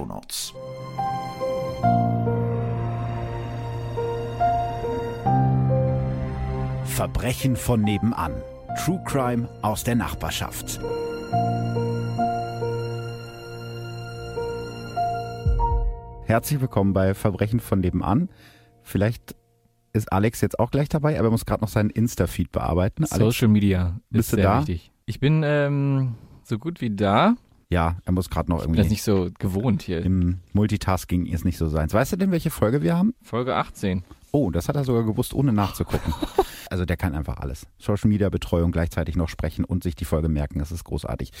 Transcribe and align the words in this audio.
Shownotes. 0.00 0.54
Verbrechen 6.84 7.56
von 7.56 7.82
nebenan. 7.82 8.32
True 8.84 9.02
Crime 9.04 9.48
aus 9.62 9.84
der 9.84 9.96
Nachbarschaft. 9.96 10.80
Herzlich 16.24 16.60
willkommen 16.60 16.92
bei 16.92 17.14
Verbrechen 17.14 17.60
von 17.60 17.80
nebenan. 17.80 18.30
Vielleicht 18.82 19.34
ist 19.92 20.12
Alex 20.12 20.40
jetzt 20.40 20.58
auch 20.58 20.70
gleich 20.70 20.88
dabei, 20.88 21.18
aber 21.18 21.28
er 21.28 21.30
muss 21.32 21.44
gerade 21.44 21.62
noch 21.62 21.68
seinen 21.68 21.90
Insta-Feed 21.90 22.52
bearbeiten. 22.52 23.04
Social 23.04 23.24
Alex, 23.24 23.42
Media 23.48 24.00
ist 24.10 24.16
bist 24.16 24.32
du 24.32 24.36
sehr 24.36 24.44
da? 24.44 24.58
wichtig. 24.60 24.92
Ich 25.06 25.20
bin 25.20 25.42
ähm, 25.44 26.14
so 26.44 26.58
gut 26.58 26.80
wie 26.80 26.90
da. 26.90 27.34
Ja, 27.70 27.98
er 28.04 28.12
muss 28.12 28.28
gerade 28.30 28.50
noch 28.50 28.58
Ich 28.58 28.64
bin 28.66 28.72
das 28.74 28.86
irgendwie 28.86 28.94
nicht 28.94 29.02
so 29.04 29.30
gewohnt 29.38 29.82
hier. 29.82 30.04
im 30.04 30.40
Multitasking 30.52 31.26
ist 31.26 31.44
nicht 31.44 31.56
so 31.56 31.68
seins. 31.68 31.94
Weißt 31.94 32.12
du 32.12 32.16
denn, 32.16 32.32
welche 32.32 32.50
Folge 32.50 32.82
wir 32.82 32.96
haben? 32.96 33.14
Folge 33.22 33.54
18. 33.54 34.02
Oh, 34.32 34.50
das 34.50 34.68
hat 34.68 34.76
er 34.76 34.84
sogar 34.84 35.04
gewusst, 35.04 35.34
ohne 35.34 35.52
nachzugucken. 35.52 36.12
Also 36.72 36.84
der 36.84 36.96
kann 36.96 37.16
einfach 37.16 37.38
alles. 37.38 37.66
Social 37.78 38.08
Media 38.08 38.28
Betreuung 38.28 38.70
gleichzeitig 38.70 39.16
noch 39.16 39.28
sprechen 39.28 39.64
und 39.64 39.82
sich 39.82 39.96
die 39.96 40.04
Folge 40.04 40.28
merken. 40.28 40.60
Das 40.60 40.70
ist 40.70 40.84
großartig. 40.84 41.32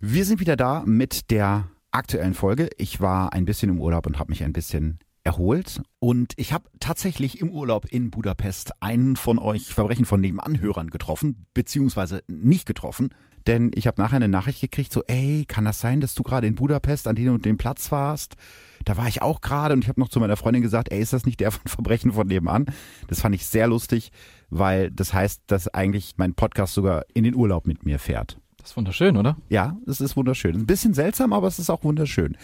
Wir 0.00 0.24
sind 0.24 0.40
wieder 0.40 0.56
da 0.56 0.82
mit 0.84 1.30
der 1.30 1.68
aktuellen 1.92 2.34
Folge. 2.34 2.68
Ich 2.78 3.00
war 3.00 3.32
ein 3.32 3.44
bisschen 3.44 3.70
im 3.70 3.80
Urlaub 3.80 4.06
und 4.06 4.18
habe 4.18 4.32
mich 4.32 4.42
ein 4.42 4.52
bisschen 4.52 4.98
erholt. 5.24 5.82
Und 5.98 6.32
ich 6.36 6.52
habe 6.52 6.68
tatsächlich 6.80 7.40
im 7.40 7.50
Urlaub 7.50 7.86
in 7.86 8.10
Budapest 8.10 8.72
einen 8.80 9.16
von 9.16 9.38
euch 9.38 9.66
Verbrechen 9.72 10.04
von 10.04 10.20
Nebenanhörern 10.20 10.90
getroffen, 10.90 11.46
beziehungsweise 11.54 12.22
nicht 12.26 12.66
getroffen. 12.66 13.10
Denn 13.46 13.72
ich 13.74 13.86
habe 13.86 14.00
nachher 14.00 14.16
eine 14.16 14.28
Nachricht 14.28 14.60
gekriegt, 14.60 14.92
so, 14.92 15.02
ey, 15.06 15.44
kann 15.46 15.64
das 15.64 15.80
sein, 15.80 16.00
dass 16.00 16.14
du 16.14 16.22
gerade 16.22 16.46
in 16.46 16.54
Budapest 16.54 17.08
an 17.08 17.16
dem 17.16 17.34
und 17.34 17.44
dem 17.44 17.56
Platz 17.56 17.90
warst? 17.90 18.36
Da 18.84 18.96
war 18.96 19.08
ich 19.08 19.22
auch 19.22 19.40
gerade 19.40 19.74
und 19.74 19.82
ich 19.82 19.88
habe 19.88 20.00
noch 20.00 20.08
zu 20.08 20.20
meiner 20.20 20.36
Freundin 20.36 20.62
gesagt, 20.62 20.92
ey, 20.92 21.00
ist 21.00 21.12
das 21.12 21.26
nicht 21.26 21.40
der 21.40 21.50
von 21.50 21.66
Verbrechen 21.66 22.12
von 22.12 22.26
nebenan? 22.26 22.66
Das 23.08 23.20
fand 23.20 23.34
ich 23.34 23.46
sehr 23.46 23.66
lustig, 23.66 24.10
weil 24.50 24.90
das 24.90 25.12
heißt, 25.12 25.42
dass 25.46 25.68
eigentlich 25.68 26.14
mein 26.16 26.34
Podcast 26.34 26.74
sogar 26.74 27.04
in 27.14 27.24
den 27.24 27.34
Urlaub 27.34 27.66
mit 27.66 27.84
mir 27.84 27.98
fährt. 27.98 28.38
Das 28.62 28.70
ist 28.70 28.76
wunderschön, 28.76 29.16
oder? 29.16 29.36
Ja, 29.48 29.76
es 29.88 30.00
ist 30.00 30.16
wunderschön. 30.16 30.54
Ein 30.54 30.66
bisschen 30.66 30.94
seltsam, 30.94 31.32
aber 31.32 31.48
es 31.48 31.58
ist 31.58 31.68
auch 31.68 31.82
wunderschön. 31.82 32.36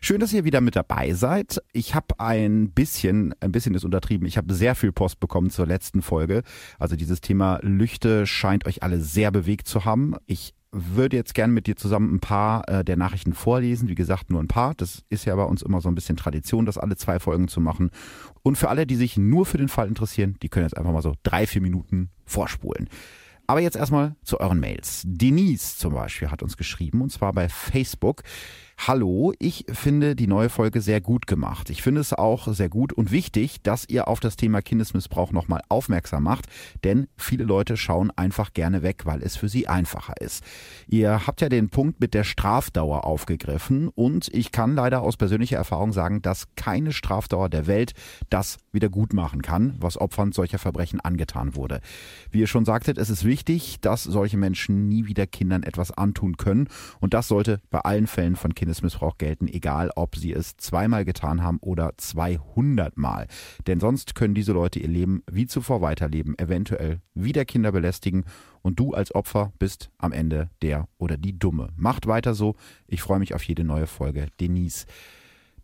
Schön, 0.00 0.18
dass 0.18 0.32
ihr 0.32 0.44
wieder 0.44 0.60
mit 0.60 0.74
dabei 0.74 1.12
seid. 1.12 1.62
Ich 1.72 1.94
habe 1.94 2.18
ein 2.18 2.70
bisschen, 2.72 3.36
ein 3.38 3.52
bisschen 3.52 3.74
ist 3.74 3.84
untertrieben, 3.84 4.26
ich 4.26 4.36
habe 4.36 4.52
sehr 4.52 4.74
viel 4.74 4.90
Post 4.90 5.20
bekommen 5.20 5.48
zur 5.48 5.66
letzten 5.66 6.02
Folge. 6.02 6.42
Also 6.80 6.96
dieses 6.96 7.20
Thema 7.20 7.60
Lüchte 7.62 8.26
scheint 8.26 8.66
euch 8.66 8.82
alle 8.82 9.00
sehr 9.00 9.30
bewegt 9.30 9.68
zu 9.68 9.84
haben. 9.84 10.16
Ich 10.26 10.54
würde 10.72 11.16
jetzt 11.16 11.34
gern 11.34 11.52
mit 11.52 11.68
dir 11.68 11.76
zusammen 11.76 12.16
ein 12.16 12.20
paar 12.20 12.68
äh, 12.68 12.84
der 12.84 12.96
Nachrichten 12.96 13.32
vorlesen. 13.32 13.88
Wie 13.88 13.94
gesagt, 13.94 14.28
nur 14.28 14.40
ein 14.40 14.48
paar. 14.48 14.74
Das 14.74 15.04
ist 15.08 15.24
ja 15.24 15.36
bei 15.36 15.44
uns 15.44 15.62
immer 15.62 15.80
so 15.80 15.88
ein 15.88 15.94
bisschen 15.94 16.16
Tradition, 16.16 16.66
das 16.66 16.78
alle 16.78 16.96
zwei 16.96 17.20
Folgen 17.20 17.46
zu 17.46 17.60
machen. 17.60 17.90
Und 18.42 18.58
für 18.58 18.70
alle, 18.70 18.86
die 18.86 18.96
sich 18.96 19.16
nur 19.16 19.46
für 19.46 19.58
den 19.58 19.68
Fall 19.68 19.86
interessieren, 19.86 20.36
die 20.42 20.48
können 20.48 20.66
jetzt 20.66 20.76
einfach 20.76 20.92
mal 20.92 21.02
so 21.02 21.14
drei, 21.22 21.46
vier 21.46 21.62
Minuten 21.62 22.10
vorspulen. 22.24 22.88
Aber 23.50 23.58
jetzt 23.58 23.76
erstmal 23.76 24.14
zu 24.22 24.38
euren 24.38 24.60
Mails. 24.60 25.02
Denise 25.04 25.76
zum 25.76 25.92
Beispiel 25.92 26.30
hat 26.30 26.40
uns 26.40 26.56
geschrieben, 26.56 27.02
und 27.02 27.10
zwar 27.10 27.32
bei 27.32 27.48
Facebook. 27.48 28.22
Hallo, 28.86 29.34
ich 29.38 29.66
finde 29.70 30.16
die 30.16 30.26
neue 30.26 30.48
Folge 30.48 30.80
sehr 30.80 31.02
gut 31.02 31.26
gemacht. 31.26 31.68
Ich 31.68 31.82
finde 31.82 32.00
es 32.00 32.14
auch 32.14 32.48
sehr 32.48 32.70
gut 32.70 32.94
und 32.94 33.10
wichtig, 33.10 33.60
dass 33.62 33.86
ihr 33.86 34.08
auf 34.08 34.20
das 34.20 34.36
Thema 34.36 34.62
Kindesmissbrauch 34.62 35.32
nochmal 35.32 35.60
aufmerksam 35.68 36.22
macht, 36.22 36.46
denn 36.82 37.06
viele 37.18 37.44
Leute 37.44 37.76
schauen 37.76 38.10
einfach 38.16 38.54
gerne 38.54 38.80
weg, 38.80 39.04
weil 39.04 39.22
es 39.22 39.36
für 39.36 39.50
sie 39.50 39.68
einfacher 39.68 40.14
ist. 40.18 40.42
Ihr 40.88 41.26
habt 41.26 41.42
ja 41.42 41.50
den 41.50 41.68
Punkt 41.68 42.00
mit 42.00 42.14
der 42.14 42.24
Strafdauer 42.24 43.04
aufgegriffen 43.04 43.88
und 43.88 44.28
ich 44.32 44.50
kann 44.50 44.74
leider 44.74 45.02
aus 45.02 45.18
persönlicher 45.18 45.58
Erfahrung 45.58 45.92
sagen, 45.92 46.22
dass 46.22 46.46
keine 46.56 46.92
Strafdauer 46.92 47.50
der 47.50 47.66
Welt 47.66 47.92
das 48.30 48.56
wieder 48.72 48.88
gut 48.88 49.12
machen 49.12 49.42
kann, 49.42 49.76
was 49.78 50.00
Opfern 50.00 50.32
solcher 50.32 50.58
Verbrechen 50.58 51.00
angetan 51.00 51.54
wurde. 51.54 51.82
Wie 52.30 52.40
ihr 52.40 52.46
schon 52.46 52.64
sagtet, 52.64 52.96
es 52.96 53.10
ist 53.10 53.26
wichtig, 53.26 53.78
dass 53.82 54.04
solche 54.04 54.38
Menschen 54.38 54.88
nie 54.88 55.04
wieder 55.04 55.26
Kindern 55.26 55.64
etwas 55.64 55.90
antun 55.90 56.38
können 56.38 56.68
und 56.98 57.12
das 57.12 57.28
sollte 57.28 57.60
bei 57.68 57.80
allen 57.80 58.06
Fällen 58.06 58.36
von 58.36 58.54
Kindesmissbrauch 58.70 59.18
gelten, 59.18 59.48
egal 59.48 59.90
ob 59.96 60.14
sie 60.14 60.32
es 60.32 60.56
zweimal 60.56 61.04
getan 61.04 61.42
haben 61.42 61.58
oder 61.60 61.92
200 61.96 62.96
Mal. 62.96 63.26
Denn 63.66 63.80
sonst 63.80 64.14
können 64.14 64.34
diese 64.34 64.52
Leute 64.52 64.78
ihr 64.78 64.88
Leben 64.88 65.24
wie 65.28 65.46
zuvor 65.46 65.80
weiterleben, 65.80 66.38
eventuell 66.38 67.00
wieder 67.12 67.44
Kinder 67.44 67.72
belästigen 67.72 68.24
und 68.62 68.78
du 68.78 68.94
als 68.94 69.12
Opfer 69.12 69.52
bist 69.58 69.90
am 69.98 70.12
Ende 70.12 70.50
der 70.62 70.86
oder 70.98 71.16
die 71.16 71.36
Dumme. 71.36 71.70
Macht 71.76 72.06
weiter 72.06 72.34
so. 72.34 72.54
Ich 72.86 73.02
freue 73.02 73.18
mich 73.18 73.34
auf 73.34 73.42
jede 73.42 73.64
neue 73.64 73.88
Folge. 73.88 74.28
Denise. 74.38 74.86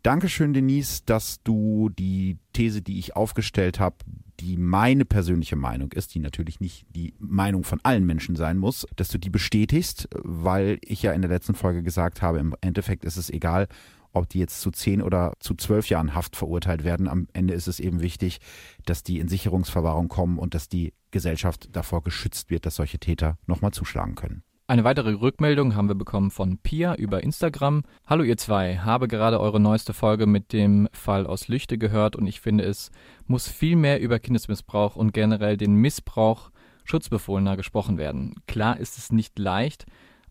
Dankeschön, 0.07 0.53
Denise, 0.53 1.01
dass 1.05 1.43
du 1.43 1.89
die 1.89 2.37
These, 2.53 2.81
die 2.81 2.97
ich 2.97 3.17
aufgestellt 3.17 3.81
habe, 3.81 3.97
die 4.39 4.55
meine 4.55 5.03
persönliche 5.03 5.57
Meinung 5.57 5.91
ist, 5.91 6.15
die 6.15 6.19
natürlich 6.19 6.61
nicht 6.61 6.85
die 6.95 7.13
Meinung 7.19 7.65
von 7.65 7.81
allen 7.83 8.05
Menschen 8.05 8.37
sein 8.37 8.57
muss, 8.57 8.87
dass 8.95 9.09
du 9.09 9.17
die 9.17 9.29
bestätigst, 9.29 10.07
weil 10.13 10.79
ich 10.81 11.03
ja 11.03 11.11
in 11.11 11.21
der 11.21 11.29
letzten 11.29 11.55
Folge 11.55 11.83
gesagt 11.83 12.21
habe, 12.21 12.39
im 12.39 12.55
Endeffekt 12.61 13.03
ist 13.03 13.17
es 13.17 13.29
egal, 13.29 13.67
ob 14.13 14.29
die 14.29 14.39
jetzt 14.39 14.61
zu 14.61 14.71
zehn 14.71 15.01
oder 15.01 15.33
zu 15.41 15.55
zwölf 15.55 15.89
Jahren 15.89 16.15
Haft 16.15 16.37
verurteilt 16.37 16.85
werden. 16.85 17.09
Am 17.09 17.27
Ende 17.33 17.53
ist 17.53 17.67
es 17.67 17.81
eben 17.81 17.99
wichtig, 17.99 18.39
dass 18.85 19.03
die 19.03 19.19
in 19.19 19.27
Sicherungsverwahrung 19.27 20.07
kommen 20.07 20.39
und 20.39 20.53
dass 20.53 20.69
die 20.69 20.93
Gesellschaft 21.11 21.67
davor 21.75 22.01
geschützt 22.01 22.49
wird, 22.49 22.65
dass 22.65 22.75
solche 22.75 22.99
Täter 22.99 23.37
nochmal 23.45 23.71
zuschlagen 23.73 24.15
können. 24.15 24.43
Eine 24.69 24.83
weitere 24.83 25.13
Rückmeldung 25.13 25.75
haben 25.75 25.87
wir 25.87 25.95
bekommen 25.95 26.29
von 26.29 26.57
Pia 26.57 26.93
über 26.95 27.23
Instagram. 27.23 27.83
Hallo 28.05 28.25
ihr 28.25 28.35
zwei, 28.35 28.75
habe 28.75 29.07
gerade 29.07 29.39
eure 29.39 29.61
neueste 29.61 29.93
Folge 29.93 30.25
mit 30.25 30.51
dem 30.51 30.89
Fall 30.91 31.25
aus 31.25 31.47
Lüchte 31.47 31.77
gehört 31.77 32.17
und 32.17 32.27
ich 32.27 32.41
finde 32.41 32.65
es 32.65 32.91
muss 33.27 33.47
viel 33.47 33.77
mehr 33.77 34.01
über 34.01 34.19
Kindesmissbrauch 34.19 34.97
und 34.97 35.13
generell 35.13 35.55
den 35.55 35.75
Missbrauch 35.75 36.51
Schutzbefohlener 36.83 37.55
gesprochen 37.55 37.97
werden. 37.97 38.35
Klar 38.45 38.77
ist 38.77 38.97
es 38.97 39.09
nicht 39.09 39.39
leicht, 39.39 39.85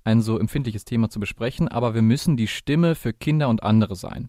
ein 0.04 0.20
so 0.20 0.38
empfindliches 0.38 0.84
Thema 0.84 1.08
zu 1.08 1.19
besprechen, 1.19 1.69
aber 1.69 1.94
wir 1.94 2.02
müssen 2.02 2.36
die 2.36 2.46
Stimme 2.46 2.94
für 2.94 3.14
Kinder 3.14 3.48
und 3.48 3.62
andere 3.62 3.96
sein. 3.96 4.28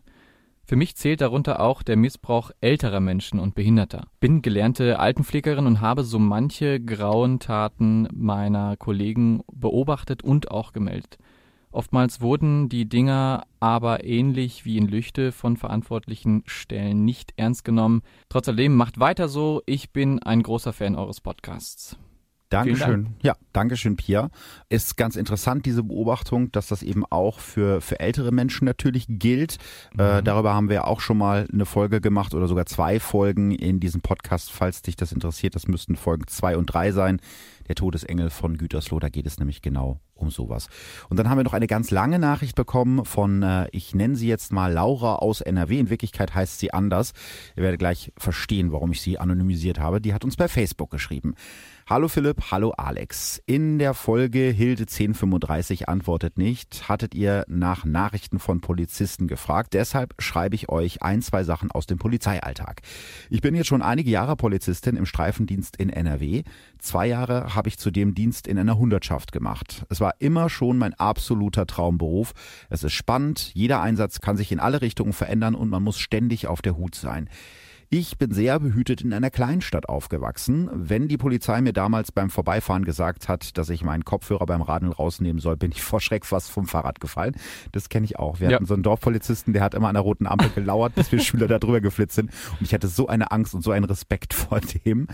Für 0.69 0.75
mich 0.75 0.97
zählt 0.97 1.21
darunter 1.21 1.61
auch 1.61 1.81
der 1.81 1.95
Missbrauch 1.95 2.51
älterer 2.59 2.99
Menschen 2.99 3.39
und 3.39 3.55
Behinderter. 3.55 4.07
Bin 4.19 4.41
gelernte 4.41 4.99
Altenpflegerin 4.99 5.65
und 5.65 5.79
habe 5.79 6.03
so 6.03 6.19
manche 6.19 6.81
grauen 6.81 7.39
Taten 7.39 8.09
meiner 8.11 8.75
Kollegen 8.75 9.43
beobachtet 9.49 10.25
und 10.25 10.51
auch 10.51 10.73
gemeldet. 10.73 11.19
Oftmals 11.71 12.19
wurden 12.19 12.67
die 12.67 12.89
Dinger 12.89 13.45
aber 13.61 14.03
ähnlich 14.03 14.65
wie 14.65 14.75
in 14.75 14.89
Lüchte 14.89 15.31
von 15.31 15.55
verantwortlichen 15.55 16.43
Stellen 16.47 17.05
nicht 17.05 17.31
ernst 17.37 17.63
genommen. 17.63 18.01
Trotz 18.27 18.49
alledem 18.49 18.75
macht 18.75 18.99
weiter 18.99 19.29
so, 19.29 19.61
ich 19.67 19.91
bin 19.91 20.21
ein 20.21 20.43
großer 20.43 20.73
Fan 20.73 20.97
eures 20.97 21.21
Podcasts. 21.21 21.97
Dankeschön. 22.49 23.05
Dank. 23.05 23.15
Ja, 23.23 23.35
Dankeschön, 23.51 23.97
Pia. 23.97 24.29
Ist 24.69 24.95
ganz 24.95 25.15
interessant, 25.15 25.65
diese 25.65 25.83
Beobachtung, 25.83 26.51
dass 26.51 26.67
das 26.67 26.81
eben 26.81 27.05
auch 27.05 27.39
für, 27.39 27.81
für 27.81 27.99
ältere 27.99 28.31
Menschen 28.31 28.65
natürlich 28.65 29.05
gilt. 29.09 29.57
Äh, 29.97 30.23
darüber 30.23 30.53
haben 30.53 30.69
wir 30.69 30.87
auch 30.87 31.01
schon 31.01 31.17
mal 31.17 31.47
eine 31.51 31.65
Folge 31.65 31.99
gemacht 31.99 32.33
oder 32.33 32.47
sogar 32.47 32.65
zwei 32.65 32.99
Folgen 32.99 33.51
in 33.51 33.79
diesem 33.79 34.01
Podcast. 34.01 34.51
Falls 34.51 34.81
dich 34.81 34.95
das 34.95 35.11
interessiert, 35.11 35.55
das 35.55 35.67
müssten 35.67 35.95
Folgen 35.95 36.27
zwei 36.27 36.57
und 36.57 36.67
drei 36.67 36.91
sein. 36.91 37.19
Der 37.67 37.75
Todesengel 37.75 38.29
von 38.29 38.57
Gütersloh, 38.57 38.99
da 38.99 39.09
geht 39.09 39.25
es 39.25 39.39
nämlich 39.39 39.61
genau 39.61 39.99
um 40.15 40.31
sowas. 40.31 40.67
Und 41.09 41.17
dann 41.17 41.29
haben 41.29 41.37
wir 41.37 41.43
noch 41.43 41.53
eine 41.53 41.67
ganz 41.67 41.91
lange 41.91 42.17
Nachricht 42.17 42.55
bekommen 42.55 43.05
von, 43.05 43.43
äh, 43.43 43.67
ich 43.71 43.93
nenne 43.93 44.15
sie 44.15 44.27
jetzt 44.27 44.51
mal 44.51 44.71
Laura 44.71 45.15
aus 45.15 45.41
NRW. 45.41 45.79
In 45.79 45.89
Wirklichkeit 45.89 46.33
heißt 46.33 46.59
sie 46.59 46.73
anders. 46.73 47.13
Ihr 47.55 47.63
werdet 47.63 47.79
gleich 47.79 48.11
verstehen, 48.17 48.71
warum 48.71 48.91
ich 48.91 49.01
sie 49.01 49.19
anonymisiert 49.19 49.79
habe. 49.79 49.99
Die 49.99 50.13
hat 50.13 50.23
uns 50.23 50.37
bei 50.37 50.47
Facebook 50.47 50.91
geschrieben. 50.91 51.35
Hallo 51.89 52.09
Philipp, 52.09 52.51
hallo 52.51 52.71
Alex. 52.71 53.41
In 53.45 53.79
der 53.79 53.93
Folge 53.93 54.49
Hilde 54.49 54.81
1035 54.81 55.87
antwortet 55.87 56.37
nicht, 56.37 56.89
hattet 56.89 57.15
ihr 57.15 57.45
nach 57.47 57.85
Nachrichten 57.85 58.39
von 58.39 58.59
Polizisten 58.59 59.29
gefragt. 59.29 59.73
Deshalb 59.73 60.13
schreibe 60.19 60.55
ich 60.55 60.67
euch 60.67 61.01
ein, 61.01 61.21
zwei 61.21 61.45
Sachen 61.45 61.71
aus 61.71 61.85
dem 61.85 61.97
Polizeialltag. 61.97 62.81
Ich 63.29 63.39
bin 63.39 63.55
jetzt 63.55 63.67
schon 63.67 63.81
einige 63.81 64.09
Jahre 64.09 64.35
Polizistin 64.35 64.97
im 64.97 65.05
Streifendienst 65.05 65.77
in 65.77 65.89
NRW. 65.89 66.43
Zwei 66.77 67.07
Jahre 67.07 67.55
habe 67.55 67.69
ich 67.69 67.79
zudem 67.79 68.13
Dienst 68.13 68.47
in 68.47 68.59
einer 68.59 68.77
Hundertschaft 68.77 69.31
gemacht. 69.31 69.85
Es 69.87 70.01
war 70.01 70.15
immer 70.19 70.49
schon 70.49 70.77
mein 70.77 70.93
absoluter 70.93 71.65
Traumberuf. 71.67 72.33
Es 72.69 72.83
ist 72.83 72.91
spannend, 72.91 73.51
jeder 73.53 73.79
Einsatz 73.79 74.19
kann 74.19 74.35
sich 74.35 74.51
in 74.51 74.59
alle 74.59 74.81
Richtungen 74.81 75.13
verändern 75.13 75.55
und 75.55 75.69
man 75.69 75.83
muss 75.83 75.99
ständig 75.99 76.47
auf 76.47 76.61
der 76.61 76.75
Hut 76.75 76.95
sein. 76.95 77.29
Ich 77.89 78.17
bin 78.17 78.31
sehr 78.33 78.59
behütet 78.59 78.99
in 79.01 79.13
einer 79.13 79.29
Kleinstadt 79.29 79.87
aufgewachsen. 79.87 80.69
Wenn 80.73 81.07
die 81.07 81.15
Polizei 81.17 81.61
mir 81.61 81.71
damals 81.71 82.11
beim 82.11 82.29
Vorbeifahren 82.29 82.83
gesagt 82.83 83.29
hat, 83.29 83.57
dass 83.57 83.69
ich 83.69 83.81
meinen 83.81 84.03
Kopfhörer 84.03 84.45
beim 84.45 84.61
Radeln 84.61 84.91
rausnehmen 84.91 85.39
soll, 85.39 85.55
bin 85.55 85.71
ich 85.71 85.81
vor 85.83 86.01
Schreck 86.01 86.25
fast 86.25 86.51
vom 86.51 86.65
Fahrrad 86.65 86.99
gefallen. 86.99 87.35
Das 87.71 87.87
kenne 87.87 88.03
ich 88.03 88.19
auch. 88.19 88.41
Wir 88.41 88.49
Ja. 88.49 88.55
hatten 88.55 88.65
so 88.65 88.73
einen 88.73 88.83
Dorfpolizisten, 88.83 89.53
der 89.53 89.63
hat 89.63 89.73
immer 89.73 89.87
an 89.87 89.93
der 89.93 90.01
roten 90.03 90.27
Ampel 90.27 90.49
gelauert, 90.49 90.95
bis 90.95 91.13
wir 91.13 91.19
Schüler 91.21 91.47
da 91.47 91.59
drüber 91.59 91.79
geflitzt 91.79 92.15
sind. 92.15 92.29
Und 92.59 92.65
ich 92.65 92.73
hatte 92.73 92.89
so 92.89 93.07
eine 93.07 93.31
Angst 93.31 93.55
und 93.55 93.61
so 93.61 93.71
einen 93.71 93.85
Respekt 93.85 94.33
vor 94.33 94.59
dem. 94.59 95.07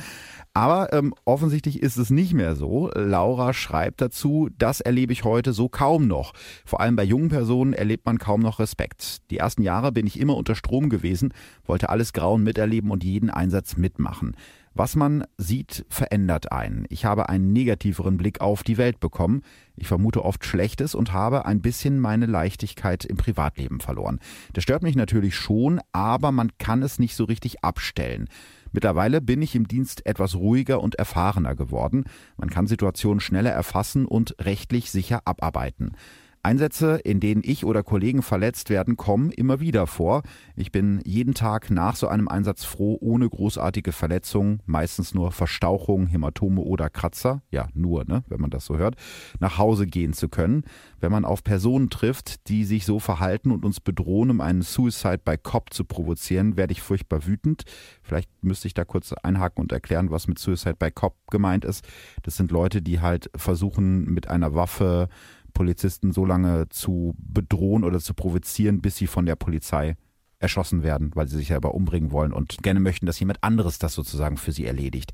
Aber 0.55 0.93
ähm, 0.93 1.15
offensichtlich 1.25 1.81
ist 1.81 1.97
es 1.97 2.11
nicht 2.11 2.33
mehr 2.33 2.55
so. 2.55 2.91
Laura 2.93 3.53
schreibt 3.53 4.01
dazu, 4.01 4.49
das 4.57 4.81
erlebe 4.81 5.11
ich 5.11 5.23
heute 5.23 5.51
so 5.51 5.67
kaum 5.67 6.07
noch. 6.07 6.33
Vor 6.63 6.79
allem 6.79 6.95
bei 6.95 7.03
jungen 7.03 7.29
Personen 7.29 7.73
erlebt 7.73 8.05
man 8.05 8.19
kaum 8.19 8.41
noch 8.41 8.59
Respekt. 8.59 9.29
Die 9.31 9.39
ersten 9.39 9.63
Jahre 9.63 9.91
bin 9.91 10.05
ich 10.05 10.19
immer 10.19 10.37
unter 10.37 10.53
Strom 10.53 10.89
gewesen, 10.89 11.33
wollte 11.65 11.89
alles 11.89 12.13
Grauen 12.13 12.43
miterleben 12.43 12.91
und 12.91 13.03
jeden 13.03 13.31
Einsatz 13.31 13.77
mitmachen. 13.77 14.35
Was 14.75 14.95
man 14.95 15.25
sieht, 15.37 15.85
verändert 15.89 16.51
einen. 16.51 16.85
Ich 16.89 17.05
habe 17.05 17.29
einen 17.29 17.53
negativeren 17.53 18.17
Blick 18.17 18.41
auf 18.41 18.63
die 18.63 18.77
Welt 18.77 18.99
bekommen. 18.99 19.41
Ich 19.75 19.87
vermute 19.87 20.25
oft 20.25 20.45
Schlechtes 20.45 20.95
und 20.95 21.13
habe 21.13 21.45
ein 21.45 21.61
bisschen 21.61 21.99
meine 21.99 22.25
Leichtigkeit 22.25 23.05
im 23.05 23.17
Privatleben 23.17 23.81
verloren. 23.81 24.19
Das 24.53 24.63
stört 24.63 24.81
mich 24.81 24.95
natürlich 24.95 25.35
schon, 25.35 25.79
aber 25.91 26.31
man 26.31 26.51
kann 26.57 26.81
es 26.81 26.97
nicht 26.97 27.15
so 27.15 27.23
richtig 27.25 27.63
abstellen. 27.63 28.27
Mittlerweile 28.73 29.21
bin 29.21 29.41
ich 29.41 29.55
im 29.55 29.67
Dienst 29.67 30.05
etwas 30.05 30.35
ruhiger 30.35 30.81
und 30.81 30.95
erfahrener 30.95 31.55
geworden. 31.55 32.03
Man 32.37 32.49
kann 32.49 32.67
Situationen 32.67 33.21
schneller 33.21 33.51
erfassen 33.51 34.05
und 34.05 34.35
rechtlich 34.41 34.91
sicher 34.91 35.21
abarbeiten. 35.25 35.95
Einsätze, 36.43 36.97
in 36.97 37.21
denen 37.21 37.41
ich 37.43 37.63
oder 37.63 37.83
Kollegen 37.83 38.21
verletzt 38.21 38.69
werden, 38.69 38.97
kommen 38.97 39.31
immer 39.31 39.61
wieder 39.61 39.87
vor. 39.87 40.23
Ich 40.57 40.73
bin 40.73 40.99
jeden 41.05 41.33
Tag 41.33 41.71
nach 41.71 41.95
so 41.95 42.09
einem 42.09 42.27
Einsatz 42.27 42.65
froh, 42.65 42.97
ohne 42.99 43.29
großartige 43.29 43.93
Verletzungen, 43.93 44.59
meistens 44.65 45.13
nur 45.13 45.31
Verstauchungen, 45.31 46.07
Hämatome 46.07 46.59
oder 46.59 46.89
Kratzer, 46.89 47.41
ja 47.49 47.69
nur, 47.73 48.03
ne, 48.03 48.25
wenn 48.27 48.41
man 48.41 48.49
das 48.49 48.65
so 48.65 48.77
hört, 48.77 48.95
nach 49.39 49.57
Hause 49.57 49.87
gehen 49.87 50.11
zu 50.11 50.27
können. 50.27 50.65
Wenn 50.99 51.13
man 51.13 51.23
auf 51.23 51.45
Personen 51.45 51.89
trifft, 51.89 52.49
die 52.49 52.65
sich 52.65 52.85
so 52.85 52.99
verhalten 52.99 53.49
und 53.51 53.63
uns 53.63 53.79
bedrohen, 53.79 54.29
um 54.29 54.41
einen 54.41 54.63
Suicide 54.63 55.21
by 55.23 55.37
Cop 55.37 55.73
zu 55.73 55.85
provozieren, 55.85 56.57
werde 56.57 56.73
ich 56.73 56.81
furchtbar 56.81 57.25
wütend. 57.25 57.63
Vielleicht 58.01 58.29
müsste 58.43 58.67
ich 58.67 58.73
da 58.73 58.83
kurz 58.83 59.13
einhaken 59.13 59.61
und 59.61 59.71
erklären, 59.71 60.11
was 60.11 60.27
mit 60.27 60.39
Suicide 60.39 60.75
by 60.75 60.91
Cop 60.91 61.15
gemeint 61.31 61.63
ist. 61.63 61.85
Das 62.23 62.35
sind 62.35 62.51
Leute, 62.51 62.81
die 62.81 62.99
halt 62.99 63.29
versuchen, 63.35 64.05
mit 64.05 64.27
einer 64.27 64.53
Waffe 64.53 65.07
Polizisten 65.53 66.11
so 66.11 66.25
lange 66.25 66.69
zu 66.69 67.15
bedrohen 67.17 67.83
oder 67.83 67.99
zu 67.99 68.13
provozieren, 68.13 68.81
bis 68.81 68.97
sie 68.97 69.07
von 69.07 69.25
der 69.25 69.35
Polizei 69.35 69.95
erschossen 70.39 70.83
werden, 70.83 71.11
weil 71.15 71.27
sie 71.27 71.37
sich 71.37 71.47
selber 71.47 71.73
umbringen 71.73 72.11
wollen 72.11 72.33
und 72.33 72.61
gerne 72.63 72.79
möchten, 72.79 73.05
dass 73.05 73.19
jemand 73.19 73.43
anderes 73.43 73.79
das 73.79 73.93
sozusagen 73.93 74.37
für 74.37 74.51
sie 74.51 74.65
erledigt. 74.65 75.13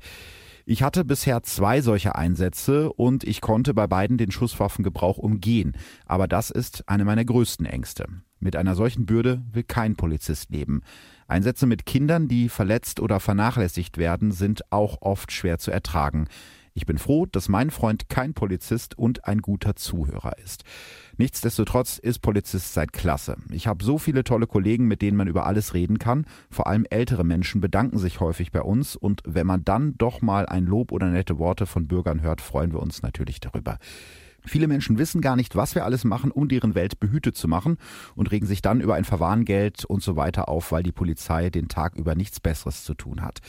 Ich 0.66 0.82
hatte 0.82 1.04
bisher 1.04 1.42
zwei 1.42 1.80
solche 1.80 2.14
Einsätze 2.14 2.92
und 2.92 3.24
ich 3.24 3.40
konnte 3.40 3.74
bei 3.74 3.86
beiden 3.86 4.18
den 4.18 4.30
Schusswaffengebrauch 4.30 5.18
umgehen. 5.18 5.72
Aber 6.06 6.28
das 6.28 6.50
ist 6.50 6.88
eine 6.88 7.04
meiner 7.04 7.24
größten 7.24 7.66
Ängste. 7.66 8.06
Mit 8.38 8.56
einer 8.56 8.74
solchen 8.74 9.06
Bürde 9.06 9.42
will 9.52 9.64
kein 9.64 9.96
Polizist 9.96 10.50
leben. 10.50 10.82
Einsätze 11.26 11.66
mit 11.66 11.86
Kindern, 11.86 12.28
die 12.28 12.48
verletzt 12.48 13.00
oder 13.00 13.20
vernachlässigt 13.20 13.98
werden, 13.98 14.32
sind 14.32 14.70
auch 14.70 15.02
oft 15.02 15.32
schwer 15.32 15.58
zu 15.58 15.70
ertragen. 15.70 16.26
Ich 16.80 16.86
bin 16.86 16.96
froh, 16.96 17.26
dass 17.26 17.50
mein 17.50 17.68
Freund 17.68 18.08
kein 18.08 18.32
Polizist 18.32 18.96
und 18.96 19.26
ein 19.26 19.42
guter 19.42 19.76
Zuhörer 19.76 20.38
ist. 20.38 20.64
Nichtsdestotrotz 21.18 21.98
ist 21.98 22.20
Polizist 22.20 22.72
seit 22.72 22.94
klasse. 22.94 23.36
Ich 23.50 23.66
habe 23.66 23.84
so 23.84 23.98
viele 23.98 24.24
tolle 24.24 24.46
Kollegen, 24.46 24.88
mit 24.88 25.02
denen 25.02 25.18
man 25.18 25.28
über 25.28 25.44
alles 25.44 25.74
reden 25.74 25.98
kann. 25.98 26.24
Vor 26.50 26.68
allem 26.68 26.86
ältere 26.88 27.22
Menschen 27.22 27.60
bedanken 27.60 27.98
sich 27.98 28.20
häufig 28.20 28.50
bei 28.50 28.62
uns 28.62 28.96
und 28.96 29.20
wenn 29.26 29.46
man 29.46 29.62
dann 29.62 29.92
doch 29.98 30.22
mal 30.22 30.46
ein 30.46 30.64
Lob 30.64 30.90
oder 30.90 31.08
nette 31.08 31.38
Worte 31.38 31.66
von 31.66 31.86
Bürgern 31.86 32.22
hört, 32.22 32.40
freuen 32.40 32.72
wir 32.72 32.80
uns 32.80 33.02
natürlich 33.02 33.40
darüber. 33.40 33.76
Viele 34.46 34.66
Menschen 34.66 34.96
wissen 34.96 35.20
gar 35.20 35.36
nicht, 35.36 35.56
was 35.56 35.74
wir 35.74 35.84
alles 35.84 36.04
machen, 36.04 36.30
um 36.30 36.48
deren 36.48 36.74
Welt 36.74 36.98
behütet 36.98 37.36
zu 37.36 37.46
machen 37.46 37.76
und 38.14 38.30
regen 38.30 38.46
sich 38.46 38.62
dann 38.62 38.80
über 38.80 38.94
ein 38.94 39.04
Verwarngeld 39.04 39.84
und 39.84 40.02
so 40.02 40.16
weiter 40.16 40.48
auf, 40.48 40.72
weil 40.72 40.82
die 40.82 40.92
Polizei 40.92 41.50
den 41.50 41.68
Tag 41.68 41.94
über 41.96 42.14
nichts 42.14 42.40
Besseres 42.40 42.84
zu 42.84 42.94
tun 42.94 43.20
hat. 43.20 43.40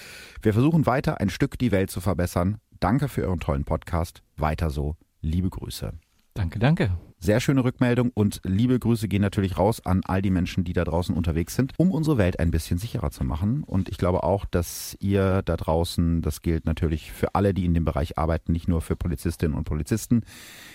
Wir 0.42 0.52
versuchen 0.52 0.86
weiter, 0.86 1.22
ein 1.22 1.30
Stück 1.30 1.58
die 1.58 1.72
Welt 1.72 1.92
zu 1.92 2.02
verbessern. 2.02 2.58
Danke 2.82 3.10
für 3.10 3.22
euren 3.28 3.40
tollen 3.40 3.64
Podcast. 3.64 4.24
Weiter 4.38 4.72
so. 4.72 4.96
Liebe 5.22 5.52
Grüße. 5.52 5.94
Danke, 6.34 6.58
danke. 6.58 6.98
Sehr 7.20 7.40
schöne 7.40 7.64
Rückmeldung 7.64 8.10
und 8.12 8.42
liebe 8.44 8.80
Grüße 8.80 9.08
gehen 9.08 9.22
natürlich 9.22 9.60
raus 9.60 9.86
an 9.86 10.02
all 10.04 10.24
die 10.24 10.32
Menschen, 10.32 10.64
die 10.64 10.74
da 10.74 10.84
draußen 10.84 11.16
unterwegs 11.16 11.56
sind, 11.56 11.74
um 11.78 11.92
unsere 11.92 12.18
Welt 12.18 12.40
ein 12.40 12.50
bisschen 12.50 12.80
sicherer 12.80 13.12
zu 13.12 13.24
machen. 13.24 13.64
Und 13.64 13.88
ich 13.88 13.98
glaube 13.98 14.24
auch, 14.24 14.46
dass 14.46 14.98
ihr 15.00 15.44
da 15.44 15.58
draußen, 15.58 16.24
das 16.24 16.42
gilt 16.42 16.66
natürlich 16.66 17.12
für 17.12 17.36
alle, 17.36 17.54
die 17.54 17.66
in 17.66 17.76
dem 17.76 17.86
Bereich 17.86 18.18
arbeiten, 18.18 18.52
nicht 18.52 18.68
nur 18.68 18.82
für 18.82 18.96
Polizistinnen 18.96 19.56
und 19.56 19.66
Polizisten, 19.66 20.24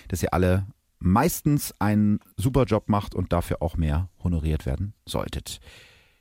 dass 0.07 0.23
ihr 0.23 0.33
alle 0.33 0.69
meistens 1.01 1.75
einen 1.81 2.21
super 2.37 2.67
Job 2.67 2.89
macht 2.89 3.17
und 3.17 3.33
dafür 3.33 3.63
auch 3.63 3.77
mehr 3.77 4.11
honoriert 4.23 4.65
werden 4.65 4.95
solltet. 5.07 5.59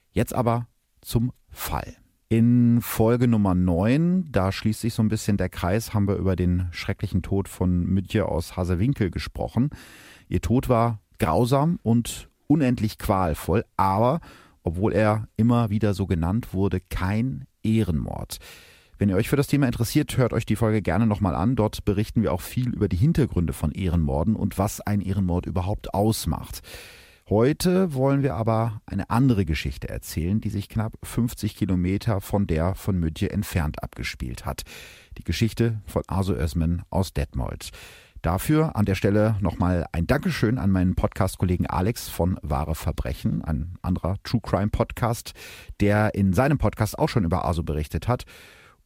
Jetzt 0.09 0.33
aber 0.33 0.67
zum 1.01 1.31
Fall. 1.51 1.95
In 2.35 2.81
Folge 2.81 3.29
Nummer 3.29 3.55
9, 3.55 4.29
da 4.29 4.51
schließt 4.51 4.81
sich 4.81 4.93
so 4.93 5.01
ein 5.01 5.07
bisschen 5.07 5.37
der 5.37 5.47
Kreis, 5.47 5.93
haben 5.93 6.05
wir 6.05 6.17
über 6.17 6.35
den 6.35 6.67
schrecklichen 6.71 7.21
Tod 7.21 7.47
von 7.47 7.85
Mütje 7.85 8.25
aus 8.25 8.57
Hasewinkel 8.57 9.09
gesprochen. 9.09 9.69
Ihr 10.27 10.41
Tod 10.41 10.67
war 10.67 10.99
grausam 11.17 11.79
und 11.81 12.27
unendlich 12.47 12.97
qualvoll, 12.97 13.63
aber 13.77 14.19
obwohl 14.63 14.91
er 14.91 15.29
immer 15.37 15.69
wieder 15.69 15.93
so 15.93 16.07
genannt 16.07 16.53
wurde, 16.53 16.81
kein 16.81 17.45
Ehrenmord. 17.63 18.39
Wenn 18.97 19.07
ihr 19.07 19.15
euch 19.15 19.29
für 19.29 19.37
das 19.37 19.47
Thema 19.47 19.67
interessiert, 19.67 20.17
hört 20.17 20.33
euch 20.33 20.45
die 20.45 20.57
Folge 20.57 20.81
gerne 20.81 21.07
nochmal 21.07 21.35
an. 21.35 21.55
Dort 21.55 21.85
berichten 21.85 22.21
wir 22.21 22.33
auch 22.33 22.41
viel 22.41 22.73
über 22.73 22.89
die 22.89 22.97
Hintergründe 22.97 23.53
von 23.53 23.71
Ehrenmorden 23.71 24.35
und 24.35 24.57
was 24.57 24.81
ein 24.81 24.99
Ehrenmord 24.99 25.45
überhaupt 25.45 25.93
ausmacht. 25.93 26.61
Heute 27.27 27.95
wollen 27.95 28.21
wir 28.21 28.35
aber 28.35 28.81
eine 28.85 29.09
andere 29.09 29.45
Geschichte 29.45 29.89
erzählen, 29.89 30.39
die 30.41 30.51
sich 30.51 30.69
knapp 30.69 30.93
50 31.01 31.55
Kilometer 31.55 32.21
von 32.21 32.45
der 32.45 32.75
von 32.75 32.99
Mütje 32.99 33.31
entfernt 33.31 33.81
abgespielt 33.81 34.45
hat. 34.45 34.61
Die 35.17 35.23
Geschichte 35.23 35.81
von 35.87 36.03
Arso 36.05 36.35
Özmen 36.35 36.83
aus 36.91 37.13
Detmold. 37.13 37.71
Dafür 38.21 38.75
an 38.75 38.85
der 38.85 38.93
Stelle 38.93 39.37
nochmal 39.39 39.87
ein 39.91 40.05
Dankeschön 40.05 40.59
an 40.59 40.69
meinen 40.69 40.93
Podcast-Kollegen 40.93 41.65
Alex 41.65 42.09
von 42.09 42.37
Wahre 42.43 42.75
Verbrechen, 42.75 43.43
ein 43.43 43.73
anderer 43.81 44.17
True 44.23 44.41
Crime 44.43 44.69
Podcast, 44.69 45.33
der 45.79 46.13
in 46.13 46.31
seinem 46.31 46.59
Podcast 46.59 46.99
auch 46.99 47.09
schon 47.09 47.25
über 47.25 47.43
Aso 47.43 47.63
berichtet 47.63 48.07
hat 48.07 48.25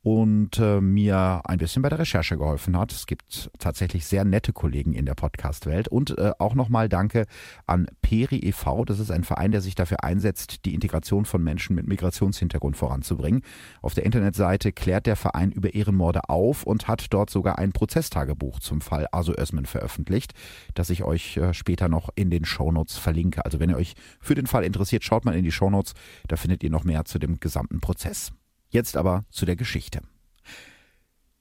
und 0.02 0.60
äh, 0.60 0.80
mir 0.80 1.42
ein 1.44 1.58
bisschen 1.58 1.82
bei 1.82 1.90
der 1.90 2.00
Recherche 2.00 2.38
geholfen 2.38 2.78
hat. 2.78 2.94
Es 2.94 3.06
gibt 3.06 3.52
tatsächlich 3.60 4.06
sehr 4.06 4.24
nette 4.24 4.54
Kollegen 4.54 4.94
in 4.94 5.06
der 5.06 5.14
Podcast-Welt. 5.14 5.90
Und 5.90 6.18
äh, 6.18 6.32
auch 6.40 6.56
nochmal 6.56 6.88
Danke 6.88 7.26
an 7.66 7.88
Peri 8.02 8.38
e.V., 8.38 8.86
das 8.86 9.00
ist 9.00 9.12
ein 9.12 9.26
Verein, 9.26 9.52
der 9.52 9.62
sich 9.62 9.76
dafür 9.76 10.04
einsetzt, 10.04 10.66
die 10.66 10.74
Integration 10.74 11.26
von 11.26 11.44
Menschen 11.44 11.76
mit 11.76 11.88
Migrationshintergrund 11.88 12.78
voranzubringen. 12.78 13.42
Auf 13.82 13.94
der 13.94 14.06
Internetseite 14.06 14.72
klärt 14.72 15.06
der 15.06 15.18
Verein 15.18 15.52
über 15.52 15.74
Ehrenmorde 15.74 16.30
auf 16.30 16.64
und 16.64 16.88
hat 16.88 17.08
dort 17.10 17.30
sogar 17.30 17.60
ein 17.60 17.74
Prozesstagebuch 17.74 18.60
zum 18.60 18.80
Fall 18.80 19.08
Aso 19.12 19.34
Özmen 19.38 19.66
veröffentlicht, 19.66 20.34
das 20.76 20.90
ich 20.90 21.04
euch 21.04 21.36
äh, 21.36 21.54
später 21.54 21.90
noch 21.90 22.10
in 22.16 22.30
den 22.30 22.46
Shownotes 22.46 22.98
verlinke. 22.98 23.44
Also 23.44 23.60
wenn 23.60 23.70
ihr 23.70 23.78
euch 23.78 23.96
für 24.22 24.36
den 24.36 24.48
Fall 24.48 24.64
interessiert, 24.64 25.04
schaut 25.04 25.26
mal 25.26 25.36
in 25.36 25.44
die 25.44 25.52
Shownotes, 25.52 25.94
da 26.28 26.38
findet 26.38 26.64
ihr 26.64 26.70
noch 26.70 26.86
mehr 26.86 27.04
zu 27.04 27.20
dem 27.20 27.42
gesamten 27.42 27.82
Prozess. 27.82 28.32
Jetzt 28.70 28.98
aber 28.98 29.26
zu 29.30 29.46
der 29.46 29.56
Geschichte. 29.56 30.02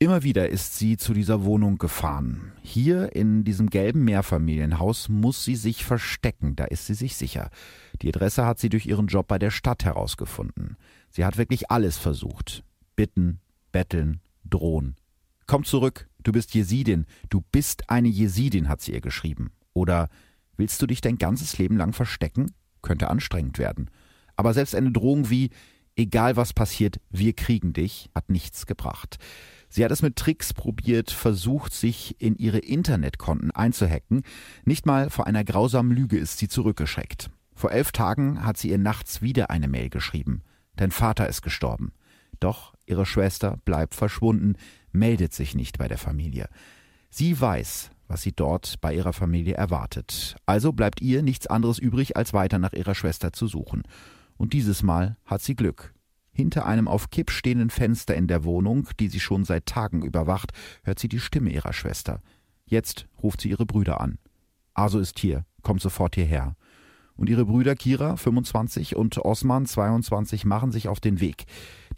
Immer 0.00 0.22
wieder 0.22 0.48
ist 0.48 0.78
sie 0.78 0.96
zu 0.96 1.12
dieser 1.12 1.42
Wohnung 1.44 1.76
gefahren. 1.76 2.52
Hier 2.62 3.16
in 3.16 3.42
diesem 3.42 3.68
gelben 3.68 4.04
Mehrfamilienhaus 4.04 5.08
muss 5.08 5.44
sie 5.44 5.56
sich 5.56 5.84
verstecken, 5.84 6.54
da 6.54 6.66
ist 6.66 6.86
sie 6.86 6.94
sich 6.94 7.16
sicher. 7.16 7.50
Die 8.00 8.08
Adresse 8.08 8.46
hat 8.46 8.60
sie 8.60 8.68
durch 8.68 8.86
ihren 8.86 9.08
Job 9.08 9.26
bei 9.26 9.40
der 9.40 9.50
Stadt 9.50 9.84
herausgefunden. 9.84 10.76
Sie 11.10 11.24
hat 11.24 11.36
wirklich 11.36 11.70
alles 11.72 11.98
versucht. 11.98 12.62
Bitten, 12.94 13.40
betteln, 13.72 14.20
drohen. 14.44 14.94
Komm 15.48 15.64
zurück, 15.64 16.08
du 16.22 16.30
bist 16.30 16.54
Jesidin, 16.54 17.04
du 17.28 17.42
bist 17.50 17.90
eine 17.90 18.08
Jesidin, 18.08 18.68
hat 18.68 18.80
sie 18.80 18.92
ihr 18.92 19.00
geschrieben. 19.00 19.50
Oder 19.72 20.10
willst 20.56 20.80
du 20.80 20.86
dich 20.86 21.00
dein 21.00 21.18
ganzes 21.18 21.58
Leben 21.58 21.76
lang 21.76 21.92
verstecken? 21.92 22.52
Könnte 22.82 23.10
anstrengend 23.10 23.58
werden. 23.58 23.90
Aber 24.36 24.54
selbst 24.54 24.76
eine 24.76 24.92
Drohung 24.92 25.28
wie 25.28 25.50
egal 25.98 26.36
was 26.36 26.52
passiert, 26.54 27.00
wir 27.10 27.34
kriegen 27.34 27.72
dich, 27.72 28.08
hat 28.14 28.30
nichts 28.30 28.66
gebracht. 28.66 29.18
Sie 29.68 29.84
hat 29.84 29.92
es 29.92 30.00
mit 30.00 30.16
Tricks 30.16 30.54
probiert, 30.54 31.10
versucht, 31.10 31.74
sich 31.74 32.16
in 32.20 32.36
ihre 32.36 32.58
Internetkonten 32.58 33.50
einzuhacken. 33.50 34.22
Nicht 34.64 34.86
mal 34.86 35.10
vor 35.10 35.26
einer 35.26 35.44
grausamen 35.44 35.94
Lüge 35.94 36.16
ist 36.16 36.38
sie 36.38 36.48
zurückgeschreckt. 36.48 37.28
Vor 37.54 37.72
elf 37.72 37.92
Tagen 37.92 38.44
hat 38.44 38.56
sie 38.56 38.70
ihr 38.70 38.78
nachts 38.78 39.20
wieder 39.20 39.50
eine 39.50 39.68
Mail 39.68 39.90
geschrieben. 39.90 40.42
Dein 40.76 40.90
Vater 40.90 41.28
ist 41.28 41.42
gestorben. 41.42 41.92
Doch 42.40 42.72
ihre 42.86 43.04
Schwester 43.04 43.58
bleibt 43.64 43.94
verschwunden, 43.94 44.54
meldet 44.92 45.34
sich 45.34 45.54
nicht 45.54 45.76
bei 45.76 45.88
der 45.88 45.98
Familie. 45.98 46.48
Sie 47.10 47.38
weiß, 47.38 47.90
was 48.06 48.22
sie 48.22 48.32
dort 48.32 48.80
bei 48.80 48.94
ihrer 48.94 49.12
Familie 49.12 49.54
erwartet. 49.54 50.36
Also 50.46 50.72
bleibt 50.72 51.02
ihr 51.02 51.22
nichts 51.22 51.46
anderes 51.46 51.78
übrig, 51.78 52.16
als 52.16 52.32
weiter 52.32 52.58
nach 52.58 52.72
ihrer 52.72 52.94
Schwester 52.94 53.32
zu 53.32 53.48
suchen. 53.48 53.82
Und 54.38 54.54
dieses 54.54 54.82
Mal 54.82 55.18
hat 55.26 55.42
sie 55.42 55.54
Glück. 55.54 55.92
Hinter 56.32 56.64
einem 56.64 56.88
auf 56.88 57.10
Kipp 57.10 57.30
stehenden 57.30 57.68
Fenster 57.68 58.14
in 58.14 58.28
der 58.28 58.44
Wohnung, 58.44 58.88
die 59.00 59.08
sie 59.08 59.20
schon 59.20 59.44
seit 59.44 59.66
Tagen 59.66 60.02
überwacht, 60.02 60.52
hört 60.84 61.00
sie 61.00 61.08
die 61.08 61.18
Stimme 61.18 61.50
ihrer 61.50 61.72
Schwester. 61.72 62.22
Jetzt 62.64 63.08
ruft 63.22 63.40
sie 63.40 63.50
ihre 63.50 63.66
Brüder 63.66 64.00
an. 64.00 64.18
Aso 64.72 65.00
ist 65.00 65.18
hier, 65.18 65.44
kommt 65.62 65.80
sofort 65.80 66.14
hierher. 66.14 66.54
Und 67.16 67.28
ihre 67.28 67.44
Brüder 67.44 67.74
Kira, 67.74 68.16
25, 68.16 68.94
und 68.94 69.18
Osman, 69.18 69.66
22, 69.66 70.44
machen 70.44 70.70
sich 70.70 70.86
auf 70.86 71.00
den 71.00 71.20
Weg. 71.20 71.46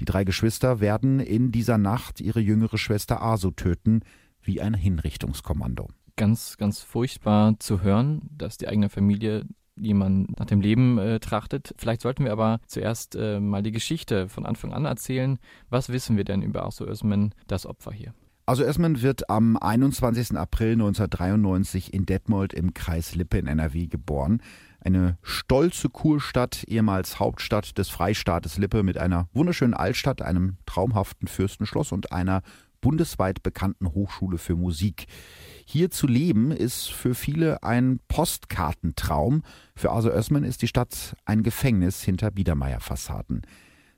Die 0.01 0.07
drei 0.07 0.25
Geschwister 0.25 0.81
werden 0.81 1.21
in 1.21 1.53
dieser 1.53 1.77
Nacht 1.77 2.23
ihre 2.23 2.41
jüngere 2.41 2.79
Schwester 2.79 3.21
Aso 3.21 3.51
töten, 3.51 4.01
wie 4.41 4.63
ein 4.63 4.73
Hinrichtungskommando. 4.73 5.89
Ganz, 6.17 6.57
ganz 6.57 6.81
furchtbar 6.81 7.59
zu 7.59 7.83
hören, 7.83 8.23
dass 8.31 8.57
die 8.57 8.69
eigene 8.69 8.89
Familie 8.89 9.45
jemand 9.81 10.39
nach 10.39 10.47
dem 10.47 10.61
Leben 10.61 10.99
äh, 10.99 11.21
trachtet. 11.21 11.75
Vielleicht 11.77 12.03
sollten 12.03 12.25
wir 12.25 12.33
aber 12.33 12.61
zuerst 12.67 13.17
äh, 13.17 13.41
mal 13.41 13.63
die 13.63 13.73
Geschichte 13.73 14.29
von 14.29 14.47
Anfang 14.47 14.73
an 14.73 14.85
erzählen. 14.85 15.39
Was 15.69 15.89
wissen 15.89 16.17
wir 16.17 16.25
denn 16.25 16.43
über 16.43 16.65
Arthur 16.65 16.89
Özmen, 16.89 17.35
das 17.47 17.67
Opfer 17.67 17.93
hier? 17.93 18.15
Also 18.47 18.65
Özmen 18.65 19.01
wird 19.01 19.31
am 19.31 19.57
21. 19.57 20.37
April 20.37 20.73
1993 20.73 21.95
in 21.95 22.05
Detmold 22.05 22.53
im 22.53 22.75
Kreis 22.75 23.15
Lippe 23.15 23.39
in 23.39 23.47
NRW 23.47 23.87
geboren. 23.87 24.43
Eine 24.81 25.19
stolze 25.23 25.89
Kurstadt, 25.89 26.65
ehemals 26.67 27.21
Hauptstadt 27.21 27.79
des 27.79 27.91
Freistaates 27.91 28.59
Lippe 28.59 28.83
mit 28.83 28.99
einer 28.99 29.29
wunderschönen 29.35 29.75
Altstadt, 29.75 30.21
einem 30.21 30.57
traumhaften 30.67 31.29
Fürstenschloss 31.29 31.93
und 31.93 32.11
einer 32.11 32.43
bundesweit 32.81 33.43
bekannten 33.43 33.93
Hochschule 33.93 34.39
für 34.39 34.57
Musik. 34.57 35.07
Hier 35.67 35.91
zu 35.91 36.07
leben 36.07 36.51
ist 36.51 36.91
für 36.91 37.15
viele 37.15 37.63
ein 37.63 38.01
Postkartentraum. 38.09 39.43
Für 39.77 39.93
Ase 39.93 40.11
Özmen 40.11 40.45
ist 40.45 40.63
die 40.63 40.69
Stadt 40.69 41.17
ein 41.25 41.43
Gefängnis 41.43 42.03
hinter 42.03 42.31
Biedermeier-Fassaden. 42.31 43.43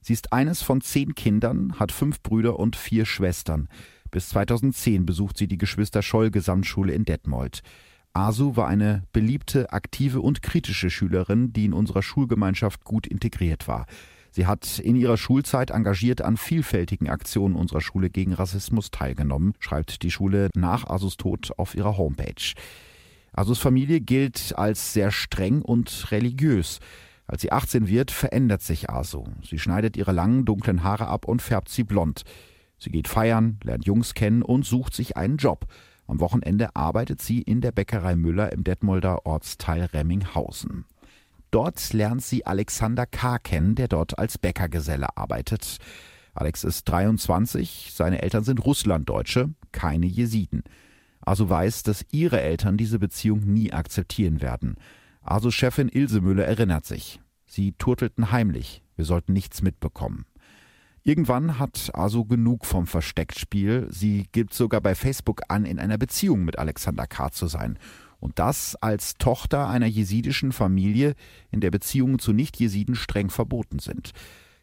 Sie 0.00 0.12
ist 0.12 0.32
eines 0.32 0.62
von 0.62 0.80
zehn 0.80 1.14
Kindern, 1.14 1.78
hat 1.78 1.92
fünf 1.92 2.22
Brüder 2.22 2.58
und 2.58 2.76
vier 2.76 3.06
Schwestern. 3.06 3.68
Bis 4.10 4.28
2010 4.30 5.06
besucht 5.06 5.38
sie 5.38 5.48
die 5.48 5.58
Geschwister-Scholl-Gesamtschule 5.58 6.92
in 6.92 7.04
Detmold. 7.04 7.62
Asu 8.12 8.56
war 8.56 8.68
eine 8.68 9.04
beliebte, 9.12 9.72
aktive 9.72 10.20
und 10.20 10.42
kritische 10.42 10.90
Schülerin, 10.90 11.52
die 11.52 11.64
in 11.64 11.72
unserer 11.72 12.02
Schulgemeinschaft 12.02 12.84
gut 12.84 13.06
integriert 13.06 13.68
war. 13.68 13.86
Sie 14.34 14.46
hat 14.46 14.78
in 14.78 14.96
ihrer 14.96 15.18
Schulzeit 15.18 15.70
engagiert 15.70 16.22
an 16.22 16.38
vielfältigen 16.38 17.10
Aktionen 17.10 17.54
unserer 17.54 17.82
Schule 17.82 18.08
gegen 18.08 18.32
Rassismus 18.32 18.90
teilgenommen, 18.90 19.52
schreibt 19.60 20.02
die 20.02 20.10
Schule 20.10 20.48
nach 20.54 20.88
Asus 20.88 21.18
Tod 21.18 21.52
auf 21.58 21.74
ihrer 21.74 21.98
Homepage. 21.98 22.54
Asus 23.34 23.58
Familie 23.58 24.00
gilt 24.00 24.54
als 24.56 24.94
sehr 24.94 25.10
streng 25.10 25.60
und 25.60 26.10
religiös. 26.10 26.80
Als 27.26 27.42
sie 27.42 27.52
18 27.52 27.88
wird, 27.88 28.10
verändert 28.10 28.62
sich 28.62 28.88
Asu. 28.88 29.24
Sie 29.42 29.58
schneidet 29.58 29.98
ihre 29.98 30.12
langen, 30.12 30.46
dunklen 30.46 30.82
Haare 30.82 31.08
ab 31.08 31.26
und 31.26 31.42
färbt 31.42 31.68
sie 31.68 31.84
blond. 31.84 32.22
Sie 32.78 32.90
geht 32.90 33.08
feiern, 33.08 33.60
lernt 33.62 33.84
Jungs 33.84 34.14
kennen 34.14 34.42
und 34.42 34.64
sucht 34.64 34.94
sich 34.94 35.16
einen 35.16 35.36
Job. 35.36 35.66
Am 36.06 36.20
Wochenende 36.20 36.74
arbeitet 36.74 37.20
sie 37.20 37.42
in 37.42 37.60
der 37.60 37.72
Bäckerei 37.72 38.16
Müller 38.16 38.52
im 38.52 38.64
Detmolder 38.64 39.24
Ortsteil 39.24 39.84
Remminghausen. 39.84 40.84
Dort 41.52 41.92
lernt 41.92 42.22
sie 42.22 42.46
Alexander 42.46 43.04
K. 43.04 43.38
kennen, 43.38 43.74
der 43.74 43.86
dort 43.86 44.18
als 44.18 44.38
Bäckergeselle 44.38 45.18
arbeitet. 45.18 45.76
Alex 46.32 46.64
ist 46.64 46.88
23, 46.88 47.90
seine 47.94 48.22
Eltern 48.22 48.42
sind 48.42 48.64
Russlanddeutsche, 48.64 49.50
keine 49.70 50.06
Jesiden. 50.06 50.62
Also 51.20 51.50
weiß, 51.50 51.82
dass 51.82 52.06
ihre 52.10 52.40
Eltern 52.40 52.78
diese 52.78 52.98
Beziehung 52.98 53.40
nie 53.40 53.70
akzeptieren 53.70 54.40
werden. 54.40 54.76
Also 55.20 55.50
Chefin 55.50 55.90
Ilse 55.90 56.22
Müller 56.22 56.46
erinnert 56.46 56.86
sich. 56.86 57.20
Sie 57.44 57.72
turtelten 57.72 58.32
heimlich, 58.32 58.82
wir 58.96 59.04
sollten 59.04 59.34
nichts 59.34 59.60
mitbekommen. 59.60 60.24
Irgendwann 61.02 61.58
hat 61.58 61.90
Aso 61.92 62.24
genug 62.24 62.64
vom 62.64 62.86
Verstecktspiel. 62.86 63.88
Sie 63.90 64.26
gibt 64.32 64.54
sogar 64.54 64.80
bei 64.80 64.94
Facebook 64.94 65.42
an, 65.48 65.66
in 65.66 65.78
einer 65.78 65.98
Beziehung 65.98 66.44
mit 66.44 66.58
Alexander 66.58 67.06
K. 67.06 67.30
zu 67.30 67.46
sein 67.46 67.78
und 68.22 68.38
das 68.38 68.76
als 68.76 69.14
Tochter 69.14 69.68
einer 69.68 69.86
jesidischen 69.86 70.52
Familie, 70.52 71.14
in 71.50 71.60
der 71.60 71.72
Beziehungen 71.72 72.20
zu 72.20 72.32
Nicht-Jesiden 72.32 72.94
streng 72.94 73.30
verboten 73.30 73.80
sind. 73.80 74.12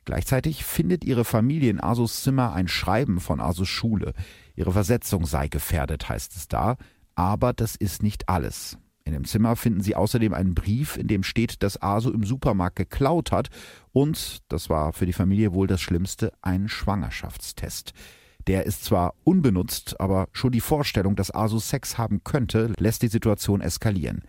Gleichzeitig 0.06 0.63
findet 0.63 1.04
ihre 1.04 1.25
Familie 1.25 1.70
in 1.70 1.84
Asus 1.84 2.24
Zimmer 2.24 2.54
ein 2.54 2.70
Schreiben 2.70 3.20
von 3.20 3.42
Asus 3.42 3.68
Schule. 3.68 4.13
Ihre 4.56 4.72
Versetzung 4.72 5.25
sei 5.25 5.50
gefährdet, 5.50 6.08
heißt 6.08 6.36
es 6.36 6.48
da. 6.48 6.78
Aber 7.16 7.51
das 7.51 7.75
ist 7.75 8.01
nicht 8.01 8.30
alles. 8.30 8.78
In 9.04 9.12
dem 9.12 9.25
Zimmer 9.25 9.56
finden 9.56 9.82
sie 9.82 9.96
außerdem 9.96 10.34
einen 10.34 10.56
Brief, 10.56 10.96
in 10.96 11.08
dem 11.08 11.24
steht, 11.24 11.62
dass 11.62 11.82
Asu 11.82 12.12
im 12.12 12.24
Supermarkt 12.24 12.78
geklaut 12.78 13.32
hat 13.32 13.50
und, 13.92 14.39
das 14.48 14.70
war 14.70 14.94
für 14.94 15.06
die 15.06 15.13
Familie 15.13 15.54
wohl 15.54 15.68
das 15.68 15.82
Schlimmste, 15.82 16.32
einen 16.42 16.70
Schwangerschaftstest. 16.70 17.94
Der 18.50 18.65
ist 18.65 18.84
zwar 18.84 19.13
unbenutzt, 19.24 20.01
aber 20.01 20.27
schon 20.32 20.51
die 20.51 20.60
Vorstellung, 20.60 21.15
dass 21.15 21.32
Asu 21.32 21.60
Sex 21.60 22.00
haben 22.00 22.24
könnte, 22.24 22.74
lässt 22.79 23.03
die 23.03 23.08
Situation 23.08 23.62
eskalieren. 23.62 24.24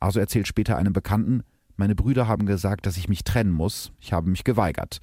Asu 0.00 0.18
erzählt 0.18 0.46
später 0.48 0.78
einem 0.78 0.94
Bekannten, 0.94 1.42
meine 1.76 1.94
Brüder 1.94 2.26
haben 2.26 2.46
gesagt, 2.46 2.86
dass 2.86 2.96
ich 2.96 3.10
mich 3.10 3.22
trennen 3.22 3.52
muss, 3.52 3.92
ich 4.00 4.14
habe 4.14 4.30
mich 4.30 4.44
geweigert. 4.44 5.00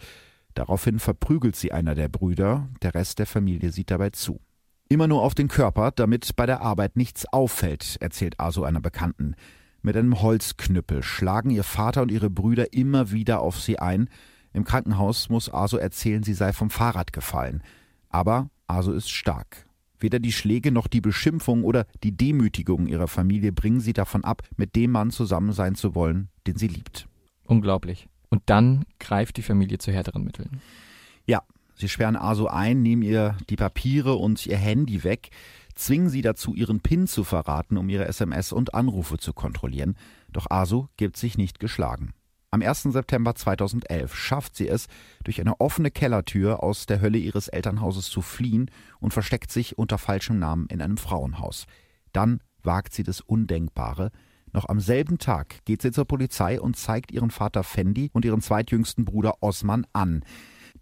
Daraufhin 0.56 0.98
verprügelt 0.98 1.56
sie 1.56 1.72
einer 1.72 1.94
der 1.94 2.10
Brüder, 2.10 2.68
der 2.82 2.96
Rest 2.96 3.20
der 3.20 3.28
Familie 3.28 3.72
sieht 3.72 3.92
dabei 3.92 4.10
zu. 4.10 4.42
Immer 4.90 5.08
nur 5.08 5.22
auf 5.22 5.36
den 5.36 5.50
Körper, 5.50 5.92
damit 5.92 6.36
bei 6.36 6.48
der 6.48 6.62
Arbeit 6.62 6.96
nichts 6.96 7.32
auffällt, 7.32 7.98
erzählt 8.00 8.40
Asu 8.40 8.64
einer 8.64 8.82
Bekannten. 8.82 9.36
Mit 9.84 9.96
einem 9.96 10.20
Holzknüppel 10.20 11.04
schlagen 11.04 11.52
ihr 11.52 11.64
Vater 11.64 12.02
und 12.02 12.12
ihre 12.12 12.32
Brüder 12.32 12.74
immer 12.74 13.12
wieder 13.12 13.40
auf 13.40 13.62
sie 13.62 13.78
ein. 13.78 14.10
Im 14.52 14.64
Krankenhaus 14.64 15.30
muss 15.30 15.54
Asu 15.54 15.78
erzählen, 15.78 16.24
sie 16.24 16.34
sei 16.34 16.54
vom 16.54 16.72
Fahrrad 16.72 17.14
gefallen. 17.14 17.62
Aber 18.10 18.50
Aso 18.68 18.92
ist 18.92 19.10
stark. 19.10 19.66
Weder 20.00 20.20
die 20.20 20.32
Schläge 20.32 20.72
noch 20.72 20.88
die 20.88 21.02
Beschimpfung 21.02 21.64
oder 21.64 21.86
die 22.04 22.16
Demütigung 22.16 22.88
ihrer 22.88 23.08
Familie 23.08 23.52
bringen 23.52 23.80
sie 23.80 23.94
davon 23.94 24.24
ab, 24.24 24.44
mit 24.56 24.76
dem 24.76 24.92
Mann 24.92 25.10
zusammen 25.12 25.54
sein 25.54 25.76
zu 25.76 25.96
wollen, 25.96 26.30
den 26.46 26.58
sie 26.58 26.68
liebt. 26.68 27.08
Unglaublich. 27.46 28.08
Und 28.30 28.44
dann 28.46 28.86
greift 29.00 29.38
die 29.38 29.42
Familie 29.42 29.80
zu 29.80 29.92
härteren 29.92 30.24
Mitteln. 30.24 30.62
Ja, 31.26 31.42
sie 31.76 31.90
sperren 31.90 32.16
Aso 32.16 32.48
ein, 32.48 32.82
nehmen 32.82 33.02
ihr 33.02 33.38
die 33.50 33.56
Papiere 33.56 34.16
und 34.16 34.46
ihr 34.46 34.58
Handy 34.58 35.04
weg, 35.04 35.30
zwingen 35.74 36.10
sie 36.10 36.22
dazu, 36.22 36.54
ihren 36.54 36.82
PIN 36.82 37.08
zu 37.08 37.24
verraten, 37.24 37.78
um 37.78 37.90
ihre 37.90 38.06
SMS 38.06 38.52
und 38.52 38.74
Anrufe 38.74 39.18
zu 39.18 39.34
kontrollieren. 39.34 39.96
Doch 40.32 40.52
Aso 40.52 40.90
gibt 40.98 41.18
sich 41.18 41.38
nicht 41.38 41.60
geschlagen. 41.60 42.14
Am 42.50 42.62
1. 42.62 42.84
September 42.84 43.36
2011 43.36 44.16
schafft 44.16 44.56
sie 44.56 44.70
es, 44.70 44.88
durch 45.26 45.42
eine 45.42 45.60
offene 45.60 45.92
Kellertür 45.92 46.64
aus 46.64 46.86
der 46.86 47.02
Hölle 47.02 47.18
ihres 47.18 47.50
Elternhauses 47.50 48.10
zu 48.10 48.22
fliehen 48.22 48.72
und 49.02 49.12
versteckt 49.12 49.52
sich 49.52 49.78
unter 49.78 49.98
falschem 49.98 50.40
Namen 50.40 50.68
in 50.68 50.82
einem 50.82 50.96
Frauenhaus. 50.96 51.66
Dann 52.14 52.40
wagt 52.64 52.94
sie 52.94 53.04
das 53.04 53.20
Undenkbare. 53.20 54.12
Noch 54.54 54.70
am 54.70 54.80
selben 54.80 55.18
Tag 55.18 55.66
geht 55.66 55.82
sie 55.82 55.92
zur 55.92 56.06
Polizei 56.06 56.62
und 56.62 56.78
zeigt 56.78 57.12
ihren 57.12 57.32
Vater 57.32 57.66
Fendi 57.66 58.10
und 58.14 58.24
ihren 58.24 58.42
zweitjüngsten 58.42 59.04
Bruder 59.04 59.44
Osman 59.44 59.86
an. 59.92 60.24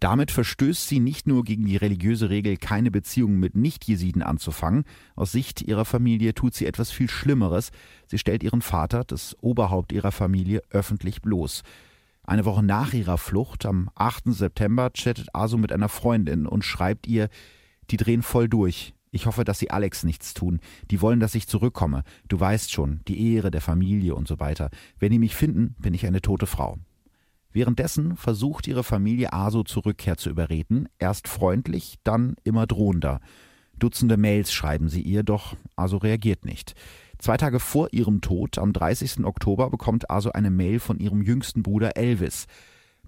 Damit 0.00 0.30
verstößt 0.30 0.88
sie 0.88 1.00
nicht 1.00 1.26
nur 1.26 1.44
gegen 1.44 1.64
die 1.64 1.76
religiöse 1.76 2.28
Regel, 2.28 2.56
keine 2.56 2.90
Beziehungen 2.90 3.38
mit 3.38 3.56
Nicht-Jesiden 3.56 4.22
anzufangen. 4.22 4.84
Aus 5.14 5.32
Sicht 5.32 5.62
ihrer 5.62 5.84
Familie 5.84 6.34
tut 6.34 6.54
sie 6.54 6.66
etwas 6.66 6.90
viel 6.90 7.08
Schlimmeres. 7.08 7.70
Sie 8.06 8.18
stellt 8.18 8.42
ihren 8.42 8.62
Vater, 8.62 9.04
das 9.04 9.36
Oberhaupt 9.40 9.92
ihrer 9.92 10.12
Familie, 10.12 10.62
öffentlich 10.70 11.22
bloß. 11.22 11.62
Eine 12.24 12.44
Woche 12.44 12.62
nach 12.62 12.92
ihrer 12.92 13.18
Flucht, 13.18 13.64
am 13.64 13.88
8. 13.94 14.24
September, 14.26 14.90
chattet 14.92 15.28
Asu 15.32 15.56
mit 15.58 15.72
einer 15.72 15.88
Freundin 15.88 16.46
und 16.46 16.64
schreibt 16.64 17.06
ihr, 17.06 17.28
Die 17.90 17.96
drehen 17.96 18.22
voll 18.22 18.48
durch. 18.48 18.94
Ich 19.12 19.26
hoffe, 19.26 19.44
dass 19.44 19.60
sie 19.60 19.70
Alex 19.70 20.02
nichts 20.04 20.34
tun. 20.34 20.60
Die 20.90 21.00
wollen, 21.00 21.20
dass 21.20 21.34
ich 21.34 21.46
zurückkomme. 21.46 22.02
Du 22.28 22.38
weißt 22.38 22.70
schon, 22.72 23.00
die 23.08 23.34
Ehre 23.34 23.50
der 23.50 23.60
Familie 23.62 24.14
und 24.14 24.28
so 24.28 24.40
weiter. 24.40 24.70
Wenn 24.98 25.12
die 25.12 25.18
mich 25.18 25.34
finden, 25.34 25.74
bin 25.78 25.94
ich 25.94 26.04
eine 26.04 26.20
tote 26.20 26.46
Frau. 26.46 26.76
Währenddessen 27.56 28.16
versucht 28.16 28.66
ihre 28.66 28.84
Familie 28.84 29.32
Aso 29.32 29.62
zur 29.62 29.86
Rückkehr 29.86 30.18
zu 30.18 30.28
überreden, 30.28 30.90
erst 30.98 31.26
freundlich, 31.26 31.94
dann 32.04 32.36
immer 32.44 32.66
drohender. 32.66 33.18
Dutzende 33.78 34.18
Mails 34.18 34.52
schreiben 34.52 34.90
sie 34.90 35.00
ihr, 35.00 35.22
doch 35.22 35.56
Aso 35.74 35.96
reagiert 35.96 36.44
nicht. 36.44 36.74
Zwei 37.16 37.38
Tage 37.38 37.58
vor 37.58 37.94
ihrem 37.94 38.20
Tod, 38.20 38.58
am 38.58 38.74
30. 38.74 39.24
Oktober, 39.24 39.70
bekommt 39.70 40.10
Aso 40.10 40.32
eine 40.32 40.50
Mail 40.50 40.80
von 40.80 40.98
ihrem 40.98 41.22
jüngsten 41.22 41.62
Bruder 41.62 41.96
Elvis. 41.96 42.46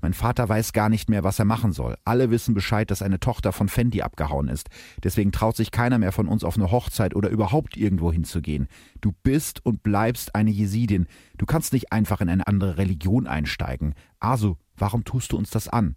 Mein 0.00 0.14
Vater 0.14 0.48
weiß 0.48 0.72
gar 0.72 0.88
nicht 0.88 1.10
mehr, 1.10 1.24
was 1.24 1.38
er 1.38 1.44
machen 1.44 1.72
soll. 1.72 1.96
Alle 2.04 2.30
wissen 2.30 2.54
Bescheid, 2.54 2.90
dass 2.90 3.02
eine 3.02 3.18
Tochter 3.18 3.52
von 3.52 3.68
Fendi 3.68 4.02
abgehauen 4.02 4.48
ist. 4.48 4.68
Deswegen 5.02 5.32
traut 5.32 5.56
sich 5.56 5.72
keiner 5.72 5.98
mehr 5.98 6.12
von 6.12 6.28
uns 6.28 6.44
auf 6.44 6.56
eine 6.56 6.70
Hochzeit 6.70 7.16
oder 7.16 7.28
überhaupt 7.30 7.76
irgendwo 7.76 8.12
hinzugehen. 8.12 8.68
Du 9.00 9.12
bist 9.22 9.64
und 9.66 9.82
bleibst 9.82 10.34
eine 10.34 10.50
Jesidin. 10.50 11.06
Du 11.36 11.46
kannst 11.46 11.72
nicht 11.72 11.92
einfach 11.92 12.20
in 12.20 12.28
eine 12.28 12.46
andere 12.46 12.78
Religion 12.78 13.26
einsteigen. 13.26 13.94
Asu, 14.20 14.56
warum 14.76 15.04
tust 15.04 15.32
du 15.32 15.36
uns 15.36 15.50
das 15.50 15.68
an? 15.68 15.94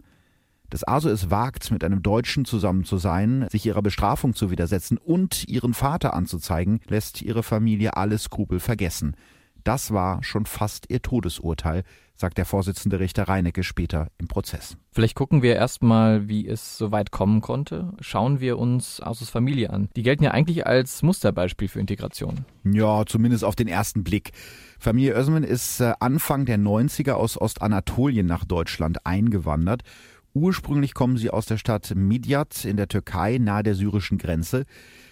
Dass 0.70 0.88
Asu 0.88 1.10
es 1.10 1.30
wagt, 1.30 1.70
mit 1.72 1.84
einem 1.84 2.02
Deutschen 2.02 2.46
zusammen 2.46 2.86
zu 2.86 2.98
sein, 2.98 3.46
sich 3.50 3.66
ihrer 3.66 3.82
Bestrafung 3.82 4.34
zu 4.34 4.52
widersetzen 4.52 4.98
und 4.98 5.48
ihren 5.48 5.74
Vater 5.74 6.14
anzuzeigen, 6.14 6.80
lässt 6.88 7.22
ihre 7.22 7.44
Familie 7.44 7.98
alle 7.98 8.18
Skrupel 8.18 8.60
vergessen. 8.60 9.16
Das 9.64 9.92
war 9.92 10.24
schon 10.24 10.46
fast 10.46 10.90
ihr 10.90 11.02
Todesurteil, 11.02 11.84
sagt 12.16 12.38
der 12.38 12.46
Vorsitzende 12.46 13.00
Richter 13.00 13.24
Reinecke 13.24 13.64
später 13.64 14.08
im 14.18 14.28
Prozess. 14.28 14.78
Vielleicht 14.92 15.16
gucken 15.16 15.42
wir 15.42 15.56
erstmal, 15.56 16.28
wie 16.28 16.48
es 16.48 16.78
so 16.78 16.92
weit 16.92 17.12
kommen 17.12 17.42
konnte. 17.42 17.94
Schauen 18.00 18.40
wir 18.40 18.58
uns 18.58 19.02
Asus 19.02 19.30
Familie 19.30 19.72
an. 19.72 19.90
Die 19.96 20.04
gelten 20.04 20.24
ja 20.24 20.32
eigentlich 20.32 20.66
als 20.66 21.04
Musterbeispiel 21.04 21.68
für 21.68 21.80
Integration. 21.80 22.46
Ja, 22.64 23.06
zumindest 23.06 23.44
auf 23.44 23.56
den 23.56 23.68
ersten 23.68 24.04
Blick. 24.04 24.32
Familie 24.80 25.16
Özmen 25.16 25.44
ist 25.44 25.80
äh, 25.80 25.94
Anfang 26.00 26.46
der 26.46 26.58
90er 26.58 27.14
aus 27.14 27.40
Ostanatolien 27.40 28.26
nach 28.26 28.46
Deutschland 28.46 29.06
eingewandert. 29.06 29.84
Ursprünglich 30.34 30.94
kommen 30.94 31.18
sie 31.18 31.30
aus 31.30 31.46
der 31.46 31.58
Stadt 31.58 31.94
Midyat 31.96 32.66
in 32.66 32.78
der 32.78 32.88
Türkei 32.88 33.38
nahe 33.38 33.64
der 33.64 33.76
syrischen 33.76 34.18
Grenze. 34.18 34.66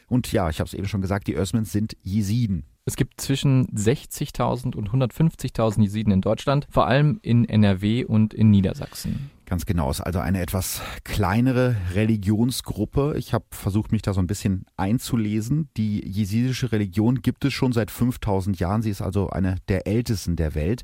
Und 0.08 0.32
ja, 0.32 0.50
ich 0.50 0.60
habe 0.60 0.68
es 0.68 0.74
eben 0.74 0.88
schon 0.88 1.02
gesagt, 1.02 1.28
die 1.28 1.36
Özmens 1.36 1.72
sind 1.72 1.96
Jesiden. 2.02 2.66
Es 2.90 2.96
gibt 2.96 3.22
zwischen 3.22 3.68
60.000 3.68 4.76
und 4.76 4.90
150.000 4.90 5.84
Jesiden 5.84 6.12
in 6.12 6.22
Deutschland, 6.22 6.66
vor 6.72 6.88
allem 6.88 7.20
in 7.22 7.48
NRW 7.48 8.04
und 8.04 8.34
in 8.34 8.50
Niedersachsen. 8.50 9.30
Ganz 9.46 9.68
genau, 9.68 9.92
ist 9.92 10.02
also 10.02 10.18
eine 10.18 10.42
etwas 10.42 10.82
kleinere 11.04 11.76
Religionsgruppe. 11.94 13.14
Ich 13.16 13.32
habe 13.32 13.46
versucht, 13.52 13.92
mich 13.92 14.02
da 14.02 14.16
so 14.16 14.22
ein 14.22 14.26
bisschen 14.26 14.66
einzulesen. 14.76 15.70
Die 15.78 16.04
jesidische 16.04 16.72
Religion 16.72 17.22
gibt 17.22 17.46
es 17.46 17.54
schon 17.54 17.74
seit 17.74 17.92
5000 17.92 18.58
Jahren. 18.60 18.82
Sie 18.82 18.90
ist 18.90 19.04
also 19.04 19.30
eine 19.30 19.58
der 19.68 19.86
ältesten 19.86 20.36
der 20.36 20.56
Welt. 20.56 20.82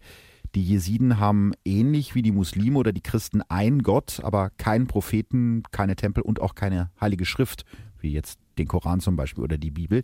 Die 0.53 0.63
Jesiden 0.63 1.19
haben 1.19 1.53
ähnlich 1.65 2.13
wie 2.13 2.21
die 2.21 2.31
Muslime 2.31 2.77
oder 2.77 2.93
die 2.93 3.01
Christen 3.01 3.41
einen 3.49 3.81
Gott, 3.81 4.19
aber 4.21 4.51
keinen 4.51 4.85
Propheten, 4.85 5.63
keine 5.71 5.95
Tempel 5.95 6.21
und 6.21 6.39
auch 6.39 6.53
keine 6.53 6.91
heilige 7.01 7.25
Schrift, 7.25 7.65
wie 8.05 8.13
jetzt 8.13 8.39
den 8.57 8.67
Koran 8.67 9.01
zum 9.01 9.17
Beispiel 9.17 9.43
oder 9.43 9.57
die 9.57 9.71
Bibel. 9.71 10.03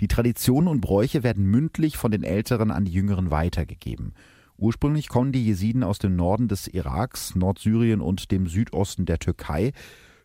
Die 0.00 0.08
Traditionen 0.08 0.68
und 0.68 0.80
Bräuche 0.80 1.22
werden 1.22 1.44
mündlich 1.44 1.98
von 1.98 2.10
den 2.10 2.22
Älteren 2.22 2.70
an 2.70 2.86
die 2.86 2.92
Jüngeren 2.92 3.30
weitergegeben. 3.30 4.14
Ursprünglich 4.56 5.08
kommen 5.08 5.32
die 5.32 5.44
Jesiden 5.44 5.82
aus 5.82 5.98
dem 5.98 6.16
Norden 6.16 6.46
des 6.46 6.68
Iraks, 6.68 7.34
Nordsyrien 7.34 8.00
und 8.00 8.30
dem 8.30 8.46
Südosten 8.46 9.04
der 9.04 9.18
Türkei. 9.18 9.72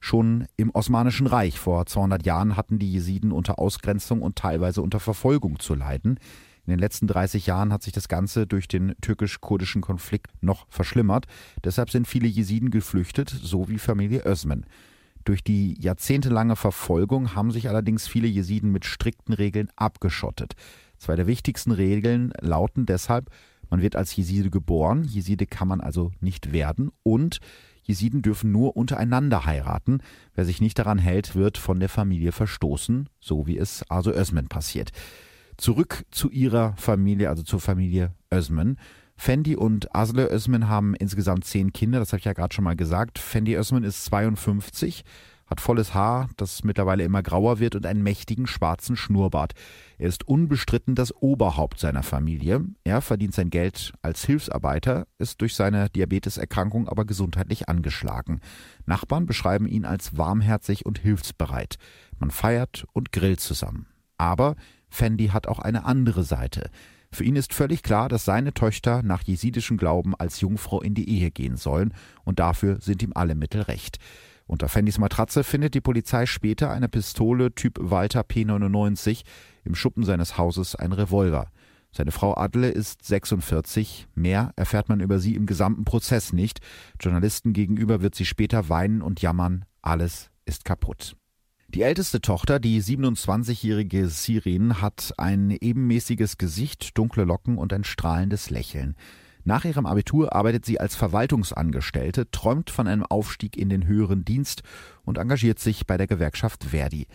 Schon 0.02 0.46
im 0.56 0.70
Osmanischen 0.72 1.26
Reich 1.26 1.58
vor 1.58 1.86
200 1.86 2.26
Jahren 2.26 2.56
hatten 2.56 2.78
die 2.78 2.92
Jesiden 2.92 3.32
unter 3.32 3.58
Ausgrenzung 3.58 4.22
und 4.22 4.36
teilweise 4.36 4.82
unter 4.82 5.00
Verfolgung 5.00 5.60
zu 5.60 5.74
leiden. 5.74 6.20
In 6.68 6.72
den 6.72 6.80
letzten 6.80 7.08
30 7.08 7.46
Jahren 7.48 7.72
hat 7.72 7.84
sich 7.84 7.94
das 7.94 8.08
Ganze 8.08 8.46
durch 8.46 8.68
den 8.68 8.96
türkisch-kurdischen 9.02 9.82
Konflikt 9.82 10.32
noch 10.42 10.66
verschlimmert. 10.70 11.28
Deshalb 11.64 11.90
sind 11.90 12.08
viele 12.08 12.28
Jesiden 12.28 12.72
geflüchtet, 12.72 13.30
so 13.30 13.70
wie 13.70 13.78
Familie 13.78 14.26
Özmen. 14.26 14.66
Durch 15.26 15.44
die 15.44 15.76
jahrzehntelange 15.82 16.56
Verfolgung 16.56 17.36
haben 17.36 17.52
sich 17.52 17.68
allerdings 17.68 18.08
viele 18.08 18.28
Jesiden 18.28 18.72
mit 18.72 18.86
strikten 18.86 19.34
Regeln 19.34 19.70
abgeschottet. 19.76 20.54
Zwei 20.98 21.16
der 21.16 21.28
wichtigsten 21.28 21.72
Regeln 21.72 22.32
lauten 22.40 22.86
deshalb, 22.86 23.30
man 23.70 23.82
wird 23.82 23.96
als 23.96 24.16
Jeside 24.16 24.52
geboren, 24.52 25.04
Jeside 25.04 25.48
kann 25.48 25.68
man 25.68 25.82
also 25.82 26.12
nicht 26.22 26.54
werden 26.54 26.92
und 27.02 27.40
Jesiden 27.82 28.22
dürfen 28.22 28.52
nur 28.52 28.78
untereinander 28.78 29.46
heiraten. 29.46 30.00
Wer 30.34 30.46
sich 30.46 30.62
nicht 30.62 30.78
daran 30.78 31.00
hält, 31.00 31.36
wird 31.36 31.58
von 31.58 31.80
der 31.80 31.90
Familie 31.90 32.32
verstoßen, 32.32 33.10
so 33.20 33.48
wie 33.48 33.58
es 33.58 33.84
also 33.90 34.12
Özmen 34.12 34.48
passiert. 34.48 34.92
Zurück 35.58 36.06
zu 36.12 36.30
ihrer 36.30 36.76
Familie, 36.78 37.30
also 37.30 37.44
zur 37.44 37.60
Familie 37.60 38.14
Özmen. 38.34 38.78
Fendi 39.18 39.56
und 39.56 39.96
Asle 39.96 40.32
Özmen 40.32 40.68
haben 40.68 40.94
insgesamt 40.94 41.46
zehn 41.46 41.74
Kinder, 41.74 42.00
das 42.00 42.12
habe 42.12 42.20
ich 42.20 42.26
ja 42.26 42.34
gerade 42.34 42.54
schon 42.54 42.64
mal 42.64 42.76
gesagt. 42.76 43.18
Fendi 43.18 43.56
Özmen 43.56 43.84
ist 43.84 44.06
52, 44.06 45.04
hat 45.48 45.62
volles 45.62 45.94
Haar, 45.94 46.30
das 46.38 46.64
mittlerweile 46.64 47.04
immer 47.04 47.22
grauer 47.22 47.60
wird 47.60 47.76
und 47.76 47.86
einen 47.86 48.04
mächtigen 48.04 48.48
schwarzen 48.48 48.96
Schnurrbart. 48.96 49.54
Er 49.98 50.10
ist 50.10 50.28
unbestritten 50.28 50.96
das 50.96 51.14
Oberhaupt 51.14 51.80
seiner 51.80 52.04
Familie. 52.04 52.66
Er 52.84 53.02
verdient 53.02 53.34
sein 53.34 53.50
Geld 53.50 53.94
als 54.02 54.26
Hilfsarbeiter, 54.26 55.08
ist 55.20 55.42
durch 55.42 55.56
seine 55.56 55.90
Diabeteserkrankung 55.90 56.88
aber 56.88 57.06
gesundheitlich 57.06 57.70
angeschlagen. 57.70 58.42
Nachbarn 58.86 59.28
beschreiben 59.28 59.68
ihn 59.68 59.86
als 59.86 60.18
warmherzig 60.18 60.86
und 60.86 61.00
hilfsbereit. 61.00 61.76
Man 62.18 62.32
feiert 62.32 62.86
und 62.94 63.12
grillt 63.12 63.40
zusammen. 63.40 63.88
Aber 64.18 64.56
Fendi 64.90 65.28
hat 65.28 65.48
auch 65.48 65.60
eine 65.60 65.86
andere 65.86 66.24
Seite. 66.24 66.70
Für 67.16 67.24
ihn 67.24 67.38
ist 67.38 67.54
völlig 67.54 67.82
klar, 67.82 68.10
dass 68.10 68.26
seine 68.26 68.54
Töchter 68.54 69.02
nach 69.02 69.24
jesidischem 69.24 69.78
Glauben 69.78 70.16
als 70.16 70.42
Jungfrau 70.42 70.82
in 70.82 70.96
die 70.96 71.08
Ehe 71.10 71.32
gehen 71.32 71.56
sollen, 71.56 71.94
und 72.26 72.40
dafür 72.40 72.82
sind 72.82 73.02
ihm 73.02 73.14
alle 73.16 73.36
Mittel 73.36 73.62
recht. 73.62 74.00
Unter 74.48 74.68
Fendys 74.68 74.98
Matratze 74.98 75.46
findet 75.46 75.76
die 75.76 75.82
Polizei 75.82 76.26
später 76.26 76.72
eine 76.72 76.90
Pistole 76.90 77.56
Typ 77.56 77.78
Walter 77.80 78.24
P99, 78.24 79.24
im 79.64 79.76
Schuppen 79.76 80.04
seines 80.04 80.38
Hauses 80.38 80.76
ein 80.76 80.92
Revolver. 80.92 81.52
Seine 81.94 82.12
Frau 82.12 82.36
Adle 82.36 82.68
ist 82.68 83.06
46. 83.06 84.08
Mehr 84.14 84.52
erfährt 84.58 84.90
man 84.90 85.00
über 85.00 85.20
sie 85.20 85.36
im 85.36 85.46
gesamten 85.46 85.86
Prozess 85.86 86.34
nicht. 86.34 86.60
Journalisten 87.00 87.54
gegenüber 87.54 88.02
wird 88.02 88.16
sie 88.16 88.26
später 88.26 88.68
weinen 88.68 89.02
und 89.02 89.22
jammern. 89.22 89.64
Alles 89.82 90.32
ist 90.46 90.66
kaputt. 90.66 91.16
Die 91.76 91.82
älteste 91.82 92.22
Tochter, 92.22 92.62
die 92.62 92.82
27-jährige 92.82 94.08
Sirin, 94.08 94.82
hat 94.82 95.14
ein 95.18 95.52
ebenmäßiges 95.52 96.38
Gesicht, 96.38 96.98
dunkle 96.98 97.26
Locken 97.26 97.58
und 97.58 97.74
ein 97.74 97.84
strahlendes 97.84 98.50
Lächeln. 98.50 98.96
Nach 99.44 99.66
ihrem 99.66 99.86
Abitur 99.86 100.34
arbeitet 100.34 100.64
sie 100.66 100.80
als 100.80 100.96
Verwaltungsangestellte, 100.96 102.32
träumt 102.32 102.70
von 102.70 102.88
einem 102.88 103.04
Aufstieg 103.04 103.58
in 103.58 103.68
den 103.68 103.88
höheren 103.88 104.24
Dienst 104.24 104.64
und 105.04 105.18
engagiert 105.18 105.60
sich 105.60 105.86
bei 105.86 105.98
der 105.98 106.08
Gewerkschaft 106.08 106.64
Verdi. 106.64 107.08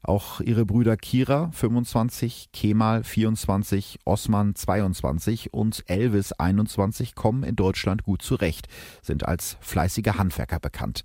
Auch 0.00 0.40
ihre 0.40 0.64
Brüder 0.64 0.96
Kira 0.96 1.50
25, 1.52 2.48
Kemal 2.54 3.04
24, 3.04 3.98
Osman 4.06 4.54
22 4.54 5.52
und 5.52 5.84
Elvis 5.88 6.32
21 6.32 7.16
kommen 7.16 7.42
in 7.42 7.54
Deutschland 7.54 8.02
gut 8.02 8.22
zurecht, 8.22 8.66
sind 9.02 9.28
als 9.28 9.58
fleißige 9.60 10.14
Handwerker 10.16 10.58
bekannt. 10.58 11.04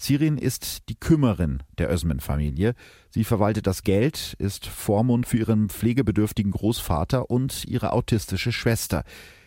Sirin 0.00 0.38
ist 0.38 0.88
die 0.88 0.94
Kümmerin 0.94 1.64
der 1.76 1.90
Özmen-Familie. 1.90 2.74
Sie 3.10 3.24
verwaltet 3.24 3.66
das 3.66 3.82
Geld, 3.82 4.36
ist 4.38 4.64
Vormund 4.64 5.26
für 5.26 5.38
ihren 5.38 5.68
pflegebedürftigen 5.68 6.52
Großvater 6.52 7.28
und 7.30 7.64
ihre 7.64 7.92
autistische 7.92 8.52
Schwester. 8.52 9.02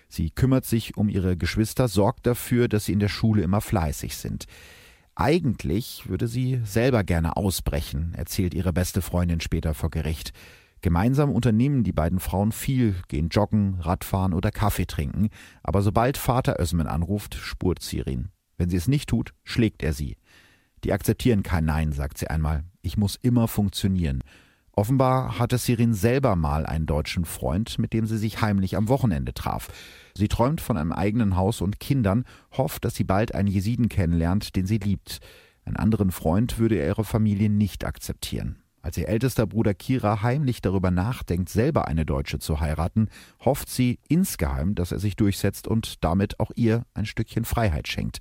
Sie 0.09 0.29
kümmert 0.29 0.65
sich 0.65 0.97
um 0.97 1.07
ihre 1.07 1.37
Geschwister, 1.37 1.87
sorgt 1.87 2.27
dafür, 2.27 2.67
dass 2.67 2.85
sie 2.85 2.91
in 2.91 2.99
der 2.99 3.07
Schule 3.07 3.41
immer 3.43 3.61
fleißig 3.61 4.17
sind. 4.17 4.45
Eigentlich 5.15 6.09
würde 6.09 6.27
sie 6.27 6.59
selber 6.65 7.05
gerne 7.05 7.37
ausbrechen, 7.37 8.13
erzählt 8.17 8.53
ihre 8.53 8.73
beste 8.73 9.01
Freundin 9.01 9.39
später 9.39 9.73
vor 9.73 9.89
Gericht. 9.89 10.33
Gemeinsam 10.81 11.31
unternehmen 11.31 11.83
die 11.83 11.93
beiden 11.93 12.19
Frauen 12.19 12.51
viel, 12.51 12.95
gehen 13.07 13.29
joggen, 13.29 13.75
Radfahren 13.79 14.33
oder 14.33 14.51
Kaffee 14.51 14.85
trinken, 14.85 15.29
aber 15.63 15.81
sobald 15.81 16.17
Vater 16.17 16.59
Özmen 16.59 16.87
anruft, 16.87 17.35
spurt 17.35 17.81
Sirin. 17.81 18.31
Wenn 18.57 18.69
sie 18.69 18.77
es 18.77 18.89
nicht 18.89 19.09
tut, 19.09 19.33
schlägt 19.43 19.81
er 19.81 19.93
sie. 19.93 20.17
Die 20.83 20.93
akzeptieren 20.93 21.43
kein 21.43 21.65
Nein, 21.65 21.91
sagt 21.91 22.17
sie 22.17 22.27
einmal. 22.27 22.63
Ich 22.81 22.97
muss 22.97 23.15
immer 23.15 23.47
funktionieren. 23.47 24.23
Offenbar 24.73 25.37
hatte 25.37 25.57
Sirin 25.57 25.93
selber 25.93 26.35
mal 26.35 26.65
einen 26.65 26.85
deutschen 26.85 27.25
Freund, 27.25 27.77
mit 27.77 27.93
dem 27.93 28.05
sie 28.05 28.17
sich 28.17 28.41
heimlich 28.41 28.77
am 28.77 28.87
Wochenende 28.87 29.33
traf. 29.33 29.67
Sie 30.15 30.27
träumt 30.27 30.61
von 30.61 30.77
einem 30.77 30.91
eigenen 30.93 31.35
Haus 31.35 31.61
und 31.61 31.79
Kindern, 31.79 32.25
hofft, 32.57 32.85
dass 32.85 32.95
sie 32.95 33.03
bald 33.03 33.35
einen 33.35 33.49
Jesiden 33.49 33.89
kennenlernt, 33.89 34.55
den 34.55 34.65
sie 34.65 34.77
liebt. 34.77 35.19
Einen 35.65 35.75
anderen 35.75 36.11
Freund 36.11 36.57
würde 36.57 36.83
ihre 36.83 37.03
Familie 37.03 37.49
nicht 37.49 37.85
akzeptieren. 37.85 38.57
Als 38.81 38.97
ihr 38.97 39.07
ältester 39.07 39.45
Bruder 39.45 39.75
Kira 39.75 40.23
heimlich 40.23 40.61
darüber 40.61 40.89
nachdenkt, 40.89 41.49
selber 41.49 41.87
eine 41.87 42.03
Deutsche 42.03 42.39
zu 42.39 42.59
heiraten, 42.59 43.09
hofft 43.45 43.69
sie 43.69 43.99
insgeheim, 44.07 44.73
dass 44.73 44.91
er 44.91 44.99
sich 44.99 45.15
durchsetzt 45.15 45.67
und 45.67 46.03
damit 46.03 46.39
auch 46.39 46.51
ihr 46.55 46.83
ein 46.95 47.05
Stückchen 47.05 47.45
Freiheit 47.45 47.87
schenkt. 47.87 48.19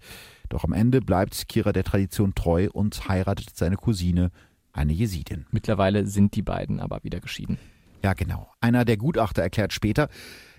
Doch 0.50 0.64
am 0.64 0.74
Ende 0.74 1.00
bleibt 1.00 1.48
Kira 1.48 1.72
der 1.72 1.84
Tradition 1.84 2.34
treu 2.34 2.68
und 2.72 3.08
heiratet 3.08 3.56
seine 3.56 3.76
Cousine, 3.76 4.30
eine 4.72 4.92
Jesidin. 4.92 5.46
Mittlerweile 5.50 6.06
sind 6.06 6.34
die 6.34 6.42
beiden 6.42 6.80
aber 6.80 7.02
wieder 7.02 7.20
geschieden. 7.20 7.58
Ja, 8.02 8.12
genau. 8.14 8.50
Einer 8.60 8.84
der 8.84 8.96
Gutachter 8.96 9.42
erklärt 9.42 9.72
später, 9.72 10.08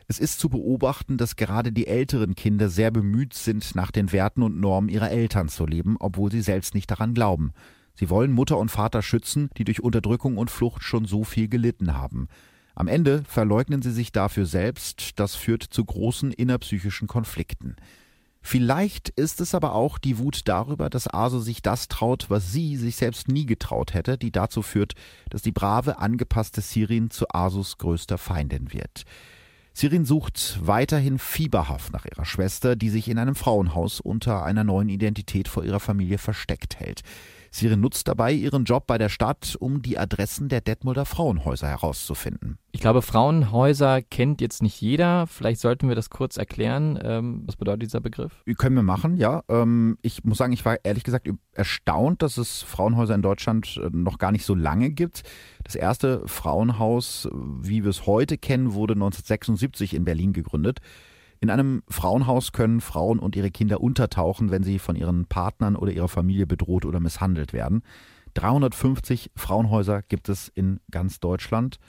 es 0.08 0.19
ist 0.19 0.39
zu 0.39 0.49
beobachten, 0.49 1.17
dass 1.17 1.36
gerade 1.36 1.71
die 1.71 1.88
älteren 1.88 2.36
Kinder 2.36 2.69
sehr 2.69 2.89
bemüht 2.89 3.34
sind, 3.34 3.75
nach 3.75 3.91
den 3.91 4.12
Werten 4.12 4.43
und 4.43 4.60
Normen 4.60 4.89
ihrer 4.89 5.12
Eltern 5.12 5.49
zu 5.49 5.65
leben, 5.65 5.97
obwohl 5.99 6.32
sie 6.32 6.41
selbst 6.41 6.73
nicht 6.73 6.89
daran 6.89 7.13
glauben. 7.13 7.51
Sie 7.93 8.10
wollen 8.10 8.32
Mutter 8.32 8.58
und 8.58 8.71
Vater 8.71 9.01
schützen, 9.01 9.49
die 9.58 9.65
durch 9.65 9.84
Unterdrückung 9.84 10.38
und 10.38 10.49
Flucht 10.49 10.84
schon 10.84 11.06
so 11.06 11.23
viel 11.23 11.49
gelitten 11.49 11.93
haben. 11.93 12.30
Am 12.75 12.88
Ende 12.88 13.23
verleugnen 13.27 13.82
sie 13.82 13.91
sich 13.91 14.13
dafür 14.13 14.45
selbst, 14.45 15.19
das 15.19 15.36
führt 15.36 15.63
zu 15.63 15.84
großen 15.84 16.32
innerpsychischen 16.32 17.08
Konflikten. 17.08 17.75
Vielleicht 18.41 19.10
ist 19.10 19.39
es 19.39 19.54
aber 19.54 19.75
auch 19.75 19.99
die 19.99 20.17
Wut 20.17 20.41
darüber, 20.45 20.89
dass 20.89 21.12
Aso 21.13 21.39
sich 21.39 21.62
das 21.62 21.88
traut, 21.88 22.30
was 22.30 22.51
sie 22.51 22.75
sich 22.75 22.95
selbst 22.95 23.27
nie 23.27 23.45
getraut 23.45 23.93
hätte, 23.93 24.17
die 24.17 24.32
dazu 24.32 24.63
führt, 24.63 24.93
dass 25.30 25.43
die 25.43 25.51
brave, 25.51 25.99
angepasste 25.99 26.62
Sirin 26.62 27.12
zu 27.12 27.30
Asos 27.30 27.77
größter 27.77 28.17
Feindin 28.17 28.73
wird. 28.73 29.06
Sirin 29.73 30.06
sucht 30.06 30.60
weiterhin 30.62 31.17
fieberhaft 31.17 31.93
nach 31.93 32.06
ihrer 32.06 32.25
Schwester, 32.25 32.75
die 32.75 32.89
sich 32.89 33.08
in 33.08 33.17
einem 33.17 33.36
Frauenhaus 33.36 34.01
unter 34.01 34.43
einer 34.43 34.63
neuen 34.63 34.89
Identität 34.89 35.47
vor 35.47 35.63
ihrer 35.63 35.80
Familie 35.80 36.17
versteckt 36.17 36.80
hält. 36.80 37.04
Sirin 37.53 37.81
nutzt 37.81 38.07
dabei 38.07 38.31
ihren 38.31 38.63
Job 38.63 38.87
bei 38.87 38.97
der 38.97 39.09
Stadt, 39.09 39.57
um 39.59 39.81
die 39.81 39.97
Adressen 39.97 40.47
der 40.47 40.61
Detmolder 40.61 41.05
Frauenhäuser 41.05 41.67
herauszufinden. 41.67 42.57
Ich 42.71 42.79
glaube, 42.79 43.01
Frauenhäuser 43.01 44.01
kennt 44.01 44.39
jetzt 44.39 44.63
nicht 44.63 44.79
jeder. 44.79 45.27
Vielleicht 45.27 45.59
sollten 45.59 45.89
wir 45.89 45.95
das 45.95 46.09
kurz 46.09 46.37
erklären. 46.37 46.97
Ähm, 47.03 47.43
was 47.45 47.57
bedeutet 47.57 47.81
dieser 47.83 47.99
Begriff? 47.99 48.41
Können 48.57 48.77
wir 48.77 48.83
machen, 48.83 49.17
ja. 49.17 49.43
Ähm, 49.49 49.97
ich 50.01 50.23
muss 50.23 50.37
sagen, 50.37 50.53
ich 50.53 50.63
war 50.63 50.77
ehrlich 50.83 51.03
gesagt 51.03 51.29
erstaunt, 51.51 52.21
dass 52.21 52.37
es 52.37 52.61
Frauenhäuser 52.61 53.15
in 53.15 53.21
Deutschland 53.21 53.77
äh, 53.83 53.89
noch 53.91 54.17
gar 54.17 54.31
nicht 54.31 54.45
so 54.45 54.55
lange 54.55 54.91
gibt. 54.91 55.23
Das 55.65 55.75
erste 55.75 56.25
Frauenhaus, 56.27 57.27
wie 57.33 57.83
wir 57.83 57.89
es 57.89 58.05
heute 58.05 58.37
kennen, 58.37 58.73
wurde 58.73 58.93
1976 58.93 59.93
in 59.93 60.05
Berlin 60.05 60.31
gegründet. 60.31 60.79
In 61.41 61.49
einem 61.49 61.82
Frauenhaus 61.89 62.51
können 62.51 62.82
Frauen 62.82 63.17
und 63.17 63.36
ihre 63.36 63.49
Kinder 63.49 63.82
untertauchen, 63.82 64.51
wenn 64.51 64.62
sie 64.62 64.77
von 64.77 64.95
ihren 64.95 65.25
Partnern 65.25 65.75
oder 65.75 65.91
ihrer 65.91 66.08
Familie 66.08 66.45
bedroht 66.45 66.86
oder 66.86 66.99
misshandelt 66.99 67.51
werden. 67.51 67.82
350 68.36 69.32
Frauenhäuser 69.36 70.04
gibt 70.04 70.30
es 70.30 70.49
in 70.49 70.80
ganz 70.91 71.19
Deutschland. 71.19 71.80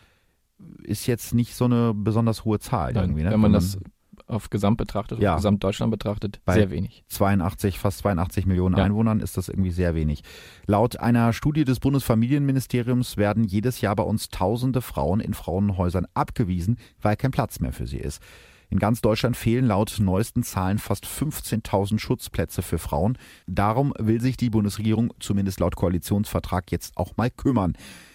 Ist 0.83 1.07
jetzt 1.07 1.35
nicht 1.35 1.55
so 1.55 1.67
eine 1.67 1.93
besonders 1.95 2.47
hohe 2.47 2.61
Zahl 2.61 2.95
Nein, 2.95 3.05
irgendwie. 3.05 3.25
Ne? 3.25 3.31
Wenn 3.31 3.41
man 3.41 3.53
das 3.53 3.79
auf 4.27 4.49
Gesamt 4.49 4.79
betrachtet, 4.79 5.21
ja, 5.21 5.33
auf 5.33 5.39
Gesamtdeutschland 5.41 5.91
betrachtet, 5.91 6.41
sehr 6.49 6.71
wenig. 6.71 7.05
82, 7.09 7.79
fast 7.79 7.99
82 7.99 8.47
Millionen 8.47 8.79
ja. 8.79 8.85
Einwohnern 8.85 9.21
ist 9.21 9.37
das 9.37 9.51
irgendwie 9.51 9.71
sehr 9.71 9.95
wenig. 9.95 10.23
Laut 10.67 10.99
einer 10.99 11.35
Studie 11.35 11.65
des 11.65 11.79
Bundesfamilienministeriums 11.81 13.19
werden 13.19 13.45
jedes 13.45 13.83
Jahr 13.83 13.97
bei 13.97 14.05
uns 14.05 14.29
tausende 14.29 14.81
Frauen 14.81 15.21
in 15.21 15.35
Frauenhäusern 15.35 16.07
abgewiesen, 16.15 16.79
weil 17.03 17.17
kein 17.17 17.33
Platz 17.33 17.61
mehr 17.61 17.73
für 17.73 17.87
sie 17.87 17.99
ist. 17.99 18.23
In 18.73 18.79
ganz 18.79 19.03
Deutschland 19.03 19.37
fehlen 19.37 19.67
laut 19.67 19.99
neuesten 20.01 20.43
Zahlen 20.43 20.79
fast 20.79 21.05
15.000 21.05 21.99
Schutzplätze 21.99 22.63
für 22.63 22.79
Frauen. 22.79 23.19
Darum 23.47 23.93
will 23.99 24.19
sich 24.19 24.39
die 24.39 24.49
Bundesregierung 24.49 25.13
zumindest 25.21 25.61
laut 25.61 25.77
Koalitionsvertrag 25.77 26.73
jetzt 26.73 26.97
auch 26.97 27.19
mal 27.19 27.31
kümmern. 27.31 27.75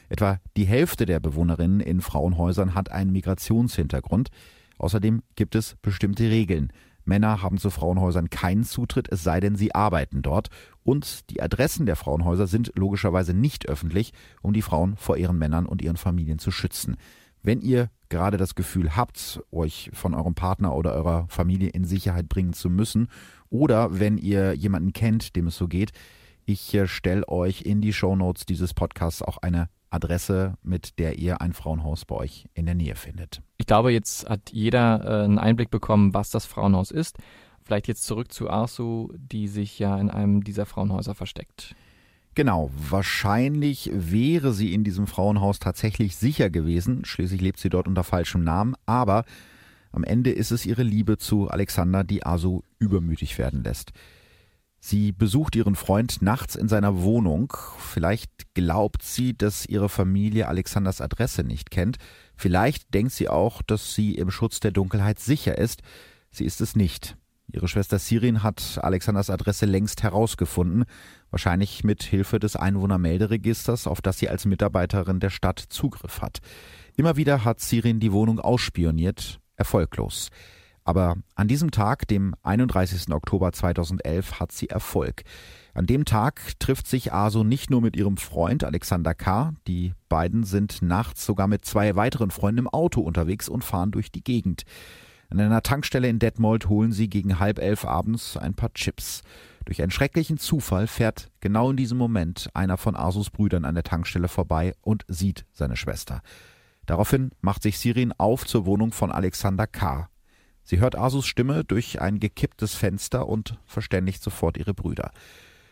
Etwa 0.09 0.39
die 0.55 0.65
Hälfte 0.65 1.05
der 1.05 1.19
Bewohnerinnen 1.19 1.79
in 1.79 2.01
Frauenhäusern 2.01 2.73
hat 2.73 2.91
einen 2.91 3.11
Migrationshintergrund. 3.11 4.29
Außerdem 4.79 5.21
gibt 5.35 5.53
es 5.53 5.75
bestimmte 5.83 6.23
Regeln. 6.23 6.73
Männer 7.05 7.43
haben 7.43 7.59
zu 7.59 7.69
Frauenhäusern 7.69 8.31
keinen 8.31 8.63
Zutritt, 8.63 9.11
es 9.11 9.21
sei 9.21 9.39
denn, 9.39 9.55
sie 9.55 9.75
arbeiten 9.75 10.23
dort. 10.23 10.49
Und 10.81 11.29
die 11.29 11.39
Adressen 11.39 11.85
der 11.85 11.95
Frauenhäuser 11.95 12.47
sind 12.47 12.71
logischerweise 12.73 13.35
nicht 13.35 13.69
öffentlich, 13.69 14.11
um 14.41 14.53
die 14.53 14.63
Frauen 14.63 14.97
vor 14.97 15.17
ihren 15.17 15.37
Männern 15.37 15.67
und 15.67 15.83
ihren 15.83 15.97
Familien 15.97 16.39
zu 16.39 16.49
schützen. 16.49 16.97
Wenn 17.43 17.61
ihr 17.61 17.91
gerade 18.09 18.37
das 18.37 18.55
Gefühl 18.55 18.95
habt, 18.95 19.41
euch 19.51 19.89
von 19.93 20.13
eurem 20.13 20.35
Partner 20.35 20.75
oder 20.75 20.93
eurer 20.93 21.25
Familie 21.29 21.69
in 21.69 21.85
Sicherheit 21.85 22.29
bringen 22.29 22.53
zu 22.53 22.69
müssen, 22.69 23.09
oder 23.49 23.99
wenn 23.99 24.17
ihr 24.17 24.53
jemanden 24.53 24.93
kennt, 24.93 25.35
dem 25.35 25.47
es 25.47 25.57
so 25.57 25.67
geht, 25.67 25.91
ich 26.45 26.73
äh, 26.73 26.87
stelle 26.87 27.27
euch 27.27 27.61
in 27.61 27.81
die 27.81 27.93
Shownotes 27.93 28.45
dieses 28.45 28.73
Podcasts 28.73 29.21
auch 29.21 29.37
eine 29.37 29.69
Adresse, 29.89 30.55
mit 30.63 30.99
der 30.99 31.17
ihr 31.17 31.41
ein 31.41 31.53
Frauenhaus 31.53 32.05
bei 32.05 32.15
euch 32.15 32.47
in 32.53 32.65
der 32.65 32.75
Nähe 32.75 32.95
findet. 32.95 33.41
Ich 33.57 33.65
glaube, 33.65 33.91
jetzt 33.91 34.29
hat 34.29 34.51
jeder 34.51 35.03
äh, 35.03 35.23
einen 35.23 35.39
Einblick 35.39 35.69
bekommen, 35.69 36.13
was 36.13 36.29
das 36.29 36.45
Frauenhaus 36.45 36.91
ist. 36.91 37.17
Vielleicht 37.63 37.87
jetzt 37.87 38.05
zurück 38.05 38.31
zu 38.31 38.49
Arsu, 38.49 39.11
die 39.17 39.47
sich 39.47 39.77
ja 39.77 39.97
in 39.97 40.09
einem 40.09 40.43
dieser 40.43 40.65
Frauenhäuser 40.65 41.15
versteckt. 41.15 41.75
Genau, 42.37 42.69
wahrscheinlich 42.77 43.89
wäre 43.91 44.53
sie 44.53 44.71
in 44.71 44.83
diesem 44.83 45.07
Frauenhaus 45.07 45.57
tatsächlich 45.57 46.15
sicher 46.17 46.51
gewesen, 46.51 47.03
schließlich 47.03 47.41
lebt 47.41 47.59
sie 47.59 47.69
dort 47.69 47.87
unter 47.87 48.03
falschem 48.03 48.43
Namen, 48.43 48.75
aber 48.85 49.25
am 49.91 50.03
Ende 50.03 50.29
ist 50.29 50.51
es 50.51 50.67
ihre 50.67 50.83
Liebe 50.83 51.17
zu 51.17 51.49
Alexander, 51.49 52.03
die 52.03 52.27
Asu 52.27 52.61
übermütig 52.77 53.39
werden 53.39 53.63
lässt. 53.63 53.91
Sie 54.79 55.13
besucht 55.13 55.55
ihren 55.55 55.73
Freund 55.73 56.21
nachts 56.21 56.55
in 56.55 56.67
seiner 56.67 57.01
Wohnung. 57.01 57.53
Vielleicht 57.79 58.53
glaubt 58.53 59.01
sie, 59.01 59.35
dass 59.35 59.65
ihre 59.65 59.89
Familie 59.89 60.47
Alexanders 60.47 61.01
Adresse 61.01 61.43
nicht 61.43 61.71
kennt. 61.71 61.97
Vielleicht 62.35 62.93
denkt 62.93 63.13
sie 63.13 63.29
auch, 63.29 63.63
dass 63.63 63.95
sie 63.95 64.13
im 64.13 64.29
Schutz 64.29 64.59
der 64.59 64.69
Dunkelheit 64.69 65.17
sicher 65.17 65.57
ist. 65.57 65.81
Sie 66.29 66.45
ist 66.45 66.61
es 66.61 66.75
nicht. 66.75 67.17
Ihre 67.49 67.69
Schwester 67.69 67.97
Sirin 67.97 68.43
hat 68.43 68.77
Alexanders 68.81 69.29
Adresse 69.29 69.65
längst 69.65 70.03
herausgefunden, 70.03 70.83
wahrscheinlich 71.31 71.85
mit 71.85 72.03
Hilfe 72.03 72.39
des 72.39 72.57
Einwohnermelderegisters, 72.57 73.87
auf 73.87 74.01
das 74.01 74.19
sie 74.19 74.27
als 74.27 74.45
Mitarbeiterin 74.45 75.21
der 75.21 75.29
Stadt 75.29 75.63
Zugriff 75.69 76.21
hat. 76.21 76.39
Immer 76.97 77.15
wieder 77.15 77.45
hat 77.45 77.61
Sirin 77.61 78.01
die 78.01 78.11
Wohnung 78.11 78.41
ausspioniert, 78.41 79.39
erfolglos. 79.55 80.27
Aber 80.83 81.15
an 81.35 81.47
diesem 81.47 81.71
Tag, 81.71 82.07
dem 82.09 82.35
31. 82.43 83.13
Oktober 83.13 83.53
2011, 83.53 84.41
hat 84.41 84.51
sie 84.51 84.69
Erfolg. 84.69 85.23
An 85.73 85.85
dem 85.85 86.03
Tag 86.03 86.59
trifft 86.59 86.87
sich 86.87 87.13
Aso 87.13 87.45
nicht 87.45 87.69
nur 87.69 87.81
mit 87.81 87.95
ihrem 87.95 88.17
Freund 88.17 88.65
Alexander 88.65 89.13
K., 89.13 89.53
die 89.67 89.93
beiden 90.09 90.43
sind 90.43 90.81
nachts 90.81 91.25
sogar 91.25 91.47
mit 91.47 91.63
zwei 91.63 91.95
weiteren 91.95 92.31
Freunden 92.31 92.59
im 92.59 92.67
Auto 92.67 93.01
unterwegs 93.01 93.47
und 93.47 93.63
fahren 93.63 93.91
durch 93.91 94.11
die 94.11 94.23
Gegend. 94.23 94.63
An 95.29 95.39
einer 95.39 95.61
Tankstelle 95.61 96.07
in 96.07 96.19
Detmold 96.19 96.69
holen 96.69 96.91
sie 96.91 97.09
gegen 97.09 97.39
halb 97.39 97.59
elf 97.59 97.85
abends 97.85 98.37
ein 98.37 98.53
paar 98.53 98.73
Chips. 98.73 99.23
Durch 99.65 99.81
einen 99.81 99.91
schrecklichen 99.91 100.37
Zufall 100.37 100.87
fährt 100.87 101.29
genau 101.41 101.71
in 101.71 101.77
diesem 101.77 101.97
Moment 101.97 102.49
einer 102.53 102.77
von 102.77 102.95
Asus 102.95 103.29
Brüdern 103.29 103.65
an 103.65 103.75
der 103.75 103.83
Tankstelle 103.83 104.29
vorbei 104.29 104.73
und 104.81 105.03
sieht 105.09 105.45
seine 105.51 105.75
Schwester. 105.75 106.21
Daraufhin 106.85 107.31
macht 107.41 107.63
sich 107.63 107.77
Sirin 107.77 108.13
auf 108.17 108.45
zur 108.45 108.65
Wohnung 108.65 108.93
von 108.93 109.11
Alexander 109.11 109.67
K. 109.67 110.09
Sie 110.63 110.79
hört 110.79 110.97
Asus 110.97 111.25
Stimme 111.25 111.65
durch 111.65 112.01
ein 112.01 112.19
gekipptes 112.19 112.75
Fenster 112.75 113.27
und 113.27 113.59
verständigt 113.65 114.23
sofort 114.23 114.57
ihre 114.57 114.73
Brüder. 114.73 115.11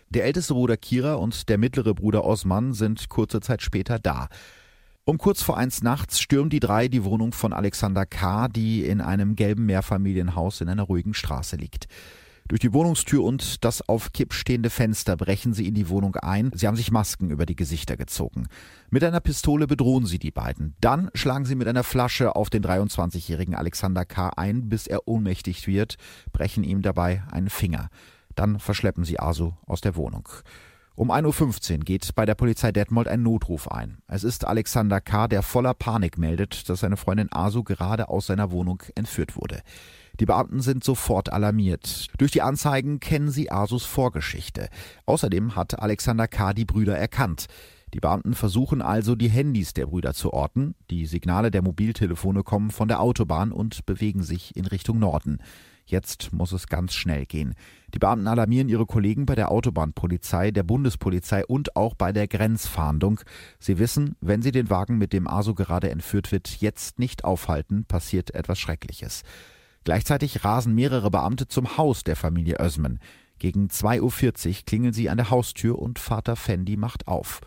Der 0.09 0.25
älteste 0.25 0.53
Bruder 0.53 0.77
Kira 0.77 1.13
und 1.15 1.47
der 1.47 1.57
mittlere 1.57 1.93
Bruder 1.93 2.25
Osman 2.25 2.73
sind 2.73 3.07
kurze 3.07 3.39
Zeit 3.39 3.61
später 3.61 3.97
da. 3.99 4.27
Um 5.07 5.19
kurz 5.19 5.43
vor 5.43 5.55
eins 5.55 5.83
nachts 5.83 6.19
stürmen 6.19 6.49
die 6.49 6.59
drei 6.59 6.87
die 6.87 7.03
Wohnung 7.03 7.31
von 7.31 7.53
Alexander 7.53 8.07
K., 8.07 8.47
die 8.47 8.83
in 8.83 9.01
einem 9.01 9.35
gelben 9.35 9.67
Mehrfamilienhaus 9.67 10.61
in 10.61 10.69
einer 10.69 10.81
ruhigen 10.81 11.13
Straße 11.13 11.57
liegt. 11.57 11.87
Durch 12.47 12.59
die 12.59 12.73
Wohnungstür 12.73 13.23
und 13.23 13.63
das 13.63 13.87
auf 13.87 14.13
Kipp 14.13 14.33
stehende 14.33 14.71
Fenster 14.71 15.15
brechen 15.15 15.53
sie 15.53 15.67
in 15.67 15.75
die 15.75 15.89
Wohnung 15.89 16.15
ein. 16.15 16.49
Sie 16.55 16.65
haben 16.65 16.75
sich 16.75 16.91
Masken 16.91 17.29
über 17.29 17.45
die 17.45 17.55
Gesichter 17.55 17.97
gezogen. 17.97 18.47
Mit 18.89 19.03
einer 19.03 19.19
Pistole 19.19 19.67
bedrohen 19.67 20.07
sie 20.07 20.17
die 20.17 20.31
beiden. 20.31 20.73
Dann 20.81 21.11
schlagen 21.13 21.45
sie 21.45 21.55
mit 21.55 21.67
einer 21.67 21.83
Flasche 21.83 22.35
auf 22.35 22.49
den 22.49 22.63
23-jährigen 22.63 23.53
Alexander 23.53 24.05
K. 24.05 24.29
ein, 24.29 24.69
bis 24.69 24.87
er 24.87 25.07
ohnmächtig 25.07 25.67
wird, 25.67 25.97
brechen 26.33 26.63
ihm 26.63 26.81
dabei 26.81 27.21
einen 27.31 27.51
Finger. 27.51 27.89
Dann 28.33 28.59
verschleppen 28.59 29.05
sie 29.05 29.19
Asu 29.19 29.53
aus 29.67 29.81
der 29.81 29.95
Wohnung. 29.95 30.27
Um 30.97 31.11
1.15 31.11 31.73
Uhr 31.73 31.79
geht 31.79 32.15
bei 32.15 32.25
der 32.25 32.35
Polizei 32.35 32.71
Detmold 32.71 33.09
ein 33.09 33.21
Notruf 33.21 33.67
ein. 33.67 33.97
Es 34.07 34.23
ist 34.23 34.45
Alexander 34.45 35.01
K., 35.01 35.27
der 35.27 35.41
voller 35.41 35.73
Panik 35.73 36.17
meldet, 36.17 36.69
dass 36.69 36.79
seine 36.79 36.95
Freundin 36.95 37.27
Asu 37.33 37.63
gerade 37.65 38.07
aus 38.07 38.27
seiner 38.27 38.49
Wohnung 38.49 38.81
entführt 38.95 39.35
wurde. 39.35 39.61
Die 40.21 40.25
Beamten 40.25 40.61
sind 40.61 40.85
sofort 40.85 41.33
alarmiert. 41.33 42.07
Durch 42.17 42.31
die 42.31 42.41
Anzeigen 42.41 43.01
kennen 43.01 43.29
sie 43.29 43.51
Asus 43.51 43.83
Vorgeschichte. 43.83 44.69
Außerdem 45.05 45.57
hat 45.57 45.77
Alexander 45.77 46.29
K. 46.29 46.53
die 46.53 46.63
Brüder 46.63 46.97
erkannt. 46.97 47.47
Die 47.93 47.99
Beamten 47.99 48.33
versuchen 48.33 48.81
also, 48.81 49.15
die 49.15 49.29
Handys 49.29 49.73
der 49.73 49.87
Brüder 49.87 50.13
zu 50.13 50.31
orten. 50.31 50.75
Die 50.89 51.07
Signale 51.07 51.51
der 51.51 51.61
Mobiltelefone 51.61 52.43
kommen 52.43 52.71
von 52.71 52.87
der 52.87 53.01
Autobahn 53.01 53.51
und 53.51 53.85
bewegen 53.85 54.23
sich 54.23 54.55
in 54.55 54.65
Richtung 54.65 54.99
Norden. 54.99 55.39
Jetzt 55.85 56.33
muss 56.33 56.51
es 56.51 56.67
ganz 56.67 56.95
schnell 56.95 57.25
gehen. 57.25 57.53
Die 57.93 57.99
Beamten 57.99 58.27
alarmieren 58.27 58.69
ihre 58.69 58.87
Kollegen 58.87 59.27
bei 59.27 59.35
der 59.35 59.51
Autobahnpolizei, 59.51 60.49
der 60.49 60.63
Bundespolizei 60.63 61.45
und 61.45 61.75
auch 61.75 61.93
bei 61.93 62.11
der 62.11 62.27
Grenzfahndung. 62.27 63.19
Sie 63.59 63.77
wissen, 63.77 64.15
wenn 64.19 64.41
sie 64.41 64.51
den 64.51 64.71
Wagen, 64.71 64.97
mit 64.97 65.13
dem 65.13 65.27
Aso 65.27 65.53
gerade 65.53 65.91
entführt 65.91 66.31
wird, 66.31 66.47
jetzt 66.59 66.97
nicht 66.97 67.23
aufhalten, 67.23 67.85
passiert 67.85 68.33
etwas 68.33 68.59
Schreckliches. 68.59 69.21
Gleichzeitig 69.83 70.43
rasen 70.43 70.73
mehrere 70.73 71.11
Beamte 71.11 71.47
zum 71.47 71.77
Haus 71.77 72.03
der 72.03 72.15
Familie 72.15 72.59
Özmen. 72.59 72.99
Gegen 73.37 73.67
2.40 73.67 74.47
Uhr 74.47 74.53
klingeln 74.65 74.93
sie 74.93 75.09
an 75.09 75.17
der 75.17 75.29
Haustür 75.29 75.77
und 75.77 75.99
Vater 75.99 76.35
Fendi 76.35 76.77
macht 76.77 77.07
auf. 77.07 77.41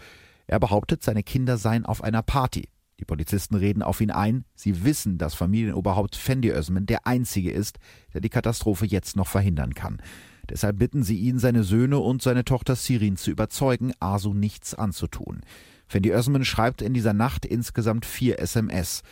Er 0.47 0.61
behauptet, 0.61 1.03
seine 1.03 1.25
Kinder 1.25 1.59
seien 1.59 1.85
auf 1.85 2.05
einer 2.05 2.23
Party. 2.23 2.69
Die 3.01 3.05
Polizisten 3.05 3.55
reden 3.55 3.83
auf 3.83 4.01
ihn 4.01 4.11
ein. 4.11 4.45
Sie 4.55 4.85
wissen, 4.85 5.19
dass 5.19 5.35
Familienoberhaupt 5.35 6.17
Fendi 6.17 6.51
Özmen 6.51 6.87
der 6.87 7.07
Einzige 7.07 7.53
ist, 7.53 7.79
der 8.13 8.21
die 8.21 8.29
Katastrophe 8.29 8.87
jetzt 8.87 9.17
noch 9.17 9.29
verhindern 9.29 9.75
kann. 9.75 10.03
Deshalb 10.51 10.79
bitten 10.79 11.03
sie 11.03 11.19
ihn, 11.19 11.39
seine 11.39 11.63
Söhne 11.63 11.99
und 11.99 12.23
seine 12.23 12.45
Tochter 12.45 12.75
Sirin 12.75 13.17
zu 13.17 13.31
überzeugen, 13.31 13.93
Asu 14.01 14.35
nichts 14.35 14.75
anzutun. 14.75 15.43
Fendi 15.87 16.11
Özmen 16.11 16.45
schreibt 16.45 16.83
in 16.83 16.95
dieser 16.95 17.13
Nacht 17.13 17.45
insgesamt 17.45 18.05
vier 18.05 18.41
SMS. 18.41 19.03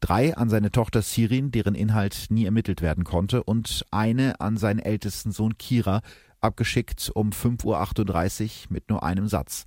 Drei 0.00 0.36
an 0.36 0.48
seine 0.48 0.70
Tochter 0.70 1.02
Sirin, 1.02 1.50
deren 1.50 1.74
Inhalt 1.74 2.26
nie 2.30 2.44
ermittelt 2.44 2.82
werden 2.82 3.04
konnte, 3.04 3.42
und 3.42 3.84
eine 3.90 4.40
an 4.40 4.56
seinen 4.56 4.78
ältesten 4.78 5.32
Sohn 5.32 5.58
Kira, 5.58 6.02
abgeschickt 6.40 7.10
um 7.14 7.30
5.38 7.30 8.44
Uhr 8.44 8.50
mit 8.70 8.90
nur 8.90 9.02
einem 9.02 9.28
Satz. 9.28 9.64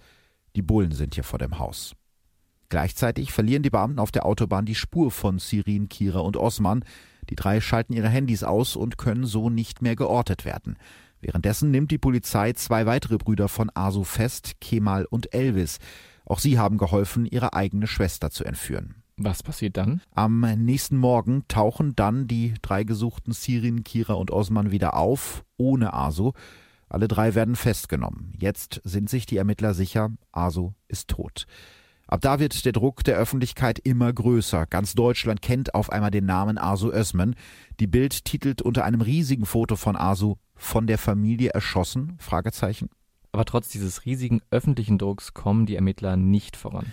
Die 0.56 0.62
Bullen 0.62 0.92
sind 0.92 1.16
hier 1.16 1.24
vor 1.24 1.40
dem 1.40 1.60
Haus. 1.60 1.96
Gleichzeitig 2.72 3.34
verlieren 3.34 3.64
die 3.64 3.70
Beamten 3.70 4.00
auf 4.00 4.14
der 4.14 4.26
Autobahn 4.26 4.66
die 4.66 4.76
Spur 4.76 5.12
von 5.12 5.40
Sirin, 5.40 5.90
Kira 5.90 6.20
und 6.20 6.38
Osman. 6.38 6.86
Die 7.30 7.36
drei 7.36 7.60
schalten 7.60 7.92
ihre 7.92 8.08
Handys 8.08 8.46
aus 8.46 8.78
und 8.78 8.98
können 8.98 9.26
so 9.26 9.50
nicht 9.50 9.82
mehr 9.82 9.98
geortet 9.98 10.46
werden. 10.46 10.78
Währenddessen 11.20 11.70
nimmt 11.70 11.92
die 11.92 11.98
Polizei 11.98 12.54
zwei 12.54 12.86
weitere 12.86 13.18
Brüder 13.18 13.50
von 13.50 13.70
Asu 13.74 14.06
fest, 14.06 14.54
Kemal 14.62 15.04
und 15.04 15.34
Elvis. 15.34 15.80
Auch 16.24 16.40
sie 16.40 16.58
haben 16.58 16.78
geholfen, 16.78 17.26
ihre 17.26 17.54
eigene 17.54 17.88
Schwester 17.88 18.32
zu 18.32 18.46
entführen. 18.46 19.04
Was 19.18 19.44
passiert 19.44 19.76
dann? 19.76 20.00
Am 20.16 20.40
nächsten 20.40 20.96
Morgen 20.96 21.44
tauchen 21.50 21.94
dann 21.98 22.26
die 22.30 22.54
drei 22.62 22.86
gesuchten 22.86 23.34
Sirin, 23.34 23.84
Kira 23.84 24.14
und 24.14 24.32
Osman 24.32 24.72
wieder 24.72 24.96
auf, 24.96 25.44
ohne 25.58 25.94
Asu. 25.94 26.32
Alle 26.88 27.10
drei 27.10 27.36
werden 27.36 27.58
festgenommen. 27.58 28.32
Jetzt 28.40 28.80
sind 28.86 29.10
sich 29.10 29.26
die 29.26 29.36
Ermittler 29.36 29.74
sicher, 29.74 30.12
Asu 30.32 30.72
ist 30.88 31.10
tot. 31.10 31.48
Ab 32.12 32.20
da 32.20 32.40
wird 32.40 32.66
der 32.66 32.74
Druck 32.74 33.06
der 33.06 33.16
Öffentlichkeit 33.16 33.80
immer 33.80 34.12
größer. 34.12 34.66
Ganz 34.66 34.96
Deutschland 34.96 35.42
kennt 35.42 35.74
auf 35.74 35.90
einmal 35.90 36.12
den 36.12 36.26
Namen 36.26 36.58
Asu 36.58 36.92
Özmen. 36.92 37.36
Die 37.80 37.88
Bild 37.88 38.26
titelt 38.26 38.62
unter 38.62 38.84
einem 38.84 39.00
riesigen 39.00 39.46
Foto 39.46 39.78
von 39.78 39.96
Asu 39.96 40.36
von 40.54 40.88
der 40.88 40.98
Familie 40.98 41.52
erschossen? 41.52 42.18
Fragezeichen. 42.20 42.90
Aber 43.32 43.46
trotz 43.46 43.70
dieses 43.70 44.04
riesigen 44.04 44.42
öffentlichen 44.52 44.98
Drucks 44.98 45.34
kommen 45.34 45.66
die 45.66 45.78
Ermittler 45.78 46.18
nicht 46.18 46.58
voran. 46.58 46.88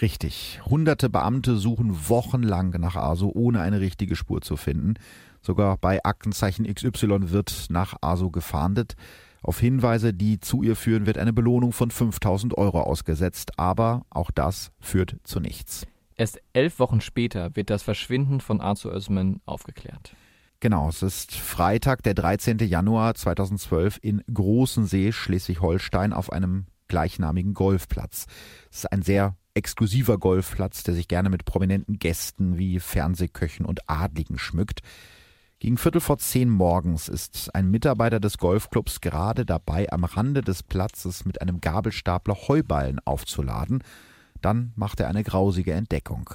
Richtig. 0.00 0.62
Hunderte 0.64 1.10
Beamte 1.10 1.56
suchen 1.56 2.08
wochenlang 2.08 2.70
nach 2.80 2.96
Asu, 2.96 3.30
ohne 3.34 3.60
eine 3.60 3.80
richtige 3.80 4.16
Spur 4.16 4.40
zu 4.40 4.56
finden. 4.56 4.94
Sogar 5.42 5.76
bei 5.76 6.02
Aktenzeichen 6.02 6.64
XY 6.64 7.30
wird 7.30 7.66
nach 7.68 7.96
Asu 8.00 8.30
gefahndet. 8.30 8.96
Auf 9.46 9.60
Hinweise, 9.60 10.12
die 10.12 10.40
zu 10.40 10.64
ihr 10.64 10.74
führen, 10.74 11.06
wird 11.06 11.18
eine 11.18 11.32
Belohnung 11.32 11.70
von 11.70 11.92
5000 11.92 12.58
Euro 12.58 12.80
ausgesetzt, 12.80 13.60
aber 13.60 14.04
auch 14.10 14.32
das 14.32 14.72
führt 14.80 15.18
zu 15.22 15.38
nichts. 15.38 15.86
Erst 16.16 16.40
elf 16.52 16.80
Wochen 16.80 17.00
später 17.00 17.54
wird 17.54 17.70
das 17.70 17.84
Verschwinden 17.84 18.40
von 18.40 18.60
Arthur 18.60 18.92
Özmen 18.92 19.40
aufgeklärt. 19.46 20.16
Genau, 20.58 20.88
es 20.88 21.00
ist 21.04 21.36
Freitag, 21.36 22.02
der 22.02 22.14
13. 22.14 22.58
Januar 22.58 23.14
2012 23.14 24.00
in 24.02 24.24
Großensee, 24.34 25.12
Schleswig-Holstein, 25.12 26.12
auf 26.12 26.32
einem 26.32 26.66
gleichnamigen 26.88 27.54
Golfplatz. 27.54 28.26
Es 28.72 28.78
ist 28.78 28.92
ein 28.92 29.02
sehr 29.02 29.36
exklusiver 29.54 30.18
Golfplatz, 30.18 30.82
der 30.82 30.94
sich 30.94 31.06
gerne 31.06 31.30
mit 31.30 31.44
prominenten 31.44 32.00
Gästen 32.00 32.58
wie 32.58 32.80
Fernsehköchen 32.80 33.64
und 33.64 33.88
Adligen 33.88 34.38
schmückt. 34.38 34.80
Gegen 35.58 35.78
Viertel 35.78 36.02
vor 36.02 36.18
zehn 36.18 36.50
morgens 36.50 37.08
ist 37.08 37.54
ein 37.54 37.70
Mitarbeiter 37.70 38.20
des 38.20 38.36
Golfclubs 38.36 39.00
gerade 39.00 39.46
dabei, 39.46 39.90
am 39.90 40.04
Rande 40.04 40.42
des 40.42 40.62
Platzes 40.62 41.24
mit 41.24 41.40
einem 41.40 41.62
Gabelstapler 41.62 42.36
Heuballen 42.48 43.00
aufzuladen. 43.06 43.82
Dann 44.42 44.72
macht 44.76 45.00
er 45.00 45.08
eine 45.08 45.24
grausige 45.24 45.72
Entdeckung. 45.72 46.28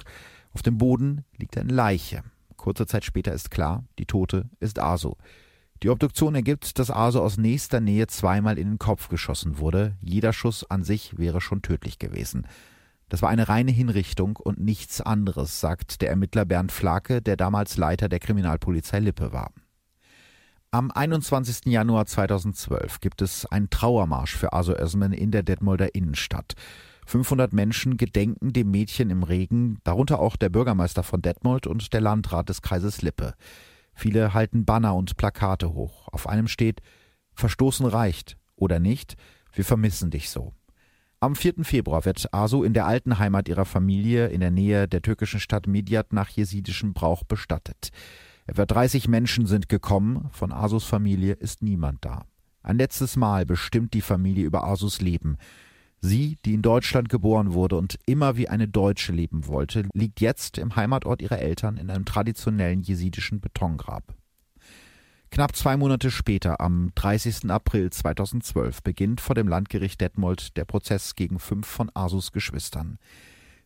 Auf 0.52 0.62
dem 0.62 0.76
Boden 0.76 1.24
liegt 1.38 1.56
eine 1.56 1.72
Leiche. 1.72 2.24
Kurze 2.56 2.86
Zeit 2.86 3.04
später 3.04 3.32
ist 3.32 3.52
klar, 3.52 3.84
die 4.00 4.06
Tote 4.06 4.50
ist 4.58 4.80
Aso. 4.80 5.16
Die 5.84 5.90
Obduktion 5.90 6.34
ergibt, 6.34 6.80
dass 6.80 6.90
Aso 6.90 7.22
aus 7.22 7.38
nächster 7.38 7.80
Nähe 7.80 8.08
zweimal 8.08 8.58
in 8.58 8.70
den 8.70 8.78
Kopf 8.78 9.08
geschossen 9.08 9.58
wurde. 9.58 9.96
Jeder 10.00 10.32
Schuss 10.32 10.68
an 10.68 10.82
sich 10.82 11.16
wäre 11.16 11.40
schon 11.40 11.62
tödlich 11.62 12.00
gewesen. 12.00 12.46
Das 13.12 13.20
war 13.20 13.28
eine 13.28 13.50
reine 13.50 13.72
Hinrichtung 13.72 14.36
und 14.36 14.58
nichts 14.58 15.02
anderes, 15.02 15.60
sagt 15.60 16.00
der 16.00 16.08
Ermittler 16.08 16.46
Bernd 16.46 16.72
Flake, 16.72 17.20
der 17.20 17.36
damals 17.36 17.76
Leiter 17.76 18.08
der 18.08 18.20
Kriminalpolizei 18.20 19.00
Lippe 19.00 19.34
war. 19.34 19.52
Am 20.70 20.90
21. 20.90 21.66
Januar 21.66 22.06
2012 22.06 23.00
gibt 23.00 23.20
es 23.20 23.44
einen 23.44 23.68
Trauermarsch 23.68 24.34
für 24.34 24.54
Aso 24.54 24.72
Özmen 24.72 25.12
in 25.12 25.30
der 25.30 25.42
Detmolder 25.42 25.94
Innenstadt. 25.94 26.54
500 27.04 27.52
Menschen 27.52 27.98
gedenken 27.98 28.54
dem 28.54 28.70
Mädchen 28.70 29.10
im 29.10 29.24
Regen, 29.24 29.78
darunter 29.84 30.18
auch 30.18 30.36
der 30.36 30.48
Bürgermeister 30.48 31.02
von 31.02 31.20
Detmold 31.20 31.66
und 31.66 31.92
der 31.92 32.00
Landrat 32.00 32.48
des 32.48 32.62
Kreises 32.62 33.02
Lippe. 33.02 33.34
Viele 33.92 34.32
halten 34.32 34.64
Banner 34.64 34.94
und 34.94 35.18
Plakate 35.18 35.74
hoch. 35.74 36.08
Auf 36.12 36.26
einem 36.26 36.48
steht 36.48 36.80
Verstoßen 37.34 37.84
reicht 37.84 38.38
oder 38.56 38.78
nicht, 38.78 39.16
wir 39.52 39.66
vermissen 39.66 40.08
dich 40.08 40.30
so. 40.30 40.54
Am 41.22 41.36
4. 41.36 41.62
Februar 41.62 42.04
wird 42.04 42.34
Asu 42.34 42.64
in 42.64 42.72
der 42.72 42.84
alten 42.84 43.20
Heimat 43.20 43.48
ihrer 43.48 43.64
Familie 43.64 44.26
in 44.26 44.40
der 44.40 44.50
Nähe 44.50 44.88
der 44.88 45.02
türkischen 45.02 45.38
Stadt 45.38 45.68
Midyat 45.68 46.12
nach 46.12 46.28
jesidischem 46.28 46.94
Brauch 46.94 47.22
bestattet. 47.22 47.90
Etwa 48.48 48.66
30 48.66 49.06
Menschen 49.06 49.46
sind 49.46 49.68
gekommen, 49.68 50.30
von 50.32 50.50
Asus 50.50 50.82
Familie 50.82 51.34
ist 51.34 51.62
niemand 51.62 52.04
da. 52.04 52.24
Ein 52.64 52.76
letztes 52.76 53.14
Mal 53.14 53.46
bestimmt 53.46 53.94
die 53.94 54.00
Familie 54.00 54.44
über 54.44 54.64
Asus 54.64 55.00
Leben. 55.00 55.36
Sie, 56.00 56.38
die 56.44 56.54
in 56.54 56.62
Deutschland 56.62 57.08
geboren 57.08 57.52
wurde 57.52 57.76
und 57.76 58.00
immer 58.04 58.36
wie 58.36 58.48
eine 58.48 58.66
Deutsche 58.66 59.12
leben 59.12 59.46
wollte, 59.46 59.84
liegt 59.94 60.20
jetzt 60.20 60.58
im 60.58 60.74
Heimatort 60.74 61.22
ihrer 61.22 61.38
Eltern 61.38 61.76
in 61.76 61.88
einem 61.88 62.04
traditionellen 62.04 62.82
jesidischen 62.82 63.40
Betongrab. 63.40 64.12
Knapp 65.32 65.56
zwei 65.56 65.78
Monate 65.78 66.10
später, 66.10 66.60
am 66.60 66.92
30. 66.94 67.50
April 67.50 67.88
2012, 67.88 68.82
beginnt 68.82 69.18
vor 69.18 69.34
dem 69.34 69.48
Landgericht 69.48 69.98
Detmold 69.98 70.58
der 70.58 70.66
Prozess 70.66 71.14
gegen 71.14 71.38
fünf 71.38 71.66
von 71.66 71.90
Asus 71.94 72.32
Geschwistern. 72.32 72.98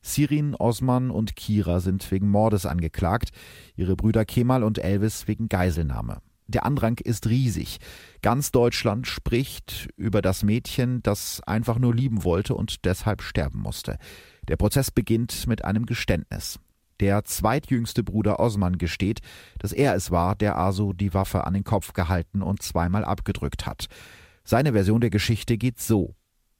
Sirin, 0.00 0.54
Osman 0.54 1.10
und 1.10 1.34
Kira 1.34 1.80
sind 1.80 2.08
wegen 2.12 2.28
Mordes 2.28 2.66
angeklagt, 2.66 3.30
ihre 3.74 3.96
Brüder 3.96 4.24
Kemal 4.24 4.62
und 4.62 4.78
Elvis 4.78 5.26
wegen 5.26 5.48
Geiselnahme. 5.48 6.22
Der 6.46 6.64
Andrang 6.64 6.98
ist 7.02 7.26
riesig. 7.26 7.78
Ganz 8.22 8.52
Deutschland 8.52 9.08
spricht 9.08 9.88
über 9.96 10.22
das 10.22 10.44
Mädchen, 10.44 11.02
das 11.02 11.42
einfach 11.48 11.80
nur 11.80 11.92
lieben 11.92 12.22
wollte 12.22 12.54
und 12.54 12.84
deshalb 12.84 13.22
sterben 13.22 13.58
musste. 13.58 13.98
Der 14.46 14.54
Prozess 14.54 14.92
beginnt 14.92 15.48
mit 15.48 15.64
einem 15.64 15.84
Geständnis. 15.84 16.60
Der 17.00 17.24
zweitjüngste 17.24 18.02
Bruder 18.02 18.40
Osman 18.40 18.78
gesteht, 18.78 19.20
dass 19.58 19.72
er 19.72 19.94
es 19.94 20.10
war, 20.10 20.34
der 20.34 20.58
Aso 20.58 20.92
die 20.92 21.12
Waffe 21.12 21.44
an 21.44 21.54
den 21.54 21.64
Kopf 21.64 21.92
gehalten 21.92 22.42
und 22.42 22.62
zweimal 22.62 23.04
abgedrückt 23.04 23.66
hat. 23.66 23.86
Seine 24.44 24.72
Version 24.72 25.00
der 25.00 25.10
Geschichte 25.10 25.58
geht 25.58 25.80
so. 25.80 26.14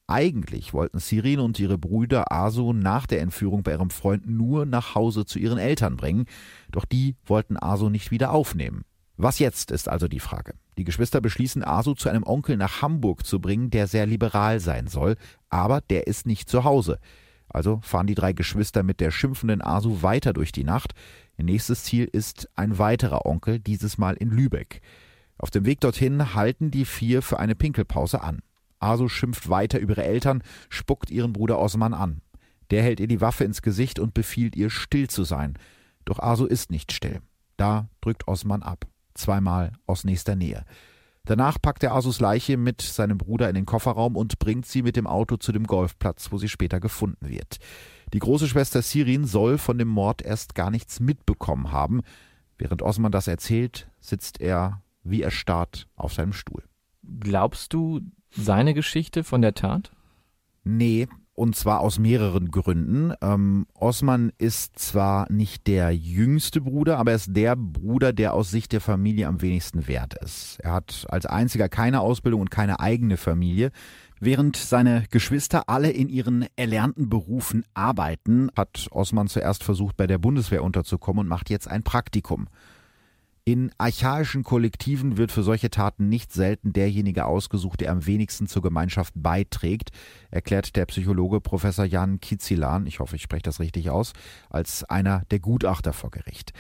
Eigentlich 0.09 0.72
wollten 0.72 1.01
Sirin 1.01 1.40
und 1.40 1.59
ihre 1.59 1.79
Brüder 1.79 2.31
Aso 2.31 2.72
nach 2.72 3.07
der 3.07 3.20
Entführung 3.20 3.62
bei 3.62 3.72
ihrem 3.72 3.90
Freund 3.90 4.29
nur 4.29 4.66
nach 4.66 4.94
Hause 4.94 5.25
zu 5.25 5.38
ihren 5.38 5.59
Eltern 5.59 5.96
bringen, 5.96 6.27
doch 6.70 6.85
die 6.85 7.16
wollten 7.25 7.57
Aso 7.57 7.88
nicht 7.88 8.11
wieder 8.11 8.31
aufnehmen. 8.31 8.85
Was 9.16 9.38
jetzt 9.38 9.70
ist 9.70 9.88
also 9.88 10.09
die 10.09 10.20
Frage. 10.20 10.55
Die 10.77 10.85
Geschwister 10.85 11.20
beschließen, 11.20 11.64
Asu 11.64 11.94
zu 11.94 12.09
einem 12.09 12.22
Onkel 12.22 12.57
nach 12.57 12.83
Hamburg 12.83 13.25
zu 13.27 13.40
bringen, 13.40 13.70
der 13.70 13.87
sehr 13.87 14.07
liberal 14.07 14.61
sein 14.61 14.87
soll, 14.87 15.16
aber 15.49 15.81
der 15.81 16.07
ist 16.07 16.27
nicht 16.27 16.51
zu 16.51 16.64
Hause. 16.64 16.99
Also 17.57 17.81
fahren 17.83 18.07
die 18.07 18.14
drei 18.14 18.35
Geschwister 18.35 18.83
mit 18.83 19.01
der 19.01 19.11
schimpfenden 19.11 19.62
Asu 19.62 20.03
weiter 20.03 20.35
durch 20.35 20.53
die 20.53 20.62
Nacht. 20.62 20.92
Ihr 21.38 21.45
nächstes 21.45 21.85
Ziel 21.85 22.05
ist 22.05 22.51
ein 22.55 22.77
weiterer 22.77 23.25
Onkel, 23.25 23.61
dieses 23.61 23.97
Mal 23.97 24.12
in 24.12 24.29
Lübeck. 24.29 24.83
Auf 25.38 25.51
dem 25.51 25.64
Weg 25.64 25.81
dorthin 25.81 26.35
halten 26.35 26.71
die 26.71 26.85
vier 26.85 27.23
für 27.23 27.38
eine 27.38 27.55
Pinkelpause 27.55 28.21
an. 28.21 28.40
Asu 28.79 29.09
schimpft 29.09 29.49
weiter 29.49 29.79
über 29.79 29.95
ihre 29.95 30.05
Eltern, 30.05 30.42
spuckt 30.69 31.11
ihren 31.11 31.33
Bruder 31.33 31.59
Osman 31.59 31.95
an. 31.95 32.21
Der 32.71 32.83
hält 32.83 33.01
ihr 33.01 33.09
die 33.09 33.23
Waffe 33.23 33.45
ins 33.45 33.62
Gesicht 33.62 33.99
und 33.99 34.12
befiehlt 34.12 34.55
ihr, 34.55 34.69
still 34.69 35.09
zu 35.09 35.25
sein. 35.25 35.55
Doch 36.05 36.19
Asu 36.19 36.45
ist 36.45 36.71
nicht 36.71 36.92
still. 36.92 37.23
Da 37.57 37.88
drückt 38.03 38.29
Osman 38.29 38.62
ab. 38.62 38.85
Zweimal 39.14 39.73
aus 39.87 40.05
nächster 40.05 40.37
Nähe. 40.37 40.66
Danach 41.27 41.61
packt 41.61 41.83
er 41.83 41.93
Asus 41.93 42.21
Leiche 42.21 42.57
mit 42.57 42.81
seinem 42.81 43.19
Bruder 43.19 43.49
in 43.49 43.57
den 43.57 43.67
Kofferraum 43.67 44.17
und 44.17 44.39
bringt 44.39 44.65
sie 44.65 44.83
mit 44.83 44.97
dem 44.97 45.09
Auto 45.09 45.37
zu 45.37 45.51
dem 45.51 45.65
Golfplatz, 45.65 46.31
wo 46.31 46.39
sie 46.39 46.49
später 46.49 46.79
gefunden 46.79 47.29
wird. 47.29 47.59
Die 48.12 48.21
große 48.21 48.47
Schwester 48.47 48.81
Sirin 48.81 49.25
soll 49.25 49.59
von 49.59 49.77
dem 49.77 49.89
Mord 49.89 50.23
erst 50.23 50.55
gar 50.55 50.71
nichts 50.71 51.01
mitbekommen 51.01 51.73
haben. 51.73 52.03
Während 52.59 52.81
Osman 52.81 53.11
das 53.11 53.27
erzählt, 53.27 53.89
sitzt 54.01 54.41
er 54.41 54.83
wie 55.03 55.23
erstarrt 55.23 55.89
auf 55.97 56.15
seinem 56.15 56.33
Stuhl. 56.33 56.62
Glaubst 57.21 57.73
du 57.73 58.01
seine 58.31 58.73
Geschichte 58.73 59.25
von 59.25 59.43
der 59.43 59.55
Tat? 59.55 59.91
Nee, 60.62 61.09
Und 61.37 61.55
zwar 61.55 61.81
aus 61.81 61.99
mehreren 61.99 62.51
Gründen. 62.51 63.12
Ähm, 63.20 63.66
Osman 63.75 64.33
ist 64.38 64.79
zwar 64.79 65.31
nicht 65.31 65.66
der 65.66 65.94
jüngste 65.94 66.62
Bruder, 66.62 66.96
aber 66.96 67.11
er 67.11 67.16
ist 67.16 67.37
der 67.37 67.55
Bruder, 67.57 68.14
der 68.14 68.33
aus 68.33 68.51
Sicht 68.51 68.72
der 68.72 68.81
Familie 68.81 69.29
am 69.29 69.42
wenigsten 69.42 69.87
wert 69.87 70.14
ist. 70.14 70.59
Er 70.61 70.72
hat 70.72 71.05
als 71.11 71.27
einziger 71.27 71.68
keine 71.68 72.01
Ausbildung 72.01 72.40
und 72.40 72.51
keine 72.51 72.81
eigene 72.81 73.18
Familie. 73.18 73.70
Während 74.18 74.57
seine 74.57 75.05
Geschwister 75.11 75.68
alle 75.68 75.90
in 75.90 76.09
ihren 76.09 76.46
erlernten 76.57 77.11
Berufen 77.11 77.66
arbeiten, 77.75 78.49
hat 78.57 78.88
Osman 78.90 79.29
zuerst 79.29 79.62
versucht, 79.62 79.99
bei 79.99 80.07
der 80.07 80.16
Bundeswehr 80.16 80.64
unterzukommen 80.64 81.20
und 81.20 81.29
macht 81.29 81.51
jetzt 81.51 81.68
ein 81.68 81.83
Praktikum. 81.83 82.49
In 83.49 83.71
archaischen 83.79 84.43
Kollektiven 84.43 85.19
wird 85.19 85.31
für 85.31 85.45
solche 85.45 85.71
Taten 85.71 86.09
nicht 86.09 86.33
selten 86.33 86.73
derjenige 86.73 87.27
ausgesucht, 87.27 87.81
der 87.81 87.93
am 87.93 88.05
wenigsten 88.05 88.49
zur 88.49 88.61
Gemeinschaft 88.61 89.15
beiträgt, 89.15 89.91
erklärt 90.33 90.75
der 90.75 90.85
Psychologe 90.87 91.41
Professor 91.41 91.85
Jan 91.85 92.19
Kizilan, 92.19 92.87
ich 92.87 92.99
hoffe, 92.99 93.15
ich 93.15 93.23
spreche 93.23 93.45
das 93.45 93.61
richtig 93.61 93.89
aus, 93.89 94.15
als 94.51 94.83
einer 94.83 95.23
der 95.31 95.39
Gutachter 95.39 95.93
vor 95.93 96.11
Gericht. 96.11 96.55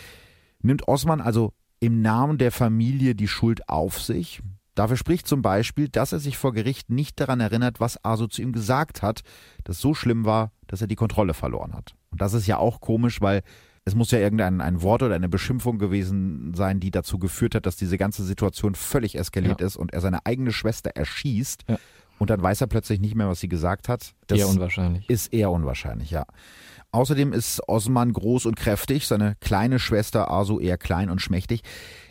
Nimmt 0.62 0.86
Osman 0.86 1.20
also 1.20 1.54
im 1.80 2.02
Namen 2.02 2.38
der 2.38 2.52
Familie 2.52 3.16
die 3.16 3.26
Schuld 3.26 3.68
auf 3.68 4.00
sich? 4.00 4.40
Dafür 4.76 4.96
spricht 4.96 5.26
zum 5.26 5.42
Beispiel, 5.42 5.88
dass 5.88 6.12
er 6.12 6.20
sich 6.20 6.36
vor 6.38 6.52
Gericht 6.52 6.88
nicht 6.88 7.18
daran 7.18 7.40
erinnert, 7.40 7.80
was 7.80 8.04
Aso 8.04 8.28
zu 8.28 8.42
ihm 8.42 8.52
gesagt 8.52 9.02
hat, 9.02 9.22
das 9.64 9.80
so 9.80 9.92
schlimm 9.92 10.24
war, 10.24 10.52
dass 10.68 10.82
er 10.82 10.86
die 10.86 10.94
Kontrolle 10.94 11.34
verloren 11.34 11.74
hat. 11.74 11.96
Und 12.12 12.20
das 12.20 12.32
ist 12.32 12.46
ja 12.46 12.58
auch 12.58 12.80
komisch, 12.80 13.20
weil 13.20 13.42
es 13.86 13.94
muss 13.94 14.10
ja 14.10 14.18
irgendein 14.18 14.60
ein 14.60 14.82
Wort 14.82 15.04
oder 15.04 15.14
eine 15.14 15.28
Beschimpfung 15.28 15.78
gewesen 15.78 16.52
sein, 16.54 16.80
die 16.80 16.90
dazu 16.90 17.20
geführt 17.20 17.54
hat, 17.54 17.66
dass 17.66 17.76
diese 17.76 17.96
ganze 17.96 18.24
Situation 18.24 18.74
völlig 18.74 19.16
eskaliert 19.16 19.60
ja. 19.60 19.66
ist 19.66 19.76
und 19.76 19.92
er 19.92 20.00
seine 20.00 20.26
eigene 20.26 20.50
Schwester 20.50 20.90
erschießt. 20.90 21.64
Ja. 21.68 21.78
Und 22.18 22.30
dann 22.30 22.42
weiß 22.42 22.62
er 22.62 22.66
plötzlich 22.66 22.98
nicht 22.98 23.14
mehr, 23.14 23.28
was 23.28 23.38
sie 23.38 23.48
gesagt 23.48 23.88
hat. 23.88 24.12
Das 24.26 24.40
eher 24.40 24.48
unwahrscheinlich. 24.48 25.08
Ist 25.08 25.32
eher 25.32 25.52
unwahrscheinlich, 25.52 26.10
ja. 26.10 26.24
Außerdem 26.90 27.32
ist 27.32 27.62
Osman 27.68 28.12
groß 28.12 28.46
und 28.46 28.56
kräftig, 28.56 29.06
seine 29.06 29.36
kleine 29.40 29.78
Schwester 29.78 30.30
Asu 30.32 30.58
eher 30.58 30.78
klein 30.78 31.08
und 31.08 31.20
schmächtig. 31.20 31.62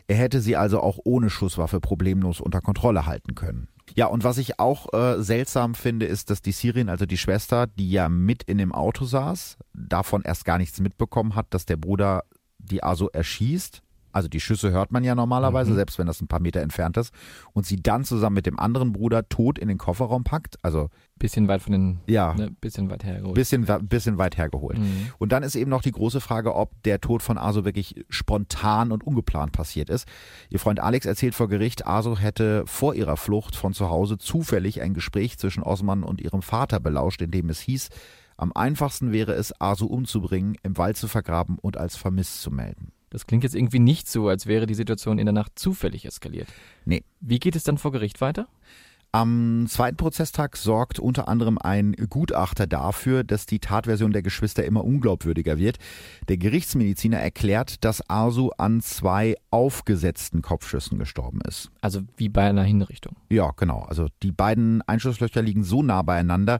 Er 0.07 0.15
hätte 0.15 0.39
sie 0.39 0.55
also 0.55 0.79
auch 0.79 0.99
ohne 1.03 1.29
Schusswaffe 1.29 1.81
problemlos 1.81 2.39
unter 2.39 2.61
Kontrolle 2.61 3.05
halten 3.05 3.35
können. 3.35 3.67
Ja, 3.93 4.07
und 4.07 4.23
was 4.23 4.37
ich 4.37 4.59
auch 4.59 4.91
äh, 4.93 5.21
seltsam 5.21 5.75
finde, 5.75 6.05
ist, 6.05 6.29
dass 6.29 6.41
die 6.41 6.51
Sirin, 6.51 6.89
also 6.89 7.05
die 7.05 7.17
Schwester, 7.17 7.67
die 7.67 7.91
ja 7.91 8.09
mit 8.09 8.43
in 8.43 8.57
dem 8.57 8.73
Auto 8.73 9.05
saß, 9.05 9.57
davon 9.73 10.23
erst 10.23 10.43
gar 10.45 10.57
nichts 10.57 10.79
mitbekommen 10.79 11.35
hat, 11.35 11.53
dass 11.53 11.65
der 11.65 11.77
Bruder 11.77 12.23
die 12.57 12.83
Aso 12.83 13.07
erschießt 13.07 13.83
also 14.15 14.29
die 14.29 14.39
Schüsse 14.39 14.71
hört 14.71 14.93
man 14.93 15.03
ja 15.03 15.13
normalerweise, 15.13 15.71
mhm. 15.71 15.75
selbst 15.75 15.99
wenn 15.99 16.07
das 16.07 16.21
ein 16.21 16.27
paar 16.27 16.39
Meter 16.39 16.61
entfernt 16.61 16.95
ist. 16.95 17.13
Und 17.51 17.65
sie 17.65 17.75
dann 17.75 18.05
zusammen 18.05 18.35
mit 18.35 18.45
dem 18.45 18.57
anderen 18.57 18.93
Bruder 18.93 19.27
tot 19.27 19.59
in 19.59 19.67
den 19.67 19.77
Kofferraum 19.77 20.23
packt. 20.23 20.55
Also 20.61 20.89
bisschen 21.19 21.49
weit 21.49 21.61
von 21.61 21.73
den, 21.73 21.99
ja, 22.07 22.33
ne, 22.33 22.49
bisschen 22.61 22.89
weit 22.89 23.03
hergeholt. 23.03 23.35
Bisschen, 23.35 23.65
bisschen 23.89 24.17
weit 24.17 24.37
hergeholt. 24.37 24.77
Mhm. 24.77 25.11
Und 25.17 25.33
dann 25.33 25.43
ist 25.43 25.55
eben 25.55 25.69
noch 25.69 25.81
die 25.81 25.91
große 25.91 26.21
Frage, 26.21 26.55
ob 26.55 26.81
der 26.83 27.01
Tod 27.01 27.23
von 27.23 27.37
Aso 27.37 27.65
wirklich 27.65 28.05
spontan 28.07 28.93
und 28.93 29.05
ungeplant 29.05 29.51
passiert 29.51 29.89
ist. 29.89 30.07
Ihr 30.49 30.59
Freund 30.59 30.79
Alex 30.79 31.05
erzählt 31.05 31.35
vor 31.35 31.49
Gericht, 31.49 31.85
Aso 31.85 32.17
hätte 32.17 32.63
vor 32.67 32.95
ihrer 32.95 33.17
Flucht 33.17 33.57
von 33.57 33.73
zu 33.73 33.89
Hause 33.89 34.17
zufällig 34.17 34.81
ein 34.81 34.93
Gespräch 34.93 35.37
zwischen 35.37 35.61
Osman 35.61 36.03
und 36.03 36.21
ihrem 36.21 36.41
Vater 36.41 36.79
belauscht, 36.79 37.21
in 37.21 37.31
dem 37.31 37.49
es 37.49 37.59
hieß, 37.59 37.89
am 38.37 38.53
einfachsten 38.53 39.11
wäre 39.11 39.33
es, 39.33 39.59
Aso 39.59 39.87
umzubringen, 39.87 40.55
im 40.63 40.77
Wald 40.77 40.95
zu 40.95 41.09
vergraben 41.09 41.57
und 41.59 41.75
als 41.75 41.97
vermisst 41.97 42.41
zu 42.41 42.51
melden. 42.51 42.93
Das 43.15 43.27
klingt 43.27 43.43
jetzt 43.43 43.55
irgendwie 43.55 43.79
nicht 43.79 44.09
so, 44.09 44.27
als 44.27 44.45
wäre 44.45 44.65
die 44.65 44.73
Situation 44.73 45.19
in 45.19 45.25
der 45.25 45.31
Nacht 45.31 45.57
zufällig 45.57 46.05
eskaliert. 46.05 46.49
Nee. 46.83 47.05
Wie 47.21 47.39
geht 47.39 47.55
es 47.55 47.63
dann 47.63 47.77
vor 47.77 47.93
Gericht 47.93 48.19
weiter? 48.19 48.49
Am 49.13 49.67
zweiten 49.69 49.95
Prozesstag 49.95 50.57
sorgt 50.57 50.99
unter 50.99 51.29
anderem 51.29 51.57
ein 51.57 51.93
Gutachter 52.09 52.67
dafür, 52.67 53.23
dass 53.23 53.45
die 53.45 53.59
Tatversion 53.59 54.11
der 54.11 54.21
Geschwister 54.21 54.65
immer 54.65 54.83
unglaubwürdiger 54.83 55.57
wird. 55.57 55.77
Der 56.27 56.35
Gerichtsmediziner 56.35 57.17
erklärt, 57.17 57.85
dass 57.85 58.09
Arsu 58.09 58.49
an 58.57 58.81
zwei 58.81 59.37
aufgesetzten 59.49 60.41
Kopfschüssen 60.41 60.99
gestorben 60.99 61.39
ist. 61.47 61.71
Also 61.79 62.01
wie 62.17 62.27
bei 62.27 62.49
einer 62.49 62.63
Hinrichtung. 62.63 63.15
Ja, 63.29 63.51
genau. 63.55 63.83
Also 63.83 64.09
die 64.23 64.33
beiden 64.33 64.81
Einschusslöcher 64.81 65.41
liegen 65.41 65.63
so 65.63 65.81
nah 65.81 66.01
beieinander, 66.01 66.59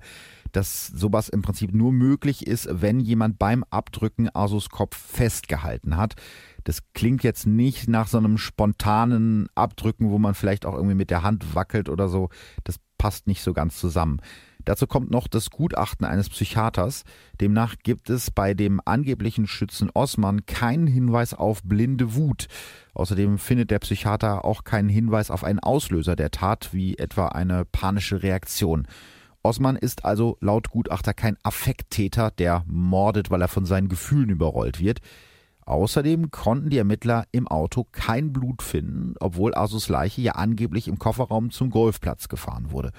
dass 0.56 0.88
sowas 0.88 1.30
im 1.30 1.42
Prinzip 1.42 1.74
nur 1.74 1.92
möglich 1.92 2.48
ist, 2.48 2.68
wenn 2.72 3.00
jemand 3.00 3.38
beim 3.40 3.64
Abdrücken 3.70 4.30
Asus 4.34 4.70
Kopf 4.70 4.96
festgehalten 4.96 5.98
hat. 5.98 6.16
Das 6.64 6.82
klingt 6.94 7.24
jetzt 7.24 7.46
nicht 7.46 7.88
nach 7.88 8.08
so 8.08 8.18
einem 8.18 8.38
spontanen 8.38 9.48
Abdrücken, 9.56 10.10
wo 10.10 10.18
man 10.18 10.34
vielleicht 10.34 10.66
auch 10.66 10.74
irgendwie 10.74 10.96
mit 10.96 11.10
der 11.10 11.24
Hand 11.24 11.56
wackelt 11.56 11.90
oder 11.90 12.08
so. 12.08 12.30
Das 12.64 12.80
passt 12.98 13.28
nicht 13.28 13.44
so 13.44 13.54
ganz 13.54 13.78
zusammen. 13.78 14.22
Dazu 14.64 14.88
kommt 14.88 15.12
noch 15.12 15.28
das 15.28 15.52
Gutachten 15.52 16.08
eines 16.08 16.28
Psychiaters. 16.28 17.04
Demnach 17.40 17.76
gibt 17.84 18.10
es 18.10 18.32
bei 18.32 18.56
dem 18.56 18.82
angeblichen 18.84 19.46
Schützen 19.46 19.92
Osman 19.94 20.48
keinen 20.48 20.88
Hinweis 20.88 21.36
auf 21.36 21.62
blinde 21.64 22.16
Wut. 22.16 22.48
Außerdem 22.96 23.38
findet 23.38 23.70
der 23.70 23.80
Psychiater 23.80 24.44
auch 24.44 24.64
keinen 24.64 24.90
Hinweis 24.90 25.30
auf 25.30 25.44
einen 25.44 25.60
Auslöser 25.60 26.16
der 26.16 26.32
Tat, 26.32 26.70
wie 26.72 26.98
etwa 26.98 27.28
eine 27.28 27.64
panische 27.66 28.24
Reaktion. 28.24 28.88
Osman 29.46 29.76
ist 29.76 30.06
also 30.06 30.38
laut 30.42 30.72
Gutachter 30.72 31.14
kein 31.14 31.38
Affekttäter, 31.44 32.32
der 32.32 32.64
mordet, 32.66 33.30
weil 33.30 33.42
er 33.42 33.48
von 33.48 33.68
seinen 33.68 33.90
Gefühlen 33.90 34.30
überrollt 34.30 34.80
wird. 34.80 35.02
Außerdem 35.68 36.32
konnten 36.32 36.72
die 36.72 36.80
Ermittler 36.80 37.26
im 37.32 37.48
Auto 37.48 37.86
kein 37.92 38.34
Blut 38.34 38.64
finden, 38.64 39.14
obwohl 39.20 39.54
Asus 39.54 39.88
Leiche 39.88 40.22
ja 40.22 40.32
angeblich 40.32 40.88
im 40.88 40.98
Kofferraum 40.98 41.52
zum 41.52 41.70
Golfplatz 41.70 42.28
gefahren 42.28 42.72
wurde. 42.72 42.92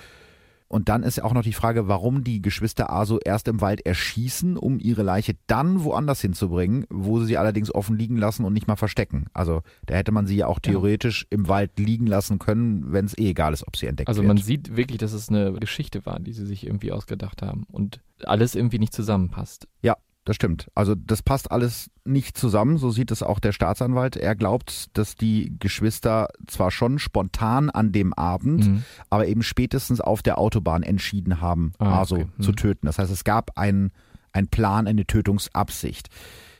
Und 0.68 0.88
dann 0.88 1.02
ist 1.02 1.16
ja 1.16 1.24
auch 1.24 1.32
noch 1.32 1.42
die 1.42 1.52
Frage, 1.52 1.86
warum 1.86 2.24
die 2.24 2.42
Geschwister 2.42 2.90
Aso 2.90 3.18
erst 3.24 3.46
im 3.46 3.60
Wald 3.60 3.86
erschießen, 3.86 4.56
um 4.56 4.80
ihre 4.80 5.02
Leiche 5.02 5.36
dann 5.46 5.84
woanders 5.84 6.20
hinzubringen, 6.20 6.86
wo 6.90 7.20
sie 7.20 7.26
sie 7.26 7.38
allerdings 7.38 7.74
offen 7.74 7.96
liegen 7.96 8.16
lassen 8.16 8.44
und 8.44 8.52
nicht 8.52 8.66
mal 8.66 8.76
verstecken. 8.76 9.26
Also 9.32 9.62
da 9.86 9.94
hätte 9.94 10.12
man 10.12 10.26
sie 10.26 10.36
ja 10.36 10.46
auch 10.46 10.58
theoretisch 10.58 11.22
ja. 11.22 11.38
im 11.38 11.48
Wald 11.48 11.78
liegen 11.78 12.06
lassen 12.06 12.38
können, 12.38 12.92
wenn 12.92 13.04
es 13.04 13.16
eh 13.18 13.30
egal 13.30 13.52
ist, 13.52 13.66
ob 13.66 13.76
sie 13.76 13.86
entdeckt 13.86 14.08
also 14.08 14.22
wird. 14.22 14.30
Also 14.30 14.40
man 14.40 14.44
sieht 14.44 14.76
wirklich, 14.76 14.98
dass 14.98 15.12
es 15.12 15.28
eine 15.28 15.52
Geschichte 15.52 16.06
war, 16.06 16.18
die 16.18 16.32
sie 16.32 16.46
sich 16.46 16.66
irgendwie 16.66 16.92
ausgedacht 16.92 17.42
haben 17.42 17.64
und 17.70 18.00
alles 18.24 18.54
irgendwie 18.54 18.78
nicht 18.78 18.94
zusammenpasst. 18.94 19.68
Ja, 19.82 19.96
das 20.26 20.34
stimmt. 20.34 20.68
Also 20.74 20.96
das 20.96 21.22
passt 21.22 21.52
alles 21.52 21.88
nicht 22.04 22.36
zusammen, 22.36 22.78
so 22.78 22.90
sieht 22.90 23.12
es 23.12 23.22
auch 23.22 23.38
der 23.38 23.52
Staatsanwalt. 23.52 24.16
Er 24.16 24.34
glaubt, 24.34 24.88
dass 24.98 25.14
die 25.14 25.54
Geschwister 25.60 26.28
zwar 26.48 26.72
schon 26.72 26.98
spontan 26.98 27.70
an 27.70 27.92
dem 27.92 28.12
Abend, 28.12 28.66
mhm. 28.66 28.84
aber 29.08 29.28
eben 29.28 29.44
spätestens 29.44 30.00
auf 30.00 30.22
der 30.22 30.38
Autobahn 30.38 30.82
entschieden 30.82 31.40
haben, 31.40 31.72
ah, 31.78 32.00
Aso 32.00 32.16
okay. 32.16 32.26
mhm. 32.36 32.42
zu 32.42 32.52
töten. 32.52 32.86
Das 32.86 32.98
heißt, 32.98 33.12
es 33.12 33.22
gab 33.22 33.56
einen, 33.56 33.92
einen 34.32 34.48
Plan, 34.48 34.88
eine 34.88 35.06
Tötungsabsicht. 35.06 36.08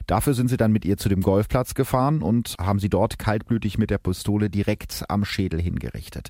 Dafür 0.06 0.34
sind 0.34 0.46
sie 0.46 0.56
dann 0.56 0.70
mit 0.70 0.84
ihr 0.84 0.96
zu 0.96 1.08
dem 1.08 1.20
Golfplatz 1.20 1.74
gefahren 1.74 2.22
und 2.22 2.54
haben 2.60 2.78
sie 2.78 2.88
dort 2.88 3.18
kaltblütig 3.18 3.78
mit 3.78 3.90
der 3.90 3.98
Pistole 3.98 4.48
direkt 4.48 5.04
am 5.08 5.24
Schädel 5.24 5.60
hingerichtet. 5.60 6.28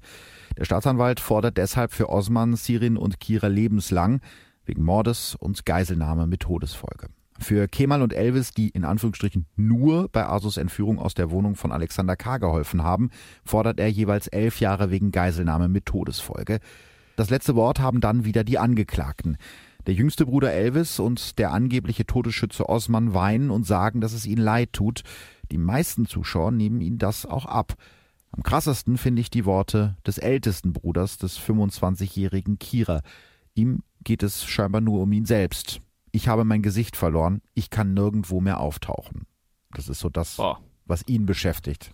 Der 0.57 0.65
Staatsanwalt 0.65 1.21
fordert 1.21 1.59
deshalb 1.59 1.93
für 1.93 2.09
Osman, 2.09 2.57
Sirin 2.57 2.97
und 2.97 3.21
Kira 3.21 3.49
lebenslang 3.49 4.23
wegen 4.65 4.83
Mordes 4.83 5.35
und 5.35 5.67
Geiselnahme 5.67 6.27
mit 6.27 6.41
Todesfolge. 6.41 7.09
Für 7.39 7.69
Kemal 7.69 8.03
und 8.03 8.15
Elvis, 8.15 8.53
die 8.53 8.71
in 8.71 8.85
Anführungsstrichen 8.85 9.47
nur 9.57 10.09
bei 10.09 10.27
Asus 10.27 10.57
Entführung 10.57 10.99
aus 10.99 11.15
der 11.15 11.31
Wohnung 11.31 11.55
von 11.55 11.73
Alexander 11.73 12.17
K. 12.17 12.39
geholfen 12.39 12.83
haben, 12.83 13.11
fordert 13.45 13.79
er 13.79 13.89
jeweils 13.89 14.27
elf 14.29 14.61
Jahre 14.61 14.91
wegen 14.91 15.13
Geiselnahme 15.13 15.69
mit 15.69 15.87
Todesfolge. 15.87 16.61
Das 17.17 17.31
letzte 17.31 17.55
Wort 17.55 17.81
haben 17.81 18.01
dann 18.01 18.25
wieder 18.25 18.45
die 18.45 18.59
Angeklagten. 18.59 19.37
Der 19.87 19.95
jüngste 19.95 20.27
Bruder 20.27 20.53
Elvis 20.53 20.99
und 20.99 21.39
der 21.39 21.53
angebliche 21.53 22.07
Todesschütze 22.07 22.69
Osman 22.69 23.15
weinen 23.15 23.51
und 23.51 23.67
sagen, 23.67 24.01
dass 24.01 24.13
es 24.13 24.27
ihnen 24.27 24.43
leid 24.43 24.73
tut. 24.73 25.03
Die 25.53 25.59
meisten 25.59 26.07
Zuschauer 26.07 26.51
nehmen 26.51 26.81
ihnen 26.81 26.99
das 26.99 27.25
auch 27.25 27.47
ab. 27.47 27.75
Am 28.33 28.43
krassesten 28.43 28.99
finde 28.99 29.21
ich 29.21 29.31
die 29.31 29.45
Worte 29.45 29.97
des 30.07 30.19
ältesten 30.19 30.73
Bruders, 30.73 31.19
des 31.19 31.39
25-jährigen 31.39 32.59
Kira. 32.59 33.01
Ihm 33.55 33.83
geht 34.03 34.23
es 34.23 34.45
scheinbar 34.45 34.81
nur 34.81 35.03
um 35.03 35.13
ihn 35.13 35.25
selbst 35.25 35.81
ich 36.17 36.29
habe 36.29 36.45
mein 36.45 36.63
Gesicht 36.63 36.97
verloren, 36.97 37.43
ich 37.55 37.69
kann 37.69 37.93
nirgendwo 37.93 38.41
mehr 38.41 38.59
auftauchen. 38.59 39.27
Das 39.73 39.89
ist 39.89 40.01
so 40.01 40.09
das, 40.09 40.39
oh. 40.39 40.57
was 40.87 41.07
ihn 41.07 41.27
beschäftigt, 41.27 41.93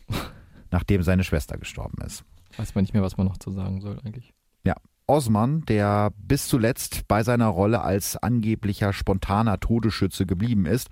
nachdem 0.71 1.03
seine 1.03 1.25
Schwester 1.25 1.59
gestorben 1.59 2.01
ist. 2.07 2.25
Weiß 2.57 2.75
man 2.75 2.83
nicht 2.83 2.95
mehr, 2.95 3.03
was 3.03 3.17
man 3.17 3.27
noch 3.27 3.39
zu 3.39 3.51
sagen 3.51 3.81
soll 3.81 3.99
eigentlich. 4.05 4.33
Ja. 4.65 4.75
Osman, 5.09 5.63
der 5.63 6.13
bis 6.17 6.47
zuletzt 6.47 7.09
bei 7.09 7.25
seiner 7.25 7.49
Rolle 7.49 7.83
als 7.83 8.17
angeblicher 8.17 8.93
spontaner 8.93 9.59
Todesschütze 9.59 10.25
geblieben 10.25 10.65
ist, 10.65 10.89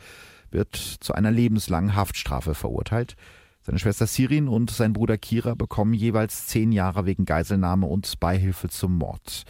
wird 0.51 0.75
zu 0.75 1.15
einer 1.15 1.31
lebenslangen 1.31 1.95
Haftstrafe 1.95 2.55
verurteilt. 2.55 3.15
Seine 3.63 3.79
Schwester 3.79 4.09
Sirin 4.09 4.49
und 4.49 4.71
sein 4.71 4.93
Bruder 4.93 5.17
Kira 5.17 5.55
bekommen 5.55 5.95
jeweils 5.95 6.49
zehn 6.49 6.73
Jahre 6.73 7.07
wegen 7.07 7.25
Geiselnahme 7.25 7.87
und 7.87 8.19
Beihilfe 8.19 8.69
zum 8.69 8.99
Mord. 8.99 9.45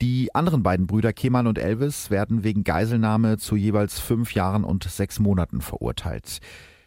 Die 0.00 0.34
anderen 0.34 0.62
beiden 0.62 0.86
Brüder 0.86 1.12
Kemal 1.12 1.46
und 1.46 1.58
Elvis 1.58 2.10
werden 2.10 2.44
wegen 2.44 2.64
Geiselnahme 2.64 3.38
zu 3.38 3.56
jeweils 3.56 4.00
fünf 4.00 4.34
Jahren 4.34 4.64
und 4.64 4.84
sechs 4.84 5.20
Monaten 5.20 5.60
verurteilt. 5.60 6.40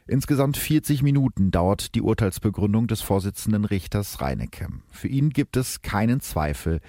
Insgesamt 0.08 0.56
40 0.56 1.04
Minuten 1.04 1.52
dauert 1.52 1.94
die 1.94 2.02
Urteilsbegründung 2.02 2.88
des 2.88 3.02
Vorsitzenden 3.02 3.66
Richters 3.66 4.22
Reinecke. 4.22 4.68
Für 4.90 5.08
ihn 5.08 5.32
gibt 5.32 5.58
es 5.58 5.82
keinen 5.82 6.22
Zweifel. 6.22 6.80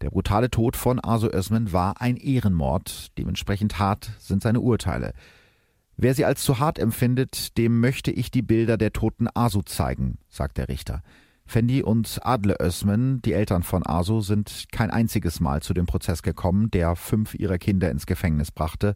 Der 0.00 0.10
brutale 0.10 0.48
Tod 0.48 0.76
von 0.76 1.02
Aso 1.02 1.28
Özmen 1.28 1.72
war 1.72 2.00
ein 2.00 2.16
Ehrenmord, 2.16 3.18
dementsprechend 3.18 3.80
hart 3.80 4.12
sind 4.20 4.42
seine 4.42 4.60
Urteile. 4.60 5.12
Wer 5.96 6.14
sie 6.14 6.24
als 6.24 6.44
zu 6.44 6.60
hart 6.60 6.78
empfindet, 6.78 7.58
dem 7.58 7.80
möchte 7.80 8.12
ich 8.12 8.30
die 8.30 8.42
Bilder 8.42 8.76
der 8.76 8.92
toten 8.92 9.26
Asu 9.34 9.62
zeigen, 9.62 10.18
sagt 10.28 10.56
der 10.56 10.68
Richter. 10.68 11.02
Fendi 11.48 11.82
und 11.82 12.20
Adle 12.22 12.56
Özmen, 12.60 13.20
die 13.22 13.32
Eltern 13.32 13.62
von 13.62 13.84
Asu, 13.84 14.20
sind 14.20 14.66
kein 14.70 14.90
einziges 14.90 15.40
Mal 15.40 15.62
zu 15.62 15.74
dem 15.74 15.86
Prozess 15.86 16.22
gekommen, 16.22 16.70
der 16.70 16.94
fünf 16.94 17.34
ihrer 17.34 17.58
Kinder 17.58 17.90
ins 17.90 18.06
Gefängnis 18.06 18.52
brachte, 18.52 18.94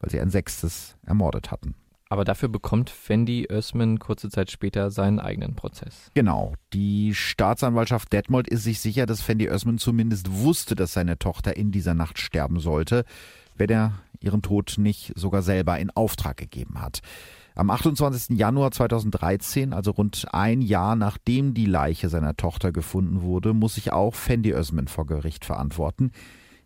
weil 0.00 0.10
sie 0.10 0.20
ein 0.20 0.30
sechstes 0.30 0.96
ermordet 1.04 1.50
hatten. 1.50 1.74
Aber 2.08 2.24
dafür 2.24 2.48
bekommt 2.48 2.90
Fendi 2.90 3.46
Özmen 3.48 4.00
kurze 4.00 4.30
Zeit 4.30 4.50
später 4.50 4.90
seinen 4.90 5.20
eigenen 5.20 5.54
Prozess. 5.54 6.10
Genau. 6.14 6.54
Die 6.72 7.14
Staatsanwaltschaft 7.14 8.12
Detmold 8.12 8.48
ist 8.48 8.64
sich 8.64 8.80
sicher, 8.80 9.06
dass 9.06 9.20
Fendi 9.20 9.46
Özmen 9.46 9.78
zumindest 9.78 10.32
wusste, 10.32 10.74
dass 10.74 10.92
seine 10.92 11.18
Tochter 11.18 11.56
in 11.56 11.70
dieser 11.70 11.94
Nacht 11.94 12.18
sterben 12.18 12.58
sollte 12.58 13.04
wenn 13.60 13.70
er 13.70 13.92
ihren 14.20 14.42
Tod 14.42 14.74
nicht 14.78 15.12
sogar 15.14 15.42
selber 15.42 15.78
in 15.78 15.90
Auftrag 15.90 16.36
gegeben 16.36 16.80
hat. 16.80 17.00
Am 17.54 17.68
28. 17.68 18.38
Januar 18.38 18.70
2013, 18.70 19.72
also 19.72 19.90
rund 19.90 20.26
ein 20.32 20.62
Jahr 20.62 20.96
nachdem 20.96 21.52
die 21.52 21.66
Leiche 21.66 22.08
seiner 22.08 22.36
Tochter 22.36 22.72
gefunden 22.72 23.22
wurde, 23.22 23.54
muss 23.54 23.74
sich 23.74 23.92
auch 23.92 24.14
Fendi 24.14 24.52
Özmen 24.52 24.88
vor 24.88 25.06
Gericht 25.06 25.44
verantworten. 25.44 26.12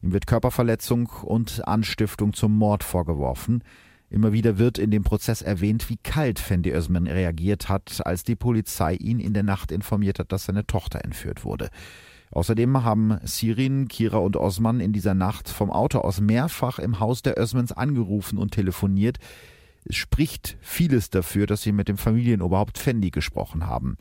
Ihm 0.02 0.12
wird 0.12 0.26
Körperverletzung 0.26 1.08
und 1.22 1.66
Anstiftung 1.66 2.34
zum 2.34 2.56
Mord 2.56 2.84
vorgeworfen. 2.84 3.64
Immer 4.10 4.32
wieder 4.32 4.58
wird 4.58 4.78
in 4.78 4.90
dem 4.90 5.02
Prozess 5.02 5.40
erwähnt, 5.40 5.88
wie 5.88 5.96
kalt 5.96 6.38
Fendi 6.38 6.70
Özmen 6.70 7.06
reagiert 7.06 7.68
hat, 7.68 8.02
als 8.04 8.22
die 8.22 8.36
Polizei 8.36 8.94
ihn 8.94 9.18
in 9.18 9.32
der 9.32 9.42
Nacht 9.42 9.72
informiert 9.72 10.18
hat, 10.18 10.30
dass 10.30 10.44
seine 10.44 10.66
Tochter 10.66 11.04
entführt 11.04 11.44
wurde. 11.44 11.70
Außerdem 12.30 12.84
haben 12.84 13.18
Sirin, 13.24 13.88
Kira 13.88 14.18
und 14.18 14.36
Osman 14.36 14.80
in 14.80 14.92
dieser 14.92 15.14
Nacht 15.14 15.48
vom 15.48 15.70
Auto 15.70 16.00
aus 16.00 16.20
mehrfach 16.20 16.78
im 16.78 17.00
Haus 17.00 17.22
der 17.22 17.38
Osmans 17.38 17.72
angerufen 17.72 18.38
und 18.38 18.50
telefoniert. 18.50 19.18
Es 19.84 19.96
spricht 19.96 20.56
vieles 20.60 21.10
dafür, 21.10 21.46
dass 21.46 21.62
sie 21.62 21.72
mit 21.72 21.88
dem 21.88 21.98
Familienoberhaupt 21.98 22.78
Fendi 22.78 23.10
gesprochen 23.10 23.66
haben. 23.66 23.96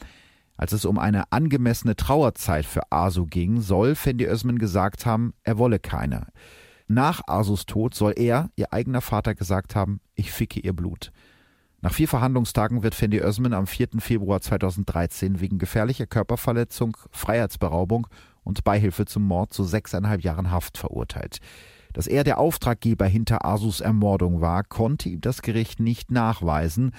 Als 0.56 0.72
es 0.72 0.86
um 0.86 0.98
eine 0.98 1.32
angemessene 1.32 1.96
Trauerzeit 1.96 2.66
für 2.66 2.92
Asu 2.92 3.26
ging, 3.26 3.60
soll 3.60 3.96
Fendi 3.96 4.26
Özmen 4.26 4.60
gesagt 4.60 5.06
haben, 5.06 5.34
er 5.44 5.58
wolle 5.58 5.80
keine. 5.80 6.28
Nach 6.88 7.22
Asus 7.28 7.66
Tod 7.66 7.96
soll 7.96 8.14
er, 8.16 8.50
ihr 8.56 8.72
eigener 8.72 9.02
Vater, 9.02 9.36
gesagt 9.36 9.76
haben, 9.76 10.00
ich 10.16 10.32
ficke 10.32 10.60
ihr 10.60 10.74
Blut. 10.74 11.12
Nach 11.82 11.94
vier 11.94 12.08
Verhandlungstagen 12.08 12.82
wird 12.82 12.96
Fendi 12.96 13.20
Özmen 13.20 13.54
am 13.54 13.68
4. 13.68 14.00
Februar 14.00 14.40
2013 14.40 15.42
wegen 15.42 15.58
gefährlicher 15.58 16.06
Körperverletzung, 16.06 16.96
Freiheitsberaubung 17.12 18.08
und 18.44 18.64
Beihilfe 18.64 19.06
zum 19.06 19.24
Mord 19.24 19.54
zu 19.54 19.66
sechseinhalb 19.66 20.22
Jahren 20.22 20.50
Haft 20.50 20.78
verurteilt. 20.78 21.40
Dass 21.94 22.08
er 22.08 22.24
der 22.24 22.40
Auftraggeber 22.40 23.06
hinter 23.06 23.46
Asus 23.46 23.80
Ermordung 23.80 24.42
war, 24.42 24.64
konnte 24.64 25.10
ihm 25.10 25.22
das 25.22 25.42
Gericht 25.42 25.80
nicht 25.80 26.12
nachweisen, 26.12 26.92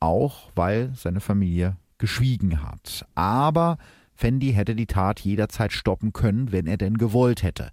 auch 0.00 0.50
weil 0.54 0.92
seine 0.94 1.20
Familie 1.20 1.76
geschwiegen 1.98 2.62
hat. 2.62 3.06
Aber 3.14 3.78
Fendi 4.14 4.52
hätte 4.52 4.74
die 4.74 4.86
Tat 4.86 5.20
jederzeit 5.20 5.72
stoppen 5.72 6.12
können, 6.12 6.52
wenn 6.52 6.66
er 6.66 6.76
denn 6.76 6.98
gewollt 6.98 7.42
hätte. 7.42 7.70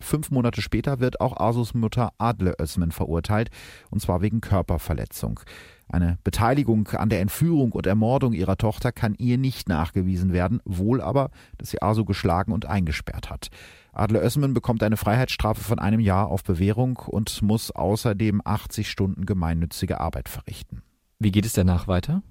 Fünf 0.00 0.30
Monate 0.30 0.60
später 0.60 1.00
wird 1.00 1.20
auch 1.20 1.38
Asus 1.40 1.72
Mutter 1.72 2.12
Adle 2.18 2.54
Özmen 2.60 2.90
verurteilt, 2.90 3.50
und 3.90 4.00
zwar 4.00 4.20
wegen 4.20 4.40
Körperverletzung. 4.40 5.40
Eine 5.88 6.18
Beteiligung 6.24 6.88
an 6.88 7.08
der 7.08 7.20
Entführung 7.20 7.72
und 7.72 7.86
Ermordung 7.86 8.32
ihrer 8.32 8.56
Tochter 8.56 8.92
kann 8.92 9.14
ihr 9.14 9.38
nicht 9.38 9.68
nachgewiesen 9.68 10.32
werden, 10.32 10.60
wohl 10.64 11.00
aber, 11.00 11.30
dass 11.58 11.70
sie 11.70 11.80
Asu 11.80 12.04
geschlagen 12.04 12.52
und 12.52 12.66
eingesperrt 12.66 13.30
hat. 13.30 13.48
Adler 13.96 14.22
Ösmen 14.22 14.52
bekommt 14.52 14.82
eine 14.82 14.96
Freiheitsstrafe 14.96 15.62
von 15.62 15.78
einem 15.78 16.00
Jahr 16.00 16.28
auf 16.28 16.44
Bewährung 16.44 16.96
und 16.96 17.40
muss 17.42 17.70
außerdem 17.70 18.42
80 18.44 18.90
Stunden 18.90 19.24
gemeinnützige 19.24 20.00
Arbeit 20.00 20.28
verrichten. 20.28 20.82
Wie 21.18 21.32
geht 21.32 21.46
es 21.46 21.54
danach 21.54 21.88
weiter? 21.88 22.22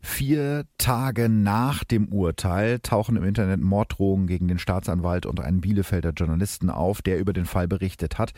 Vier 0.00 0.64
Tage 0.78 1.28
nach 1.28 1.84
dem 1.84 2.08
Urteil 2.08 2.78
tauchen 2.78 3.16
im 3.16 3.24
Internet 3.24 3.60
Morddrohungen 3.60 4.26
gegen 4.26 4.48
den 4.48 4.58
Staatsanwalt 4.58 5.26
und 5.26 5.40
einen 5.40 5.60
Bielefelder 5.60 6.10
Journalisten 6.10 6.70
auf, 6.70 7.02
der 7.02 7.18
über 7.18 7.32
den 7.32 7.44
Fall 7.44 7.68
berichtet 7.68 8.18
hat. 8.18 8.32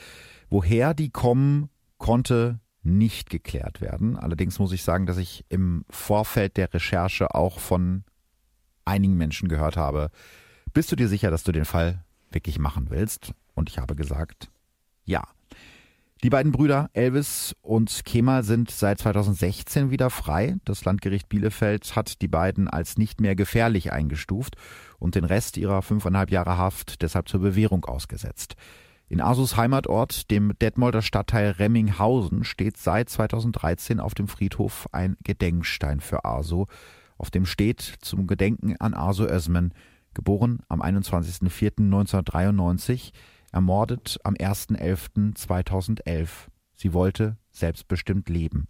Woher 0.51 0.95
die 0.95 1.11
kommen, 1.11 1.69
konnte 1.99 2.59
nicht 2.83 3.31
geklärt 3.31 3.81
werden. 3.81 4.17
Allerdings 4.17 4.59
muss 4.59 4.73
ich 4.73 4.83
sagen, 4.83 5.07
dass 5.07 5.19
ich 5.19 5.45
im 5.51 5.85
Vorfeld 5.91 6.57
der 6.57 6.73
Recherche 6.73 7.35
auch 7.35 7.59
von 7.59 8.05
einigen 8.85 9.17
Menschen 9.17 9.49
gehört 9.49 9.77
habe, 9.77 10.11
bist 10.73 10.91
du 10.91 10.97
dir 10.97 11.09
sicher, 11.09 11.31
dass 11.31 11.45
du 11.45 11.53
den 11.53 11.65
Fall 11.65 12.05
wirklich 12.31 12.59
machen 12.59 12.91
willst? 12.91 13.33
Und 13.55 13.69
ich 13.69 13.79
habe 13.79 13.95
gesagt, 13.95 14.51
ja. 15.05 15.23
Die 16.25 16.31
beiden 16.31 16.51
Brüder 16.51 16.91
Elvis 16.95 17.55
und 17.63 18.05
Kemal 18.05 18.43
sind 18.43 18.73
seit 18.73 18.99
2016 18.99 19.93
wieder 19.93 20.11
frei. 20.11 20.57
Das 20.65 20.85
Landgericht 20.85 21.29
Bielefeld 21.29 21.95
hat 21.95 22.23
die 22.23 22.29
beiden 22.29 22.67
als 22.67 22.99
nicht 22.99 23.21
mehr 23.21 23.37
gefährlich 23.37 23.93
eingestuft 23.93 24.57
und 24.99 25.15
den 25.15 25.25
Rest 25.25 25.57
ihrer 25.57 25.81
fünfeinhalb 25.81 26.33
Jahre 26.33 26.59
Haft 26.59 27.03
deshalb 27.03 27.29
zur 27.29 27.39
Bewährung 27.41 27.85
ausgesetzt. 27.85 28.57
In 29.11 29.23
Asus 29.23 29.57
Heimatort, 29.57 30.31
dem 30.31 30.53
Detmolder 30.59 31.03
Stadtteil 31.03 31.53
Remminghausen, 31.53 32.45
steht 32.45 32.77
seit 32.77 33.09
2013 33.09 34.01
auf 34.01 34.15
dem 34.15 34.29
Friedhof 34.29 34.89
ein 34.93 35.17
Gedenkstein 35.23 36.01
für 36.01 36.25
Aso. 36.25 36.67
Auf 37.17 37.31
dem 37.31 37.47
steht 37.47 37.81
zum 38.01 38.27
Gedenken 38.27 38.77
an 38.81 38.93
Aso 38.93 39.25
Özmen, 39.25 39.73
geboren 40.19 40.61
am 40.69 40.83
21.04.1993, 40.83 43.13
ermordet 43.53 44.19
am 44.25 44.35
1.11.2011. 44.35 46.29
Sie 46.75 46.93
wollte 46.93 47.37
selbstbestimmt 47.53 48.29
leben. 48.29 48.67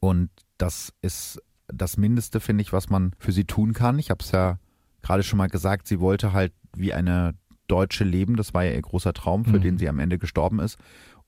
Und 0.00 0.30
das 0.56 0.94
ist 1.02 1.42
das 1.68 1.98
Mindeste, 1.98 2.40
finde 2.40 2.62
ich, 2.62 2.72
was 2.72 2.88
man 2.88 3.12
für 3.18 3.32
sie 3.32 3.44
tun 3.44 3.74
kann. 3.74 3.98
Ich 3.98 4.08
habe 4.10 4.24
es 4.24 4.32
ja 4.32 4.58
gerade 5.02 5.22
schon 5.22 5.36
mal 5.36 5.48
gesagt, 5.48 5.86
sie 5.86 6.00
wollte 6.00 6.32
halt 6.32 6.54
wie 6.74 6.94
eine 6.94 7.34
Deutsche 7.68 8.04
leben. 8.04 8.36
Das 8.36 8.54
war 8.54 8.64
ja 8.64 8.72
ihr 8.72 8.80
großer 8.80 9.12
Traum, 9.12 9.44
für 9.44 9.58
mhm. 9.58 9.62
den 9.62 9.76
sie 9.78 9.90
am 9.90 9.98
Ende 9.98 10.18
gestorben 10.18 10.58
ist. 10.58 10.78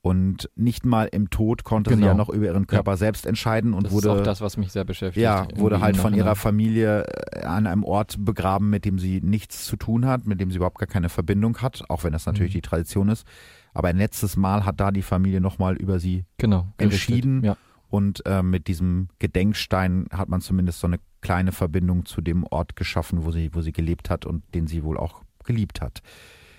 Und 0.05 0.51
nicht 0.55 0.85
mal 0.85 1.09
im 1.11 1.31
Tod 1.31 1.65
konnte 1.65 1.89
genau. 1.89 1.99
sie 1.99 2.05
ja 2.05 2.13
genau. 2.13 2.25
noch 2.25 2.29
über 2.29 2.45
ihren 2.45 2.67
Körper 2.67 2.91
ja. 2.91 2.97
selbst 2.99 3.25
entscheiden 3.25 3.73
und 3.73 3.85
das 3.85 3.93
wurde. 3.95 4.09
Das 4.09 4.17
ist 4.17 4.21
auch 4.21 4.25
das, 4.25 4.41
was 4.43 4.57
mich 4.59 4.71
sehr 4.71 4.85
beschäftigt. 4.85 5.23
Ja, 5.23 5.49
wurde 5.55 5.81
halt 5.81 5.97
von 5.97 6.13
ihrer 6.13 6.37
Familie 6.37 7.05
äh, 7.05 7.45
an 7.45 7.67
einem 7.67 7.85
Ort 7.85 8.23
begraben, 8.23 8.69
mit 8.69 8.85
dem 8.85 8.99
sie 8.99 9.23
nichts 9.23 9.65
zu 9.65 9.77
tun 9.77 10.05
hat, 10.05 10.27
mit 10.27 10.43
dem 10.43 10.51
sie 10.51 10.57
überhaupt 10.57 10.77
gar 10.77 10.89
keine 10.89 11.09
Verbindung 11.09 11.57
hat, 11.63 11.85
auch 11.89 12.05
wenn 12.05 12.13
das 12.13 12.27
natürlich 12.27 12.53
mhm. 12.53 12.59
die 12.59 12.61
Tradition 12.61 13.09
ist. 13.09 13.27
Aber 13.73 13.89
ein 13.89 13.97
letztes 13.97 14.37
Mal 14.37 14.67
hat 14.67 14.79
da 14.79 14.91
die 14.91 15.01
Familie 15.01 15.41
nochmal 15.41 15.75
über 15.75 15.99
sie 15.99 16.27
genau, 16.37 16.67
entschieden. 16.77 17.43
Ja. 17.43 17.57
Und 17.89 18.27
äh, 18.27 18.43
mit 18.43 18.69
diesem 18.69 19.09
Gedenkstein 19.21 20.09
hat 20.13 20.29
man 20.29 20.43
zumindest 20.43 20.81
so 20.81 20.87
eine 20.87 21.01
kleine 21.23 21.53
Verbindung 21.53 22.05
zu 22.05 22.21
dem 22.21 22.45
Ort 22.45 22.77
geschaffen, 22.77 23.25
wo 23.25 23.31
sie, 23.31 23.55
wo 23.55 23.63
sie 23.63 23.73
gelebt 23.73 24.11
hat 24.11 24.27
und 24.27 24.43
den 24.55 24.67
sie 24.67 24.85
wohl 24.85 24.99
auch 24.99 25.23
geliebt 25.45 25.81
hat. 25.81 26.03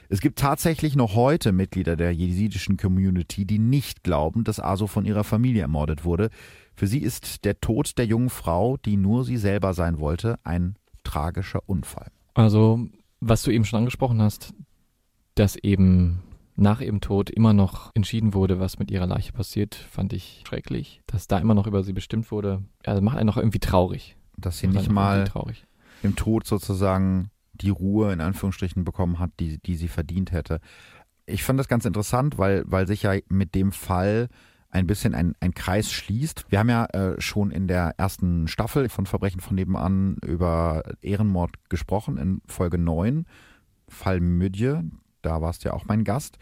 Es 0.10 0.22
gibt 0.22 0.40
tatsächlich 0.40 0.96
noch 0.96 1.16
heute 1.16 1.52
Mitglieder 1.52 1.96
der 1.96 2.12
jesidischen 2.12 2.78
Community, 2.78 3.46
die 3.46 3.60
nicht 3.60 4.04
glauben, 4.04 4.44
dass 4.44 4.60
Aso 4.60 4.88
von 4.88 5.06
ihrer 5.06 5.24
Familie 5.24 5.64
ermordet 5.64 6.06
wurde. 6.06 6.30
Für 6.76 6.88
sie 6.88 7.00
ist 7.00 7.46
der 7.46 7.60
Tod 7.60 7.98
der 7.98 8.06
jungen 8.06 8.30
Frau, 8.30 8.78
die 8.78 8.98
nur 8.98 9.24
sie 9.24 9.38
selber 9.38 9.74
sein 9.74 10.00
wollte, 10.00 10.40
ein 10.44 10.76
tragischer 11.04 11.62
Unfall. 11.66 12.12
Also, 12.34 12.88
was 13.20 13.44
du 13.44 13.52
eben 13.52 13.66
schon 13.66 13.80
angesprochen 13.80 14.22
hast, 14.22 14.54
dass 15.36 15.56
eben 15.56 16.22
nach 16.56 16.82
ihrem 16.82 17.02
Tod 17.02 17.30
immer 17.30 17.54
noch 17.54 17.92
entschieden 17.96 18.34
wurde, 18.34 18.60
was 18.60 18.80
mit 18.80 18.92
ihrer 18.92 19.08
Leiche 19.08 19.34
passiert, 19.34 19.76
fand 19.76 20.14
ich 20.14 20.44
schrecklich. 20.48 21.02
Dass 21.08 21.28
da 21.28 21.38
immer 21.38 21.54
noch 21.54 21.68
über 21.68 21.84
sie 21.84 21.94
bestimmt 21.94 22.32
wurde, 22.32 22.64
also 22.86 23.02
macht 23.02 23.18
einen 23.18 23.28
noch 23.28 23.38
irgendwie 23.38 23.60
traurig. 23.60 24.16
Dass 24.38 24.60
sie 24.60 24.68
nicht 24.68 24.90
mal 24.90 25.26
im 26.04 26.16
Tod 26.16 26.46
sozusagen 26.46 27.30
die 27.62 27.70
Ruhe 27.70 28.14
in 28.14 28.22
Anführungsstrichen 28.22 28.84
bekommen 28.84 29.20
hat, 29.20 29.32
die, 29.40 29.60
die 29.60 29.76
sie 29.76 29.88
verdient 29.88 30.32
hätte. 30.32 30.60
Ich 31.26 31.44
fand 31.44 31.60
das 31.60 31.68
ganz 31.68 31.86
interessant, 31.86 32.38
weil, 32.38 32.64
weil 32.68 32.88
sich 32.88 33.04
ja 33.04 33.14
mit 33.30 33.56
dem 33.56 33.72
Fall 33.72 34.30
ein 34.70 34.88
bisschen 34.88 35.16
ein, 35.16 35.36
ein 35.40 35.54
Kreis 35.54 35.92
schließt. 35.92 36.46
Wir 36.50 36.60
haben 36.60 36.70
ja 36.70 36.86
äh, 36.88 37.20
schon 37.22 37.50
in 37.52 37.68
der 37.68 37.96
ersten 37.98 38.48
Staffel 38.48 38.90
von 38.90 39.06
Verbrechen 39.06 39.40
von 39.40 39.56
nebenan 39.56 40.18
über 40.26 40.84
Ehrenmord 41.02 41.70
gesprochen, 41.70 42.18
in 42.18 42.42
Folge 42.46 42.78
9, 42.78 43.26
Fall 43.88 44.20
Müdje, 44.20 44.84
da 45.22 45.42
warst 45.42 45.64
ja 45.64 45.74
auch 45.74 45.86
mein 45.86 46.04
Gast. 46.04 46.38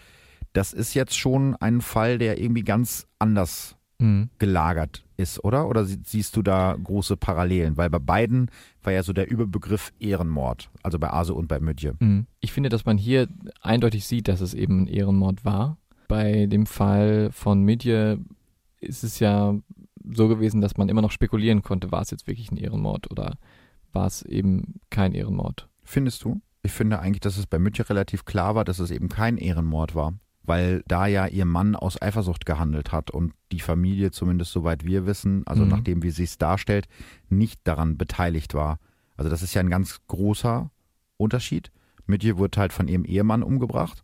Das 0.51 0.73
ist 0.73 0.93
jetzt 0.93 1.17
schon 1.17 1.55
ein 1.55 1.81
Fall, 1.81 2.17
der 2.17 2.39
irgendwie 2.39 2.63
ganz 2.63 3.07
anders 3.19 3.75
mhm. 4.03 4.29
gelagert 4.37 5.03
ist, 5.17 5.43
oder? 5.43 5.67
Oder 5.67 5.85
siehst 5.85 6.35
du 6.35 6.41
da 6.41 6.77
große 6.81 7.17
Parallelen? 7.17 7.77
Weil 7.77 7.89
bei 7.89 7.99
beiden 7.99 8.51
war 8.83 8.93
ja 8.93 9.03
so 9.03 9.13
der 9.13 9.29
Überbegriff 9.29 9.91
Ehrenmord, 9.99 10.69
also 10.83 10.99
bei 10.99 11.11
Ase 11.11 11.33
und 11.33 11.47
bei 11.47 11.59
Müdje. 11.59 11.95
Mhm. 11.99 12.27
Ich 12.39 12.51
finde, 12.51 12.69
dass 12.69 12.85
man 12.85 12.97
hier 12.97 13.27
eindeutig 13.61 14.05
sieht, 14.05 14.27
dass 14.27 14.41
es 14.41 14.53
eben 14.53 14.83
ein 14.83 14.87
Ehrenmord 14.87 15.45
war. 15.45 15.77
Bei 16.07 16.45
dem 16.45 16.65
Fall 16.65 17.31
von 17.31 17.61
Müdje 17.61 18.19
ist 18.79 19.03
es 19.03 19.19
ja 19.19 19.55
so 20.13 20.27
gewesen, 20.27 20.61
dass 20.61 20.77
man 20.77 20.89
immer 20.89 21.01
noch 21.01 21.11
spekulieren 21.11 21.61
konnte, 21.61 21.91
war 21.91 22.01
es 22.01 22.11
jetzt 22.11 22.27
wirklich 22.27 22.51
ein 22.51 22.57
Ehrenmord 22.57 23.09
oder 23.09 23.37
war 23.93 24.07
es 24.07 24.21
eben 24.23 24.81
kein 24.89 25.13
Ehrenmord. 25.13 25.69
Findest 25.83 26.23
du? 26.23 26.41
Ich 26.61 26.71
finde 26.71 26.99
eigentlich, 26.99 27.21
dass 27.21 27.37
es 27.37 27.47
bei 27.47 27.59
Mütje 27.59 27.89
relativ 27.89 28.25
klar 28.25 28.55
war, 28.55 28.65
dass 28.65 28.79
es 28.79 28.91
eben 28.91 29.09
kein 29.09 29.37
Ehrenmord 29.37 29.95
war. 29.95 30.13
Weil 30.45 30.83
da 30.87 31.07
ja 31.07 31.25
ihr 31.27 31.45
Mann 31.45 31.75
aus 31.75 32.01
Eifersucht 32.01 32.45
gehandelt 32.45 32.91
hat 32.91 33.11
und 33.11 33.33
die 33.51 33.61
Familie, 33.61 34.11
zumindest 34.11 34.51
soweit 34.51 34.83
wir 34.83 35.05
wissen, 35.05 35.43
also 35.47 35.63
Mhm. 35.63 35.69
nachdem 35.69 36.03
wie 36.03 36.09
sie 36.11 36.23
es 36.23 36.37
darstellt, 36.37 36.87
nicht 37.29 37.61
daran 37.63 37.97
beteiligt 37.97 38.53
war. 38.53 38.79
Also 39.15 39.29
das 39.29 39.41
ist 39.41 39.53
ja 39.53 39.61
ein 39.61 39.69
ganz 39.69 39.99
großer 40.07 40.69
Unterschied. 41.17 41.71
Mütje 42.07 42.37
wurde 42.37 42.59
halt 42.59 42.73
von 42.73 42.87
ihrem 42.89 43.05
Ehemann 43.05 43.43
umgebracht 43.43 44.03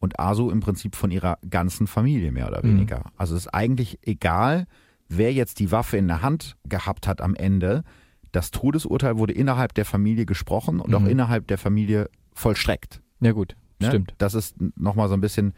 und 0.00 0.18
Asu 0.18 0.50
im 0.50 0.58
Prinzip 0.60 0.96
von 0.96 1.10
ihrer 1.12 1.38
ganzen 1.48 1.86
Familie 1.86 2.32
mehr 2.32 2.48
oder 2.48 2.62
Mhm. 2.64 2.70
weniger. 2.70 3.12
Also 3.16 3.36
es 3.36 3.42
ist 3.46 3.54
eigentlich 3.54 4.00
egal, 4.02 4.66
wer 5.08 5.32
jetzt 5.32 5.60
die 5.60 5.70
Waffe 5.70 5.96
in 5.98 6.08
der 6.08 6.22
Hand 6.22 6.56
gehabt 6.68 7.06
hat 7.06 7.20
am 7.20 7.36
Ende. 7.36 7.84
Das 8.32 8.50
Todesurteil 8.50 9.18
wurde 9.18 9.34
innerhalb 9.34 9.72
der 9.74 9.84
Familie 9.84 10.26
gesprochen 10.26 10.80
und 10.80 10.92
auch 10.94 11.00
Mhm. 11.02 11.06
innerhalb 11.06 11.46
der 11.46 11.58
Familie 11.58 12.10
vollstreckt. 12.34 13.00
Ja 13.20 13.30
gut, 13.30 13.54
Ne? 13.80 13.86
stimmt. 13.86 14.14
Das 14.18 14.34
ist 14.34 14.56
nochmal 14.76 15.08
so 15.08 15.14
ein 15.14 15.20
bisschen 15.20 15.54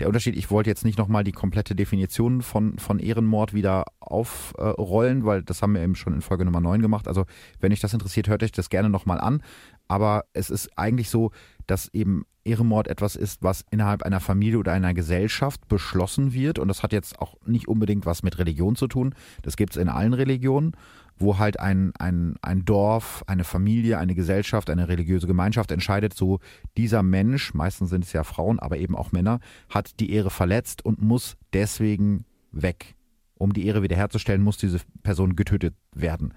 der 0.00 0.08
Unterschied. 0.08 0.36
Ich 0.36 0.50
wollte 0.50 0.70
jetzt 0.70 0.84
nicht 0.84 0.98
nochmal 0.98 1.24
die 1.24 1.32
komplette 1.32 1.74
Definition 1.74 2.42
von, 2.42 2.78
von 2.78 2.98
Ehrenmord 2.98 3.54
wieder 3.54 3.84
aufrollen, 4.00 5.24
weil 5.24 5.42
das 5.42 5.62
haben 5.62 5.74
wir 5.74 5.82
eben 5.82 5.94
schon 5.94 6.14
in 6.14 6.22
Folge 6.22 6.44
Nummer 6.44 6.60
9 6.60 6.82
gemacht. 6.82 7.06
Also 7.06 7.26
wenn 7.60 7.72
euch 7.72 7.80
das 7.80 7.92
interessiert, 7.92 8.28
hört 8.28 8.42
euch 8.42 8.52
das 8.52 8.70
gerne 8.70 8.90
nochmal 8.90 9.20
an. 9.20 9.42
Aber 9.88 10.24
es 10.32 10.50
ist 10.50 10.70
eigentlich 10.76 11.10
so, 11.10 11.30
dass 11.66 11.88
eben 11.88 12.24
Ehrenmord 12.44 12.88
etwas 12.88 13.16
ist, 13.16 13.42
was 13.42 13.64
innerhalb 13.70 14.02
einer 14.02 14.20
Familie 14.20 14.58
oder 14.58 14.72
einer 14.72 14.94
Gesellschaft 14.94 15.68
beschlossen 15.68 16.32
wird. 16.32 16.58
Und 16.58 16.68
das 16.68 16.82
hat 16.82 16.92
jetzt 16.92 17.20
auch 17.20 17.34
nicht 17.44 17.68
unbedingt 17.68 18.06
was 18.06 18.22
mit 18.22 18.38
Religion 18.38 18.76
zu 18.76 18.86
tun. 18.86 19.14
Das 19.42 19.56
gibt 19.56 19.72
es 19.72 19.82
in 19.82 19.88
allen 19.88 20.14
Religionen, 20.14 20.72
wo 21.20 21.38
halt 21.38 21.60
ein, 21.60 21.92
ein, 21.98 22.34
ein 22.42 22.64
Dorf, 22.64 23.22
eine 23.26 23.44
Familie, 23.44 23.98
eine 23.98 24.14
Gesellschaft, 24.14 24.70
eine 24.70 24.88
religiöse 24.88 25.26
Gemeinschaft 25.26 25.70
entscheidet, 25.70 26.14
so 26.14 26.40
dieser 26.76 27.02
Mensch, 27.02 27.54
meistens 27.54 27.90
sind 27.90 28.04
es 28.04 28.12
ja 28.12 28.24
Frauen, 28.24 28.58
aber 28.58 28.78
eben 28.78 28.96
auch 28.96 29.12
Männer, 29.12 29.40
hat 29.68 30.00
die 30.00 30.12
Ehre 30.12 30.30
verletzt 30.30 30.84
und 30.84 31.00
muss 31.02 31.36
deswegen 31.52 32.24
weg. 32.52 32.96
Um 33.36 33.52
die 33.52 33.66
Ehre 33.66 33.82
wiederherzustellen, 33.82 34.42
muss 34.42 34.56
diese 34.56 34.80
Person 35.02 35.36
getötet 35.36 35.74
werden. 35.94 36.34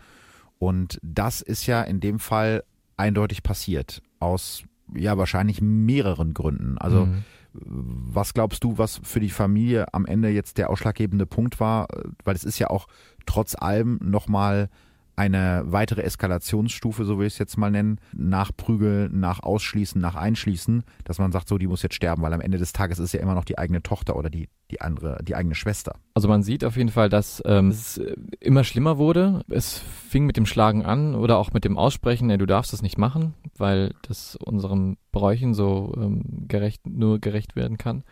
Und 0.59 0.99
das 1.01 1.41
ist 1.41 1.65
ja 1.65 1.81
in 1.81 1.99
dem 1.99 2.19
Fall 2.19 2.63
eindeutig 2.97 3.43
passiert. 3.43 4.01
Aus 4.19 4.63
ja 4.93 5.17
wahrscheinlich 5.17 5.61
mehreren 5.61 6.33
Gründen. 6.33 6.77
Also 6.77 7.07
Mhm. 7.07 7.23
Was 7.53 8.33
glaubst 8.33 8.63
du, 8.63 8.77
was 8.77 8.99
für 9.03 9.19
die 9.19 9.29
Familie 9.29 9.93
am 9.93 10.05
Ende 10.05 10.29
jetzt 10.29 10.57
der 10.57 10.69
ausschlaggebende 10.69 11.25
Punkt 11.25 11.59
war? 11.59 11.87
Weil 12.23 12.35
es 12.35 12.43
ist 12.43 12.59
ja 12.59 12.69
auch 12.69 12.87
trotz 13.25 13.55
allem 13.55 13.99
nochmal 14.01 14.69
eine 15.15 15.63
weitere 15.65 16.01
Eskalationsstufe, 16.01 17.05
so 17.05 17.19
will 17.19 17.27
ich 17.27 17.33
es 17.33 17.39
jetzt 17.39 17.57
mal 17.57 17.69
nennen, 17.69 17.99
nach 18.13 18.51
Prügeln, 18.55 19.19
nach 19.19 19.43
Ausschließen, 19.43 20.01
nach 20.01 20.15
Einschließen, 20.15 20.83
dass 21.03 21.19
man 21.19 21.31
sagt, 21.31 21.47
so, 21.47 21.57
die 21.57 21.67
muss 21.67 21.83
jetzt 21.83 21.95
sterben, 21.95 22.21
weil 22.21 22.33
am 22.33 22.41
Ende 22.41 22.57
des 22.57 22.73
Tages 22.73 22.99
ist 22.99 23.13
ja 23.13 23.19
immer 23.19 23.35
noch 23.35 23.45
die 23.45 23.57
eigene 23.57 23.83
Tochter 23.83 24.15
oder 24.15 24.29
die, 24.29 24.49
die 24.71 24.81
andere, 24.81 25.23
die 25.23 25.35
eigene 25.35 25.55
Schwester. 25.55 25.95
Also 26.15 26.27
man 26.27 26.41
sieht 26.41 26.65
auf 26.65 26.77
jeden 26.77 26.89
Fall, 26.89 27.09
dass 27.09 27.41
ähm, 27.45 27.69
es 27.69 28.01
immer 28.39 28.63
schlimmer 28.63 28.97
wurde. 28.97 29.41
Es 29.49 29.79
fing 30.09 30.25
mit 30.25 30.37
dem 30.37 30.45
Schlagen 30.45 30.83
an 30.83 31.15
oder 31.15 31.37
auch 31.37 31.53
mit 31.53 31.63
dem 31.63 31.77
Aussprechen, 31.77 32.29
ey, 32.29 32.37
du 32.37 32.45
darfst 32.45 32.73
das 32.73 32.81
nicht 32.81 32.97
machen, 32.97 33.35
weil 33.57 33.93
das 34.07 34.35
unseren 34.35 34.97
Bräuchen 35.11 35.53
so 35.53 35.93
ähm, 35.95 36.45
gerecht, 36.47 36.87
nur 36.87 37.19
gerecht 37.19 37.55
werden 37.55 37.77
kann. 37.77 38.03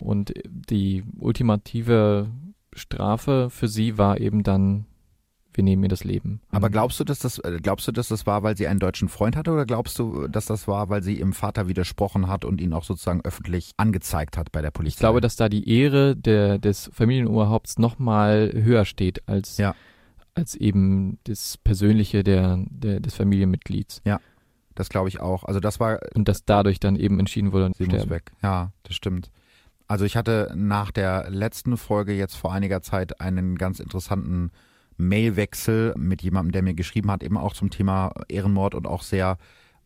Und 0.00 0.32
die 0.44 1.04
ultimative 1.18 2.30
Strafe 2.74 3.48
für 3.50 3.68
sie 3.68 3.98
war 3.98 4.20
eben 4.20 4.42
dann, 4.42 4.86
wir 5.58 5.64
nehmen 5.64 5.82
ihr 5.82 5.88
das 5.90 6.04
Leben. 6.04 6.40
Aber 6.50 6.68
Mhm. 6.68 6.72
glaubst 6.72 6.98
du, 7.00 7.04
dass 7.04 7.18
das, 7.18 7.38
äh, 7.40 7.58
glaubst 7.62 7.86
du, 7.86 7.92
dass 7.92 8.08
das 8.08 8.26
war, 8.26 8.42
weil 8.42 8.56
sie 8.56 8.66
einen 8.66 8.80
deutschen 8.80 9.10
Freund 9.10 9.36
hatte 9.36 9.50
oder 9.52 9.66
glaubst 9.66 9.98
du, 9.98 10.26
dass 10.28 10.46
das 10.46 10.66
war, 10.66 10.88
weil 10.88 11.02
sie 11.02 11.18
ihrem 11.18 11.34
Vater 11.34 11.68
widersprochen 11.68 12.28
hat 12.28 12.46
und 12.46 12.60
ihn 12.62 12.72
auch 12.72 12.84
sozusagen 12.84 13.20
öffentlich 13.24 13.72
angezeigt 13.76 14.38
hat 14.38 14.50
bei 14.52 14.62
der 14.62 14.70
Polizei? 14.70 14.94
Ich 14.94 14.98
glaube, 15.00 15.20
dass 15.20 15.36
da 15.36 15.50
die 15.50 15.68
Ehre 15.68 16.16
der, 16.16 16.58
des 16.58 16.88
Familienoberhaupts 16.94 17.78
noch 17.78 17.98
mal 17.98 18.50
höher 18.54 18.86
steht 18.86 19.28
als, 19.28 19.58
Ja. 19.58 19.74
als 20.34 20.54
eben 20.54 21.18
das 21.24 21.58
Persönliche 21.58 22.22
der, 22.24 22.64
der, 22.70 23.00
des 23.00 23.14
Familienmitglieds. 23.14 24.00
das 24.74 24.88
glaube 24.90 25.08
ich 25.08 25.18
auch. 25.20 25.42
Also 25.44 25.58
das 25.58 25.80
war 25.80 25.98
Und 26.14 26.28
dass 26.28 26.44
dadurch 26.44 26.78
dann 26.78 26.94
eben 26.94 27.18
entschieden 27.18 27.50
wurde, 27.52 27.72
Sie 27.76 27.86
muss 27.86 28.08
weg. 28.08 28.30
Ja, 28.44 28.70
das 28.84 28.94
stimmt. 28.94 29.30
Also 29.88 30.04
ich 30.04 30.16
hatte 30.16 30.52
nach 30.54 30.92
der 30.92 31.30
letzten 31.30 31.76
Folge 31.76 32.12
jetzt 32.12 32.36
vor 32.36 32.52
einiger 32.52 32.80
Zeit 32.82 33.20
einen 33.20 33.56
ganz 33.58 33.80
interessanten 33.80 34.52
Mailwechsel 34.98 35.94
mit 35.96 36.22
jemandem, 36.22 36.52
der 36.52 36.62
mir 36.62 36.74
geschrieben 36.74 37.10
hat, 37.10 37.22
eben 37.22 37.36
auch 37.38 37.54
zum 37.54 37.70
Thema 37.70 38.12
Ehrenmord 38.28 38.74
und 38.74 38.86
auch 38.86 39.02
sehr 39.02 39.38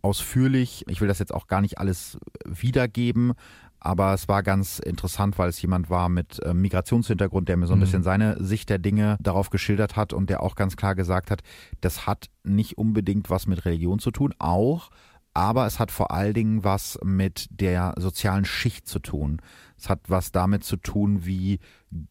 ausführlich. 0.03 0.85
Ich 0.89 1.01
will 1.01 1.09
das 1.09 1.19
jetzt 1.21 1.33
auch 1.33 1.47
gar 1.47 1.61
nicht 1.61 1.79
alles 1.79 2.19
wiedergeben, 2.45 3.35
aber 3.79 4.15
es 4.15 4.29
war 4.29 4.43
ganz 4.43 4.79
interessant, 4.79 5.39
weil 5.39 5.49
es 5.49 5.61
jemand 5.63 5.91
war 5.91 6.09
mit 6.09 6.41
äh, 6.43 6.55
Migrationshintergrund, 6.55 7.49
der 7.49 7.57
mir 7.57 7.67
so 7.67 7.75
ein 7.75 7.79
Mhm. 7.79 7.83
bisschen 7.83 8.03
seine 8.03 8.43
Sicht 8.43 8.69
der 8.71 8.79
Dinge 8.79 9.17
darauf 9.21 9.51
geschildert 9.51 9.97
hat 9.97 10.13
und 10.13 10.31
der 10.31 10.43
auch 10.43 10.55
ganz 10.57 10.77
klar 10.77 10.95
gesagt 10.95 11.31
hat, 11.31 11.43
das 11.81 12.07
hat 12.07 12.27
nicht 12.43 12.79
unbedingt 12.79 13.31
was 13.31 13.47
mit 13.47 13.65
Religion 13.65 13.99
zu 13.99 14.11
tun, 14.11 14.35
auch, 14.39 14.91
aber 15.35 15.67
es 15.67 15.79
hat 15.79 15.91
vor 15.91 16.11
allen 16.11 16.35
Dingen 16.35 16.65
was 16.65 16.99
mit 17.03 17.49
der 17.51 17.95
sozialen 17.99 18.45
Schicht 18.45 18.87
zu 18.87 18.99
tun. 18.99 19.41
Es 19.79 19.89
hat 19.89 20.01
was 20.09 20.31
damit 20.33 20.63
zu 20.65 20.77
tun, 20.77 21.25
wie 21.25 21.59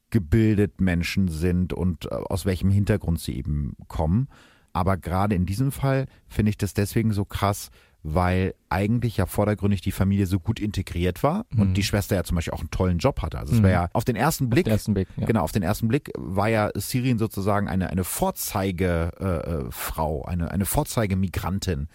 gebildet 0.10 0.82
Menschen 0.82 1.28
sind 1.28 1.74
und 1.74 2.06
äh, 2.06 2.10
aus 2.16 2.46
welchem 2.46 2.70
Hintergrund 2.72 3.20
sie 3.20 3.36
eben 3.38 3.76
kommen. 3.88 4.28
Aber 4.74 4.98
gerade 4.98 5.36
in 5.36 5.46
diesem 5.46 5.72
Fall 5.72 6.06
finde 6.28 6.50
ich 6.52 6.58
das 6.58 6.74
deswegen 6.74 7.12
so 7.12 7.26
krass, 7.26 7.70
weil 8.04 8.56
eigentlich 8.70 9.18
ja 9.18 9.26
vordergründig 9.28 9.82
die 9.82 9.92
Familie 9.92 10.26
so 10.26 10.40
gut 10.40 10.60
integriert 10.60 11.22
war 11.22 11.46
Mhm. 11.52 11.62
und 11.62 11.74
die 11.76 11.84
Schwester 11.84 12.16
ja 12.16 12.24
zum 12.24 12.36
Beispiel 12.36 12.54
auch 12.54 12.62
einen 12.62 12.72
tollen 12.72 12.98
Job 12.98 13.22
hatte. 13.22 13.38
Also 13.38 13.54
es 13.54 13.60
Mhm. 13.60 13.64
wäre 13.64 13.74
ja 13.74 13.90
auf 13.94 14.06
den 14.06 14.16
ersten 14.16 14.50
Blick, 14.50 14.66
den 14.66 14.72
ersten 14.74 14.94
Blick, 14.96 15.08
ja. 15.18 15.28
genau, 15.28 15.42
auf 15.44 15.52
den 15.52 15.62
ersten 15.62 15.88
Blick 15.88 16.12
war 16.18 16.48
ja 16.48 16.72
Syrien 16.76 17.20
sozusagen 17.20 17.68
eine, 17.68 17.90
eine 17.92 18.04
Vorzeigefrau, 18.04 19.68
äh, 19.68 19.72
Frau, 19.72 20.24
eine, 20.26 20.50
eine 20.52 20.66
Vorzeigemigrantin 20.66 21.88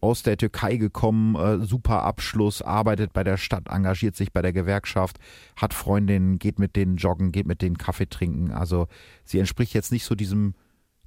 aus 0.00 0.22
der 0.22 0.36
Türkei 0.36 0.76
gekommen, 0.76 1.34
äh, 1.36 1.64
super 1.64 2.02
Abschluss, 2.04 2.62
arbeitet 2.62 3.12
bei 3.12 3.22
der 3.24 3.36
Stadt, 3.36 3.68
engagiert 3.68 4.16
sich 4.16 4.32
bei 4.32 4.40
der 4.42 4.52
Gewerkschaft, 4.52 5.18
hat 5.56 5.74
Freundinnen, 5.74 6.38
geht 6.38 6.58
mit 6.58 6.74
denen 6.76 6.96
joggen, 6.96 7.32
geht 7.32 7.46
mit 7.46 7.60
denen 7.62 7.76
Kaffee 7.78 8.08
trinken. 8.08 8.50
Also 8.50 8.86
sie 9.24 9.38
entspricht 9.38 9.74
jetzt 9.74 9.92
nicht 9.92 10.04
so 10.04 10.14
diesem 10.14 10.54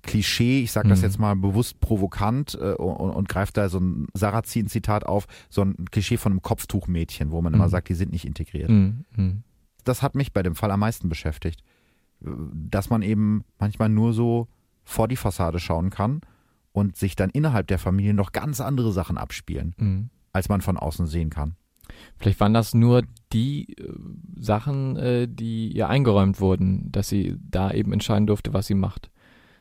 Klischee, 0.04 0.62
ich 0.62 0.72
sage 0.74 0.90
das 0.90 1.00
Mhm. 1.00 1.06
jetzt 1.06 1.18
mal 1.20 1.36
bewusst 1.36 1.80
provokant 1.80 2.56
äh, 2.62 2.74
und, 2.74 3.12
und 3.12 3.30
greift 3.30 3.56
da 3.58 3.70
so 3.70 3.80
ein 3.80 4.08
Sarrazin-Zitat 4.14 5.06
auf, 5.06 5.28
so 5.50 5.62
ein 5.62 5.86
Klischee 5.92 6.18
von 6.18 6.34
einem 6.34 6.42
Kopftuchmädchen, 6.42 7.32
wo 7.32 7.42
man 7.42 7.54
immer 7.54 7.68
Mhm. 7.68 7.72
sagt, 7.72 7.90
die 7.90 7.94
sind 7.96 8.12
nicht 8.12 8.26
integriert 8.26 8.70
Mhm. 8.70 9.06
Mhm. 9.16 9.44
das 9.86 10.02
hat 10.02 10.16
mich 10.16 10.34
bei 10.34 10.44
dem 10.44 10.56
Fall 10.56 10.72
am 10.72 10.82
meisten 10.82 11.08
beschäftigt. 11.10 11.64
Dass 12.20 12.90
man 12.90 13.02
eben 13.02 13.44
manchmal 13.60 13.90
nur 13.90 14.14
so 14.14 14.48
vor 14.86 15.08
die 15.08 15.16
Fassade 15.18 15.60
schauen 15.60 15.90
kann 15.90 16.22
und 16.74 16.98
sich 16.98 17.16
dann 17.16 17.30
innerhalb 17.30 17.68
der 17.68 17.80
Familie 17.80 18.14
noch 18.14 18.34
ganz 18.34 18.60
andere 18.60 18.92
Sachen 18.92 19.18
abspielen, 19.18 19.74
Mhm. 19.78 20.10
als 20.34 20.50
man 20.50 20.60
von 20.62 20.78
außen 20.78 21.08
sehen 21.08 21.30
kann. 21.30 21.56
Vielleicht 22.18 22.40
waren 22.40 22.54
das 22.54 22.74
nur 22.74 23.04
die 23.32 23.74
äh, 23.78 23.94
Sachen, 24.36 24.98
äh, 24.98 25.28
die 25.30 25.70
ihr 25.70 25.90
eingeräumt 25.90 26.40
wurden, 26.42 26.92
dass 26.92 27.08
sie 27.08 27.38
da 27.50 27.72
eben 27.72 27.94
entscheiden 27.94 28.28
durfte, 28.28 28.54
was 28.54 28.68
sie 28.68 28.74
macht. 28.76 29.10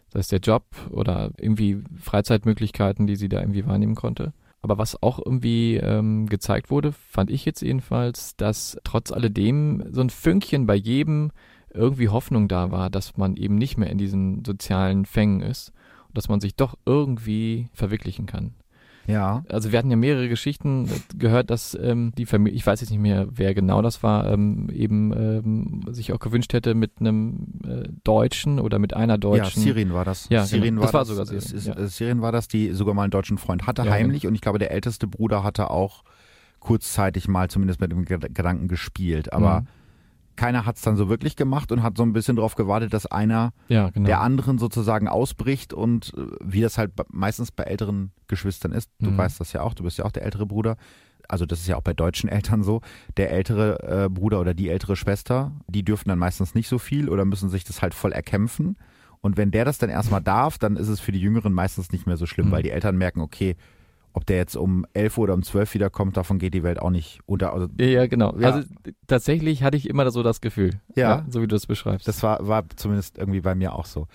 Sei 0.09 0.21
es 0.21 0.29
der 0.29 0.41
Job 0.41 0.65
oder 0.91 1.31
irgendwie 1.39 1.83
Freizeitmöglichkeiten, 1.99 3.07
die 3.07 3.17
sie 3.17 3.29
da 3.29 3.41
irgendwie 3.41 3.67
wahrnehmen 3.67 3.95
konnte. 3.95 4.33
Aber 4.61 4.79
was 4.79 5.03
auch 5.03 5.19
irgendwie 5.19 5.77
ähm, 5.77 6.27
gezeigt 6.27 6.71
wurde, 6.71 6.93
fand 6.93 7.31
ich 7.31 7.45
jetzt 7.45 7.63
jedenfalls, 7.63 8.37
dass 8.37 8.79
trotz 8.85 9.11
alledem 9.11 9.83
so 9.91 10.01
ein 10.01 10.11
Fünkchen 10.11 10.67
bei 10.67 10.77
jedem 10.77 11.33
irgendwie 11.75 12.09
Hoffnung 12.09 12.47
da 12.49 12.71
war, 12.71 12.89
dass 12.89 13.17
man 13.17 13.37
eben 13.37 13.57
nicht 13.57 13.77
mehr 13.77 13.91
in 13.91 13.99
diesen 13.99 14.45
sozialen 14.45 15.05
Fängen 15.05 15.41
ist 15.41 15.73
dass 16.15 16.29
man 16.29 16.41
sich 16.41 16.55
doch 16.57 16.77
irgendwie 16.87 17.69
verwirklichen 17.73 18.27
kann 18.27 18.53
Ja. 19.07 19.43
also 19.49 19.73
wir 19.73 19.79
hatten 19.79 19.91
ja 19.91 19.97
mehrere 19.97 20.29
Geschichten 20.29 20.89
gehört, 21.19 21.51
dass 21.51 21.75
ähm, 21.81 22.13
die 22.17 22.25
Familie, 22.27 22.57
ich 22.57 22.65
weiß 22.67 22.81
jetzt 22.81 22.91
nicht 22.91 23.01
mehr, 23.01 23.27
wer 23.31 23.53
genau 23.55 23.83
das 23.83 24.03
war, 24.05 24.31
ähm, 24.31 24.69
eben 24.71 25.13
ähm, 25.13 25.81
sich 25.93 26.13
auch 26.13 26.21
gewünscht 26.21 26.53
hätte 26.53 26.75
mit 26.75 26.93
einem 27.01 27.47
äh, 27.67 27.89
Deutschen 28.05 28.61
oder 28.61 28.79
mit 28.79 28.95
einer 28.95 29.15
Ja, 29.15 29.19
Deutschen. 29.19 29.63
Syrien 29.63 29.93
war 29.93 30.05
das. 30.05 30.29
Ja, 30.29 30.45
Syrien 30.45 30.77
genau. 30.77 30.83
war 30.83 30.87
Das 30.87 30.95
war 30.95 31.05
sogar 31.05 31.23
Es 31.25 31.29
Syrien, 31.49 31.57
ist- 31.59 31.67
ja. 31.67 31.77
äh, 31.77 31.89
Syrien 31.89 32.23
war 32.23 32.31
das, 32.33 32.47
die 32.49 32.71
sogar 32.73 32.95
mal 32.95 33.03
einen 33.03 33.11
deutschen 33.11 33.39
Freund 33.39 33.67
hatte, 33.67 33.83
Ja, 33.85 33.91
heimlich. 33.91 34.27
Und 34.27 34.35
ich 34.37 34.41
glaube, 34.41 34.59
der 34.61 34.71
älteste 34.71 35.07
Bruder 35.09 35.43
hatte 35.43 35.71
auch 35.71 36.05
kurzzeitig 36.61 37.27
mal 37.29 37.49
zumindest 37.51 37.81
mit 37.81 37.91
dem 37.91 38.05
Ged- 38.05 38.33
Gedanken 38.35 38.69
gespielt. 38.69 39.33
Aber 39.33 39.63
Mhm. 39.63 39.67
Keiner 40.37 40.65
hat 40.67 40.77
es 40.77 40.83
dann 40.83 40.97
so 40.97 41.09
wirklich 41.09 41.37
gemacht 41.37 41.73
und 41.73 41.83
hat 41.83 41.97
so 41.97 42.03
ein 42.03 42.13
bisschen 42.13 42.37
darauf 42.37 42.55
gewartet, 42.55 42.93
dass 42.93 43.07
einer 43.07 43.53
ja, 43.69 43.91
genau. 43.91 44.07
der 44.07 44.21
anderen 44.21 44.59
sozusagen 44.59 45.09
ausbricht 45.09 45.73
und 45.73 46.13
äh, 46.17 46.23
wie 46.43 46.61
das 46.61 46.79
halt 46.79 46.93
meistens 47.13 47.51
bei 47.53 47.65
älteren 47.65 48.13
Geschwistern 48.29 48.73
ist, 48.73 48.91
du 49.01 49.11
Mhm. 49.11 49.19
weißt 49.19 49.41
das 49.41 49.53
ja 49.53 49.63
auch, 49.63 49.75
du 49.75 49.83
bist 49.85 49.99
ja 49.99 50.05
auch 50.05 50.13
der 50.13 50.25
ältere 50.25 50.47
Bruder, 50.47 50.77
also 51.29 51.47
das 51.47 51.61
ist 51.61 51.69
ja 51.69 51.77
auch 51.77 51.83
bei 51.83 51.95
deutschen 51.95 52.29
Eltern 52.29 52.63
so, 52.63 52.81
der 53.17 53.31
ältere 53.31 54.05
äh, 54.05 54.09
Bruder 54.09 54.41
oder 54.41 54.55
die 54.55 54.69
ältere 54.69 54.97
Schwester, 54.97 55.53
die 55.69 55.85
dürfen 55.85 56.09
dann 56.09 56.19
meistens 56.19 56.55
nicht 56.55 56.69
so 56.69 56.79
viel 56.79 57.09
oder 57.09 57.25
müssen 57.25 57.49
sich 57.49 57.65
das 57.65 57.81
halt 57.83 57.95
voll 57.95 58.13
erkämpfen 58.13 58.77
und 59.21 59.37
wenn 59.37 59.51
der 59.53 59.65
das 59.65 59.79
dann 59.79 59.89
erstmal 59.91 60.21
darf, 60.23 60.59
dann 60.59 60.77
ist 60.77 60.89
es 60.89 60.99
für 61.01 61.13
die 61.13 61.21
Jüngeren 61.21 61.53
meistens 61.53 61.93
nicht 61.93 62.07
mehr 62.07 62.17
so 62.17 62.27
schlimm, 62.27 62.49
Mhm. 62.49 62.53
weil 62.53 62.63
die 62.65 62.71
Eltern 62.71 62.97
merken, 62.97 63.21
okay, 63.21 63.57
ob 64.13 64.27
der 64.27 64.37
jetzt 64.37 64.57
um 64.57 64.87
11 64.93 65.19
Uhr 65.19 65.25
oder 65.25 65.35
um 65.35 65.43
12 65.43 65.75
wiederkommt, 65.75 66.17
davon 66.17 66.39
geht 66.39 66.55
die 66.55 66.63
Welt 66.63 66.81
auch 66.81 66.91
nicht 66.91 67.21
unter. 67.27 67.53
Also, 67.53 67.69
ja, 67.79 68.07
genau. 68.07 68.37
Ja. 68.39 68.53
Also 68.53 68.69
tatsächlich 69.07 69.63
hatte 69.63 69.77
ich 69.77 69.89
immer 69.89 70.11
so 70.11 70.23
das 70.23 70.41
Gefühl. 70.41 70.81
Ja. 70.95 71.17
ja. 71.17 71.27
So 71.29 71.43
wie 71.43 71.47
du 71.47 71.57
es 71.57 71.67
beschreibst. 71.67 72.07
Das 72.07 72.23
war, 72.23 72.47
war 72.47 72.65
zumindest 72.77 73.19
irgendwie 73.19 73.41
bei 73.41 73.55
mir 73.55 73.75
auch 73.75 73.87
so. 73.87 74.07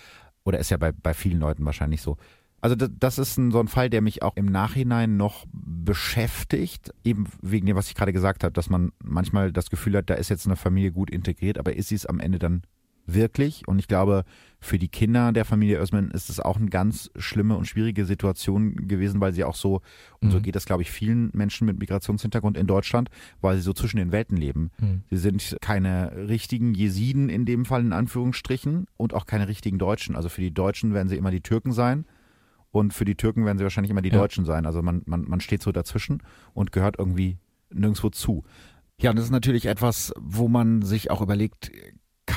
Oder 0.43 0.59
ist 0.59 0.69
ja 0.69 0.77
bei, 0.77 0.91
bei 0.91 1.13
vielen 1.13 1.39
Leuten 1.39 1.65
wahrscheinlich 1.65 2.01
so. 2.01 2.17
Also 2.59 2.75
das 2.75 3.19
ist 3.19 3.37
ein, 3.37 3.51
so 3.51 3.59
ein 3.59 3.67
Fall, 3.67 3.89
der 3.89 4.01
mich 4.01 4.23
auch 4.23 4.35
im 4.35 4.47
Nachhinein 4.47 5.15
noch 5.15 5.45
beschäftigt, 5.51 6.91
eben 7.03 7.27
wegen 7.41 7.67
dem, 7.67 7.75
was 7.75 7.87
ich 7.87 7.95
gerade 7.95 8.13
gesagt 8.13 8.43
habe, 8.43 8.53
dass 8.53 8.69
man 8.69 8.91
manchmal 9.03 9.51
das 9.51 9.69
Gefühl 9.69 9.95
hat, 9.95 10.09
da 10.09 10.15
ist 10.15 10.29
jetzt 10.29 10.47
eine 10.47 10.55
Familie 10.55 10.91
gut 10.91 11.11
integriert, 11.11 11.59
aber 11.59 11.75
ist 11.75 11.89
sie 11.89 11.95
es 11.95 12.07
am 12.07 12.19
Ende 12.19 12.39
dann 12.39 12.63
wirklich? 13.07 13.67
Und 13.67 13.79
ich 13.79 13.87
glaube, 13.87 14.23
für 14.59 14.77
die 14.77 14.89
Kinder 14.89 15.31
der 15.31 15.45
Familie 15.45 15.79
Özmen 15.79 16.11
ist 16.11 16.29
es 16.29 16.39
auch 16.39 16.57
eine 16.57 16.67
ganz 16.67 17.09
schlimme 17.15 17.55
und 17.55 17.65
schwierige 17.65 18.05
Situation 18.05 18.87
gewesen, 18.87 19.21
weil 19.21 19.33
sie 19.33 19.43
auch 19.43 19.55
so, 19.55 19.81
und 20.19 20.31
so 20.31 20.37
mhm. 20.37 20.43
geht 20.43 20.55
das, 20.55 20.65
glaube 20.65 20.81
ich, 20.81 20.91
vielen 20.91 21.31
Menschen 21.33 21.65
mit 21.65 21.79
Migrationshintergrund 21.79 22.57
in 22.57 22.67
Deutschland, 22.67 23.09
weil 23.41 23.55
sie 23.55 23.61
so 23.61 23.73
zwischen 23.73 23.97
den 23.97 24.11
Welten 24.11 24.37
leben. 24.37 24.71
Mhm. 24.79 25.03
Sie 25.09 25.17
sind 25.17 25.57
keine 25.61 26.27
richtigen 26.27 26.73
Jesiden 26.73 27.29
in 27.29 27.45
dem 27.45 27.65
Fall, 27.65 27.81
in 27.81 27.93
Anführungsstrichen, 27.93 28.87
und 28.97 29.13
auch 29.13 29.25
keine 29.25 29.47
richtigen 29.47 29.79
Deutschen. 29.79 30.15
Also 30.15 30.29
für 30.29 30.41
die 30.41 30.53
Deutschen 30.53 30.93
werden 30.93 31.07
sie 31.07 31.17
immer 31.17 31.31
die 31.31 31.41
Türken 31.41 31.71
sein 31.71 32.05
und 32.71 32.93
für 32.93 33.05
die 33.05 33.15
Türken 33.15 33.45
werden 33.45 33.57
sie 33.57 33.63
wahrscheinlich 33.63 33.91
immer 33.91 34.01
die 34.01 34.09
ja. 34.09 34.17
Deutschen 34.17 34.45
sein. 34.45 34.65
Also 34.65 34.81
man, 34.81 35.01
man, 35.05 35.23
man 35.27 35.39
steht 35.39 35.61
so 35.61 35.71
dazwischen 35.71 36.21
und 36.53 36.71
gehört 36.71 36.97
irgendwie 36.99 37.37
nirgendwo 37.71 38.09
zu. 38.09 38.43
Ja, 38.99 39.11
und 39.11 39.17
das 39.17 39.25
ist 39.25 39.31
natürlich 39.31 39.67
etwas, 39.67 40.13
wo 40.17 40.47
man 40.47 40.81
sich 40.81 41.11
auch 41.11 41.21
überlegt, 41.21 41.71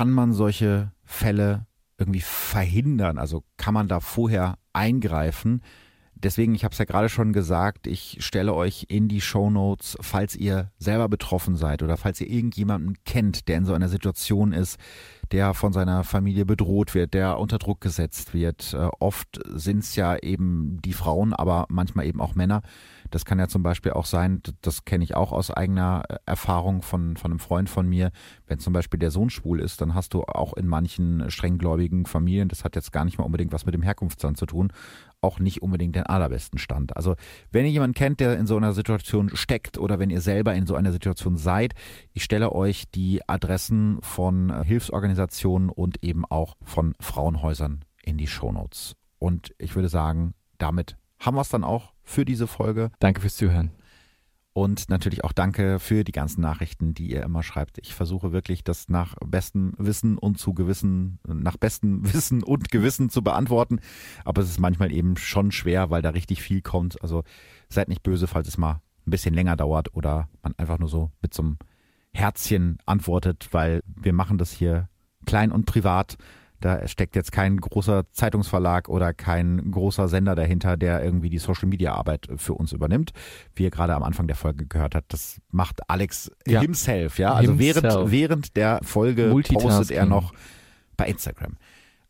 kann 0.00 0.12
man 0.12 0.32
solche 0.32 0.92
Fälle 1.04 1.66
irgendwie 1.98 2.22
verhindern? 2.22 3.18
Also 3.18 3.44
kann 3.58 3.74
man 3.74 3.86
da 3.86 4.00
vorher 4.00 4.56
eingreifen? 4.72 5.60
Deswegen, 6.14 6.54
ich 6.54 6.64
habe 6.64 6.72
es 6.72 6.78
ja 6.78 6.86
gerade 6.86 7.10
schon 7.10 7.34
gesagt, 7.34 7.86
ich 7.86 8.16
stelle 8.20 8.54
euch 8.54 8.86
in 8.88 9.08
die 9.08 9.20
Show 9.20 9.50
Notes, 9.50 9.98
falls 10.00 10.36
ihr 10.36 10.70
selber 10.78 11.10
betroffen 11.10 11.54
seid 11.54 11.82
oder 11.82 11.98
falls 11.98 12.18
ihr 12.22 12.30
irgendjemanden 12.30 12.96
kennt, 13.04 13.46
der 13.46 13.58
in 13.58 13.66
so 13.66 13.74
einer 13.74 13.90
Situation 13.90 14.52
ist, 14.52 14.78
der 15.32 15.52
von 15.52 15.74
seiner 15.74 16.02
Familie 16.02 16.46
bedroht 16.46 16.94
wird, 16.94 17.12
der 17.12 17.38
unter 17.38 17.58
Druck 17.58 17.82
gesetzt 17.82 18.32
wird. 18.32 18.72
Äh, 18.72 18.88
oft 19.00 19.38
sind 19.54 19.80
es 19.80 19.96
ja 19.96 20.16
eben 20.16 20.78
die 20.82 20.94
Frauen, 20.94 21.34
aber 21.34 21.66
manchmal 21.68 22.06
eben 22.06 22.22
auch 22.22 22.34
Männer. 22.34 22.62
Das 23.10 23.24
kann 23.24 23.38
ja 23.38 23.48
zum 23.48 23.62
Beispiel 23.62 23.92
auch 23.92 24.06
sein, 24.06 24.42
das 24.62 24.84
kenne 24.84 25.04
ich 25.04 25.14
auch 25.14 25.32
aus 25.32 25.50
eigener 25.50 26.04
äh, 26.08 26.16
Erfahrung 26.26 26.82
von, 26.82 27.16
von 27.16 27.32
einem 27.32 27.40
Freund 27.40 27.68
von 27.68 27.88
mir, 27.88 28.10
wenn 28.46 28.58
zum 28.58 28.72
Beispiel 28.72 28.98
der 28.98 29.10
Sohn 29.10 29.30
schwul 29.30 29.60
ist, 29.60 29.80
dann 29.80 29.94
hast 29.94 30.14
du 30.14 30.22
auch 30.22 30.54
in 30.54 30.66
manchen 30.66 31.30
strenggläubigen 31.30 32.06
Familien, 32.06 32.48
das 32.48 32.64
hat 32.64 32.76
jetzt 32.76 32.92
gar 32.92 33.04
nicht 33.04 33.18
mal 33.18 33.24
unbedingt 33.24 33.52
was 33.52 33.66
mit 33.66 33.74
dem 33.74 33.82
Herkunftsland 33.82 34.36
zu 34.36 34.46
tun, 34.46 34.72
auch 35.20 35.38
nicht 35.38 35.62
unbedingt 35.62 35.96
den 35.96 36.06
allerbesten 36.06 36.58
Stand. 36.58 36.96
Also 36.96 37.16
wenn 37.50 37.66
ihr 37.66 37.72
jemanden 37.72 37.94
kennt, 37.94 38.20
der 38.20 38.38
in 38.38 38.46
so 38.46 38.56
einer 38.56 38.72
Situation 38.72 39.30
steckt 39.34 39.78
oder 39.78 39.98
wenn 39.98 40.10
ihr 40.10 40.20
selber 40.20 40.54
in 40.54 40.66
so 40.66 40.74
einer 40.74 40.92
Situation 40.92 41.36
seid, 41.36 41.74
ich 42.12 42.24
stelle 42.24 42.52
euch 42.52 42.90
die 42.90 43.20
Adressen 43.28 43.98
von 44.02 44.50
äh, 44.50 44.64
Hilfsorganisationen 44.64 45.68
und 45.68 46.02
eben 46.02 46.24
auch 46.24 46.56
von 46.62 46.94
Frauenhäusern 47.00 47.84
in 48.02 48.16
die 48.16 48.26
Shownotes. 48.26 48.96
Und 49.18 49.54
ich 49.58 49.74
würde 49.74 49.88
sagen, 49.88 50.34
damit 50.58 50.96
haben 51.20 51.36
wir 51.36 51.42
es 51.42 51.50
dann 51.50 51.64
auch 51.64 51.92
für 52.02 52.24
diese 52.24 52.46
Folge. 52.46 52.90
Danke 52.98 53.20
fürs 53.20 53.36
Zuhören. 53.36 53.70
Und 54.52 54.88
natürlich 54.88 55.22
auch 55.22 55.32
danke 55.32 55.78
für 55.78 56.02
die 56.02 56.12
ganzen 56.12 56.40
Nachrichten, 56.40 56.92
die 56.92 57.08
ihr 57.10 57.22
immer 57.22 57.44
schreibt. 57.44 57.78
Ich 57.78 57.94
versuche 57.94 58.32
wirklich, 58.32 58.64
das 58.64 58.88
nach 58.88 59.14
bestem 59.24 59.74
Wissen 59.78 60.18
und 60.18 60.38
zu 60.38 60.54
Gewissen, 60.54 61.20
nach 61.24 61.56
bestem 61.56 62.00
Wissen 62.12 62.42
und 62.42 62.70
Gewissen 62.70 63.10
zu 63.10 63.22
beantworten. 63.22 63.80
Aber 64.24 64.42
es 64.42 64.48
ist 64.48 64.58
manchmal 64.58 64.90
eben 64.92 65.16
schon 65.16 65.52
schwer, 65.52 65.90
weil 65.90 66.02
da 66.02 66.10
richtig 66.10 66.42
viel 66.42 66.62
kommt. 66.62 67.00
Also 67.00 67.22
seid 67.68 67.88
nicht 67.88 68.02
böse, 68.02 68.26
falls 68.26 68.48
es 68.48 68.58
mal 68.58 68.80
ein 69.06 69.10
bisschen 69.10 69.34
länger 69.34 69.56
dauert 69.56 69.94
oder 69.94 70.28
man 70.42 70.54
einfach 70.56 70.78
nur 70.78 70.88
so 70.88 71.12
mit 71.22 71.32
so 71.32 71.42
einem 71.42 71.58
Herzchen 72.12 72.78
antwortet, 72.86 73.48
weil 73.52 73.82
wir 73.86 74.12
machen 74.12 74.36
das 74.36 74.50
hier 74.50 74.88
klein 75.26 75.52
und 75.52 75.64
privat 75.64 76.16
da 76.60 76.86
steckt 76.88 77.16
jetzt 77.16 77.32
kein 77.32 77.56
großer 77.56 78.04
Zeitungsverlag 78.12 78.88
oder 78.88 79.12
kein 79.12 79.70
großer 79.70 80.08
Sender 80.08 80.34
dahinter, 80.34 80.76
der 80.76 81.02
irgendwie 81.02 81.30
die 81.30 81.38
Social 81.38 81.68
Media 81.68 81.94
Arbeit 81.94 82.28
für 82.36 82.54
uns 82.54 82.72
übernimmt. 82.72 83.12
Wie 83.54 83.64
ihr 83.64 83.70
gerade 83.70 83.94
am 83.94 84.02
Anfang 84.02 84.26
der 84.26 84.36
Folge 84.36 84.66
gehört 84.66 84.94
habt, 84.94 85.12
das 85.12 85.40
macht 85.50 85.88
Alex 85.88 86.30
ja. 86.46 86.60
himself, 86.60 87.18
ja. 87.18 87.32
Also 87.32 87.52
himself. 87.52 87.82
während, 87.82 88.12
während 88.12 88.56
der 88.56 88.80
Folge 88.82 89.34
postet 89.52 89.90
er 89.90 90.06
noch 90.06 90.32
bei 90.96 91.06
Instagram. 91.06 91.56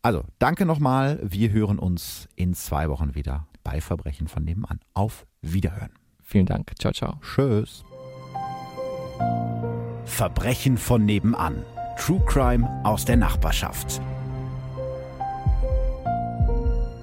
Also, 0.01 0.23
danke 0.39 0.65
nochmal. 0.65 1.19
Wir 1.23 1.51
hören 1.51 1.77
uns 1.77 2.27
in 2.35 2.53
zwei 2.53 2.89
Wochen 2.89 3.13
wieder 3.15 3.47
bei 3.63 3.81
Verbrechen 3.81 4.27
von 4.27 4.43
nebenan. 4.43 4.79
Auf 4.93 5.25
Wiederhören. 5.41 5.91
Vielen 6.23 6.45
Dank. 6.45 6.71
Ciao, 6.79 6.91
ciao. 6.91 7.19
Tschüss. 7.21 7.83
Verbrechen 10.05 10.77
von 10.77 11.05
nebenan. 11.05 11.63
True 11.97 12.21
Crime 12.25 12.67
aus 12.83 13.05
der 13.05 13.17
Nachbarschaft. 13.17 14.01